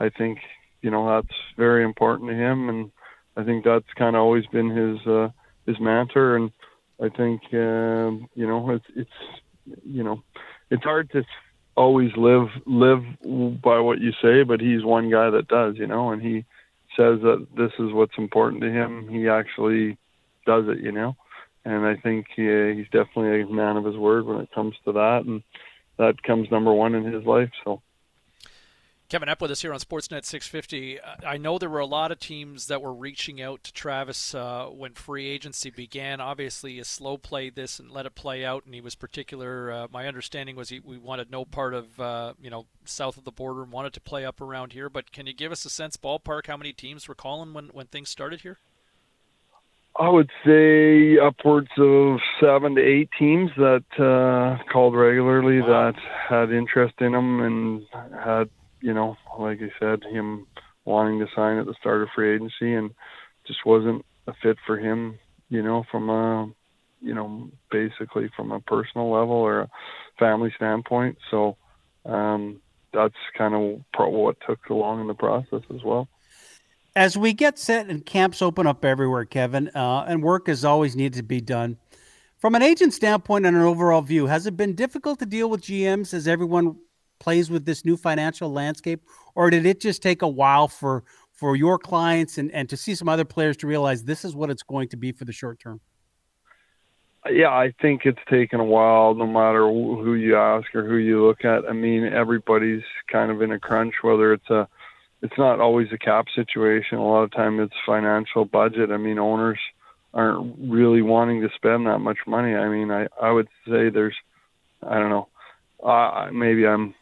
[0.00, 0.38] I think
[0.82, 2.68] you know that's very important to him.
[2.68, 2.90] And
[3.36, 5.28] I think that's kind of always been his uh,
[5.64, 6.50] his mantra and.
[7.00, 10.22] I think um, you know it's it's you know
[10.70, 11.24] it's hard to
[11.76, 13.02] always live live
[13.62, 16.44] by what you say, but he's one guy that does, you know, and he
[16.96, 19.08] says that this is what's important to him.
[19.08, 19.98] He actually
[20.46, 21.16] does it, you know,
[21.64, 22.44] and I think he,
[22.76, 25.42] he's definitely a man of his word when it comes to that, and
[25.98, 27.50] that comes number one in his life.
[27.64, 27.82] So.
[29.08, 30.98] Kevin Epp with us here on Sportsnet 650.
[30.98, 34.34] Uh, I know there were a lot of teams that were reaching out to Travis
[34.34, 36.20] uh, when free agency began.
[36.20, 39.70] Obviously, he slow played this and let it play out, and he was particular.
[39.70, 43.24] Uh, my understanding was he we wanted no part of uh, you know south of
[43.24, 44.88] the border and wanted to play up around here.
[44.88, 47.86] But can you give us a sense, ballpark, how many teams were calling when when
[47.86, 48.58] things started here?
[49.96, 55.92] I would say upwards of seven to eight teams that uh, called regularly wow.
[55.92, 58.50] that had interest in him and had
[58.84, 60.46] you know, like I said, him
[60.84, 62.90] wanting to sign at the start of free agency and
[63.46, 66.52] just wasn't a fit for him, you know, from a,
[67.00, 69.70] you know, basically from a personal level or a
[70.18, 71.16] family standpoint.
[71.30, 71.56] So
[72.04, 72.60] um,
[72.92, 76.06] that's kind of what took along in the process as well.
[76.94, 80.94] As we get set and camps open up everywhere, Kevin, uh, and work has always
[80.94, 81.78] needed to be done.
[82.36, 85.62] From an agent standpoint and an overall view, has it been difficult to deal with
[85.62, 86.76] GMs as everyone
[87.18, 89.02] plays with this new financial landscape,
[89.34, 92.94] or did it just take a while for for your clients and, and to see
[92.94, 95.58] some other players to realize this is what it's going to be for the short
[95.58, 95.80] term?
[97.28, 101.26] Yeah, I think it's taken a while, no matter who you ask or who you
[101.26, 101.64] look at.
[101.68, 104.68] I mean, everybody's kind of in a crunch, whether it's a,
[105.22, 106.98] it's not always a cap situation.
[106.98, 108.90] A lot of time it's financial budget.
[108.90, 109.58] I mean, owners
[110.12, 112.54] aren't really wanting to spend that much money.
[112.54, 114.16] I mean, I, I would say there's,
[114.82, 115.28] I don't know,
[115.82, 116.94] uh, maybe I'm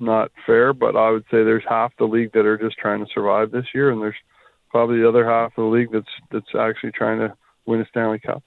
[0.00, 3.10] not fair, but I would say there's half the league that are just trying to
[3.12, 4.16] survive this year, and there's
[4.70, 7.34] probably the other half of the league that's that's actually trying to
[7.66, 8.42] win a Stanley Cup.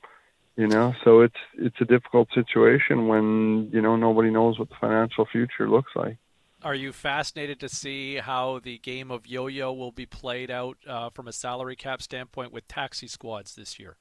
[0.58, 4.76] You know, so it's it's a difficult situation when you know nobody knows what the
[4.80, 6.18] financial future looks like.
[6.64, 11.10] Are you fascinated to see how the game of yo-yo will be played out uh,
[11.10, 13.98] from a salary cap standpoint with taxi squads this year?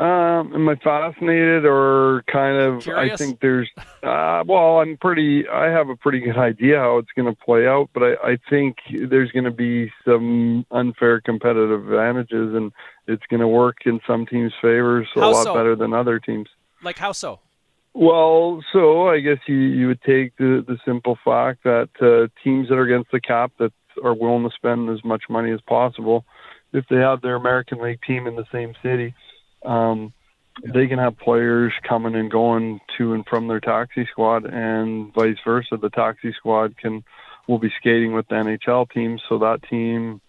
[0.00, 2.82] Um, am I fascinated or kind of?
[2.82, 3.12] Curious?
[3.12, 3.68] I think there's.
[4.02, 5.46] Uh, well, I'm pretty.
[5.46, 8.38] I have a pretty good idea how it's going to play out, but I, I
[8.48, 12.72] think there's going to be some unfair competitive advantages, and
[13.06, 15.54] it's going to work in some teams' favors a How lot so?
[15.54, 16.48] better than other teams.
[16.82, 17.40] Like how so?
[17.92, 22.70] Well, so I guess you you would take the the simple fact that uh, teams
[22.70, 23.72] that are against the cap that
[24.02, 26.24] are willing to spend as much money as possible,
[26.72, 29.14] if they have their American League team in the same city,
[29.64, 30.12] um,
[30.62, 35.38] they can have players coming and going to and from their taxi squad, and vice
[35.44, 35.76] versa.
[35.76, 37.04] The taxi squad can
[37.46, 40.20] will be skating with the NHL team, so that team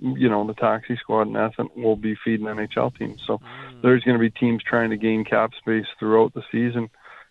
[0.00, 3.20] you know, the taxi squad in essence will be feeding NHL teams.
[3.26, 3.40] So
[3.82, 6.88] there's going to be teams trying to gain cap space throughout the season.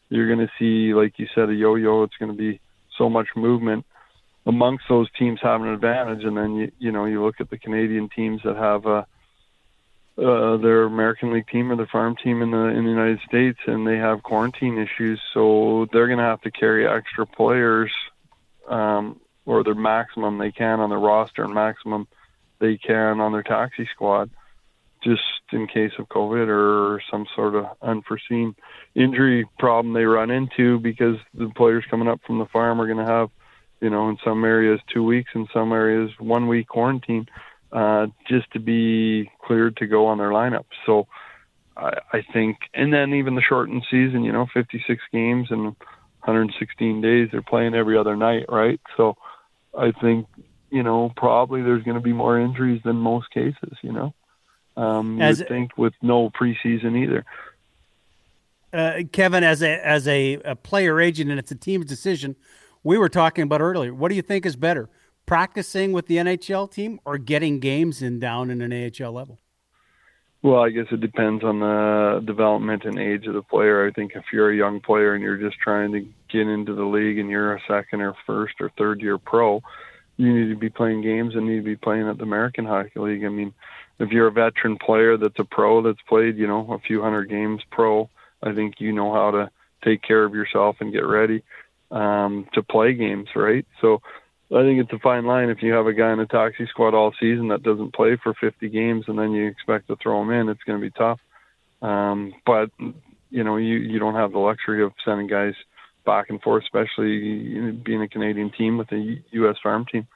[0.10, 2.04] You're going to see, like you said, a yo-yo.
[2.04, 2.60] It's going to be
[2.98, 3.86] so much movement
[4.48, 7.58] amongst those teams have an advantage, and then you you know you look at the
[7.58, 9.06] Canadian teams that have a
[10.18, 13.60] uh, their American League team or their farm team in the in the United States,
[13.68, 17.92] and they have quarantine issues, so they're going to have to carry extra players,
[18.68, 22.08] um, or their maximum they can on their roster and maximum
[22.60, 24.32] they can on their taxi squad,
[25.04, 25.22] just
[25.52, 28.56] in case of COVID or some sort of unforeseen
[28.96, 33.06] injury problem they run into because the players coming up from the farm are going
[33.06, 33.30] to have,
[33.82, 37.28] you know, in some areas two weeks, in some areas one week quarantine
[37.72, 40.66] uh, just to be cleared to go on their lineup.
[40.86, 41.08] So
[41.76, 47.02] I, I think, and then even the shortened season, you know, 56 games and 116
[47.02, 48.80] days, they're playing every other night, right?
[48.96, 49.16] So
[49.78, 50.28] I think,
[50.70, 54.14] you know, probably there's going to be more injuries than most cases, you know.
[54.76, 57.26] Um, As- you think with no preseason either.
[58.74, 62.36] uh, Kevin, as a as a, a player agent, and it's a team's decision.
[62.84, 63.94] We were talking about earlier.
[63.94, 64.88] What do you think is better,
[65.28, 69.38] practicing with the NHL team or getting games in down in an AHL level?
[70.42, 73.86] Well, I guess it depends on the development and age of the player.
[73.86, 76.00] I think if you're a young player and you're just trying to
[76.32, 79.62] get into the league and you're a second or first or third year pro,
[80.16, 83.00] you need to be playing games and need to be playing at the American Hockey
[83.00, 83.26] League.
[83.26, 83.54] I mean,
[84.00, 87.30] if you're a veteran player that's a pro that's played, you know, a few hundred
[87.30, 88.10] games pro,
[88.42, 89.50] I think you know how to
[89.84, 91.44] take care of yourself and get ready
[91.92, 93.66] um, to play games, right?
[93.82, 94.02] So
[94.50, 96.94] I think it's a fine line if you have a guy in a taxi squad
[96.94, 100.32] all season that doesn't play for 50 games and then you expect to throw him
[100.32, 101.20] in, it's going to be tough.
[101.82, 102.70] Um, but
[103.30, 105.54] you know, you you don't have the luxury of sending guys
[106.06, 109.58] back and forth, especially being a Canadian team with a U- U.S.
[109.62, 110.08] farm team.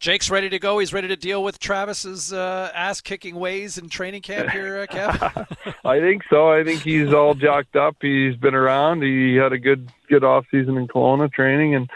[0.00, 0.78] Jake's ready to go.
[0.78, 5.74] He's ready to deal with Travis's uh, ass-kicking ways in training camp here, uh, Kev.
[5.84, 6.50] I think so.
[6.50, 7.96] I think he's all jacked up.
[8.00, 9.02] He's been around.
[9.02, 11.90] He had a good good off season in Kelowna training and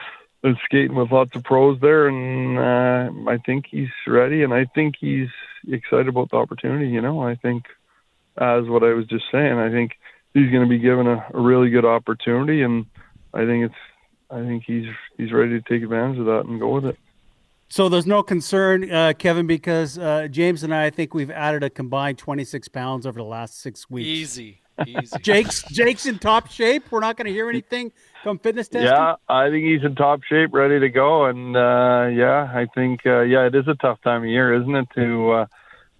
[0.44, 2.06] was skating with lots of pros there.
[2.06, 4.42] And uh, I think he's ready.
[4.42, 5.28] And I think he's
[5.68, 6.88] excited about the opportunity.
[6.88, 7.64] You know, I think
[8.36, 9.92] as what I was just saying, I think
[10.34, 12.86] he's going to be given a, a really good opportunity, and
[13.32, 13.74] I think it's
[14.30, 16.98] I think he's he's ready to take advantage of that and go with it.
[17.68, 21.64] So there's no concern, uh, Kevin, because uh, James and I, I think we've added
[21.64, 24.06] a combined 26 pounds over the last six weeks.
[24.06, 25.18] Easy, easy.
[25.22, 26.90] Jake's Jake's in top shape.
[26.90, 27.92] We're not going to hear anything
[28.24, 28.90] come fitness testing.
[28.90, 33.06] Yeah, I think he's in top shape, ready to go, and uh, yeah, I think
[33.06, 35.46] uh, yeah, it is a tough time of year, isn't it, to uh,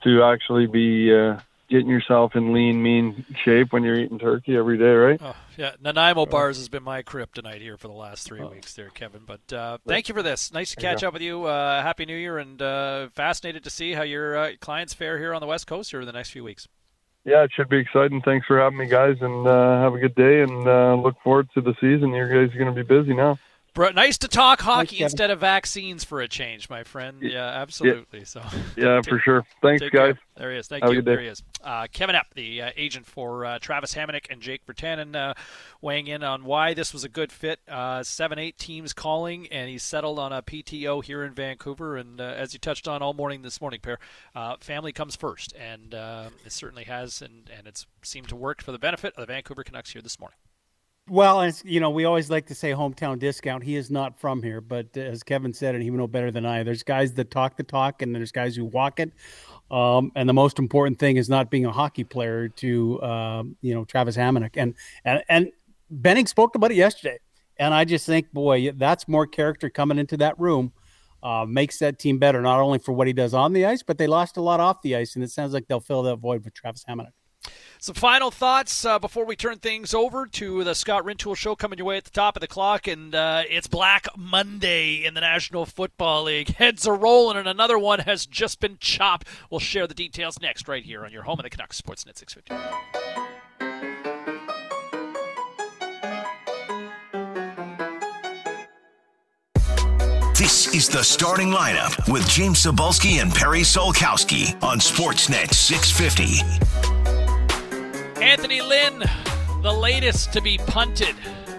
[0.03, 1.39] to actually be uh,
[1.69, 5.21] getting yourself in lean, mean shape when you're eating turkey every day, right?
[5.23, 8.91] Oh, yeah, Nanaimo bars has been my kryptonite here for the last three weeks, there,
[8.91, 9.23] Kevin.
[9.27, 10.53] But uh, thank you for this.
[10.53, 11.45] Nice to catch up with you.
[11.45, 15.35] Uh, Happy New Year, and uh, fascinated to see how your uh, clients fare here
[15.35, 16.69] on the West Coast here in the next few weeks.
[17.25, 18.21] Yeah, it should be exciting.
[18.21, 20.43] Thanks for having me, guys, and uh, have a good day.
[20.43, 22.11] And uh, look forward to the season.
[22.11, 23.39] You guys are going to be busy now.
[23.75, 27.19] Bro, nice to talk hockey instead of vaccines for a change, my friend.
[27.21, 28.25] Yeah, absolutely.
[28.25, 28.41] So,
[28.77, 29.45] Yeah, for sure.
[29.63, 29.91] Thanks, guys.
[29.91, 30.19] care.
[30.37, 30.69] There he is.
[30.69, 31.03] Thank Have you.
[31.03, 31.43] There he is.
[31.63, 35.35] Uh, Kevin Epp, the uh, agent for uh, Travis Hamonic and Jake Virtanen, uh,
[35.81, 37.59] weighing in on why this was a good fit.
[37.69, 41.97] Uh, seven, eight teams calling, and he settled on a PTO here in Vancouver.
[41.97, 43.99] And uh, as you touched on all morning this morning, pair,
[44.37, 48.63] uh, family comes first, and uh, it certainly has, and and it's seemed to work
[48.63, 50.37] for the benefit of the Vancouver Canucks here this morning.
[51.07, 53.63] Well, it's, you know, we always like to say hometown discount.
[53.63, 56.31] He is not from here, but uh, as Kevin said, and he would know better
[56.31, 59.13] than I, there's guys that talk the talk, and there's guys who walk it.
[59.71, 63.75] Um, and the most important thing is not being a hockey player to, um, you
[63.75, 64.53] know, Travis Hamonic.
[64.57, 64.75] And,
[65.05, 65.53] and, and
[65.91, 67.19] Benning spoke about it yesterday.
[67.59, 70.73] And I just think, boy, that's more character coming into that room.
[71.23, 73.99] Uh, makes that team better, not only for what he does on the ice, but
[73.99, 76.45] they lost a lot off the ice, and it sounds like they'll fill that void
[76.45, 77.13] with Travis Hamonic.
[77.85, 81.79] Some final thoughts uh, before we turn things over to the Scott Rintoul Show coming
[81.79, 82.89] your way at the top of the clock.
[82.89, 86.55] And uh, it's Black Monday in the National Football League.
[86.55, 89.29] Heads are rolling, and another one has just been chopped.
[89.51, 92.55] We'll share the details next, right here on your home of the Canucks, Sportsnet 650.
[100.39, 106.94] This is the starting lineup with James Cybulski and Perry Solkowski on Sportsnet 650.
[108.25, 109.05] Anthony Lynn,
[109.61, 111.15] the latest to be punted.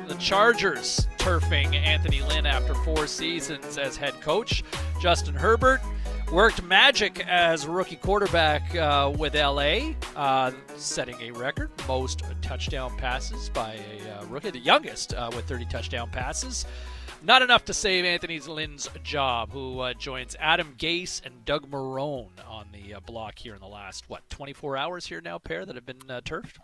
[0.08, 4.64] The Chargers turfing Anthony Lynn after four seasons as head coach.
[5.00, 5.80] Justin Herbert
[6.32, 13.50] worked magic as rookie quarterback uh, with LA, uh, setting a record most touchdown passes
[13.50, 16.66] by a uh, rookie, the youngest uh, with 30 touchdown passes.
[17.26, 22.30] Not enough to save Anthony Lynn's job, who uh, joins Adam Gase and Doug Marrone
[22.48, 25.74] on the uh, block here in the last, what, 24 hours here now, pair that
[25.74, 26.60] have been uh, turfed?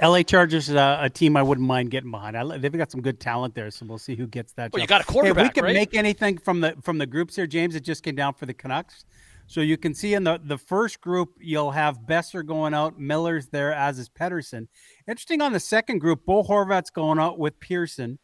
[0.00, 2.36] LA Chargers is a, a, team I wouldn't mind getting behind.
[2.36, 4.72] I, they've got some good talent there, so we'll see who gets that.
[4.72, 4.82] Well, job.
[4.82, 5.74] you got a quarterback, hey, we can right?
[5.74, 7.74] make anything from the from the groups here, James.
[7.74, 9.04] It just came down for the Canucks.
[9.48, 13.46] So you can see in the, the first group, you'll have Boeser going out, Miller's
[13.48, 14.66] there, as is Pettersson.
[15.08, 18.18] Interesting on the second group, Bo Horvat's going out with Pearson.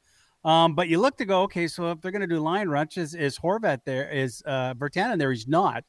[0.44, 3.14] Um, but you look to go, okay, so if they're going to do line rushes,
[3.14, 4.10] is Horvat there?
[4.10, 5.31] Is uh, Virtanen there?
[5.31, 5.85] He's not.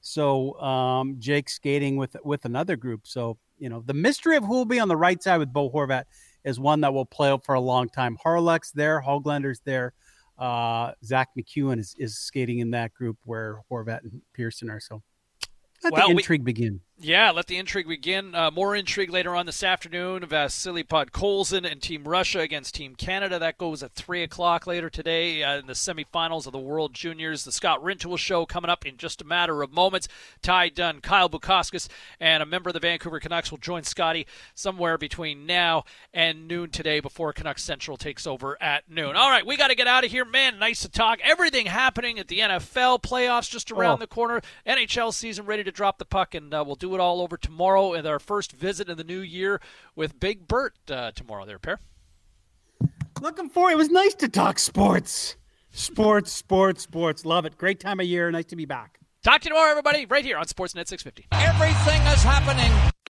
[0.00, 3.06] So um, Jake skating with with another group.
[3.06, 5.70] So you know the mystery of who will be on the right side with Bo
[5.70, 6.04] Horvat
[6.44, 8.18] is one that will play out for a long time.
[8.22, 9.94] Hawryluk's there, Hoglander's there.
[10.38, 14.80] Uh, Zack MacEwen is, is skating in that group where Horvat and Pearson are.
[14.80, 15.02] So
[15.82, 16.80] let well, the intrigue we, begin.
[16.96, 18.36] Yeah, let the intrigue begin.
[18.36, 20.24] Uh, more intrigue later on this afternoon.
[20.26, 23.36] Vasily Podkolzin and Team Russia against Team Canada.
[23.36, 27.42] That goes at 3 o'clock later today uh, in the semifinals of the World Juniors.
[27.42, 30.06] The Scott Rintoul Show coming up in just a matter of moments.
[30.40, 31.88] Ty Dunn, Kyle Bukauskas,
[32.20, 36.70] and a member of the Vancouver Canucks will join Scotty somewhere between now and noon
[36.70, 39.16] today before Canucks Central takes over at noon.
[39.16, 40.24] All right, we got to get out of here.
[40.24, 41.18] Man, nice to talk.
[41.24, 43.98] Everything happening at the NFL playoffs just around oh.
[43.98, 44.40] the corner.
[44.64, 47.94] NHL season ready to drop the puck, and uh, we'll do it all over tomorrow
[47.94, 49.58] and our first visit in the new year
[49.96, 51.46] with Big Bert uh, tomorrow.
[51.46, 51.80] There, pair.
[53.22, 53.72] Looking forward.
[53.72, 55.36] It was nice to talk sports,
[55.70, 57.24] sports, sports, sports.
[57.24, 57.56] Love it.
[57.56, 58.30] Great time of year.
[58.30, 58.98] Nice to be back.
[59.22, 60.04] Talk to you tomorrow, everybody.
[60.04, 61.28] Right here on Sportsnet 650.
[61.32, 62.93] Everything is happening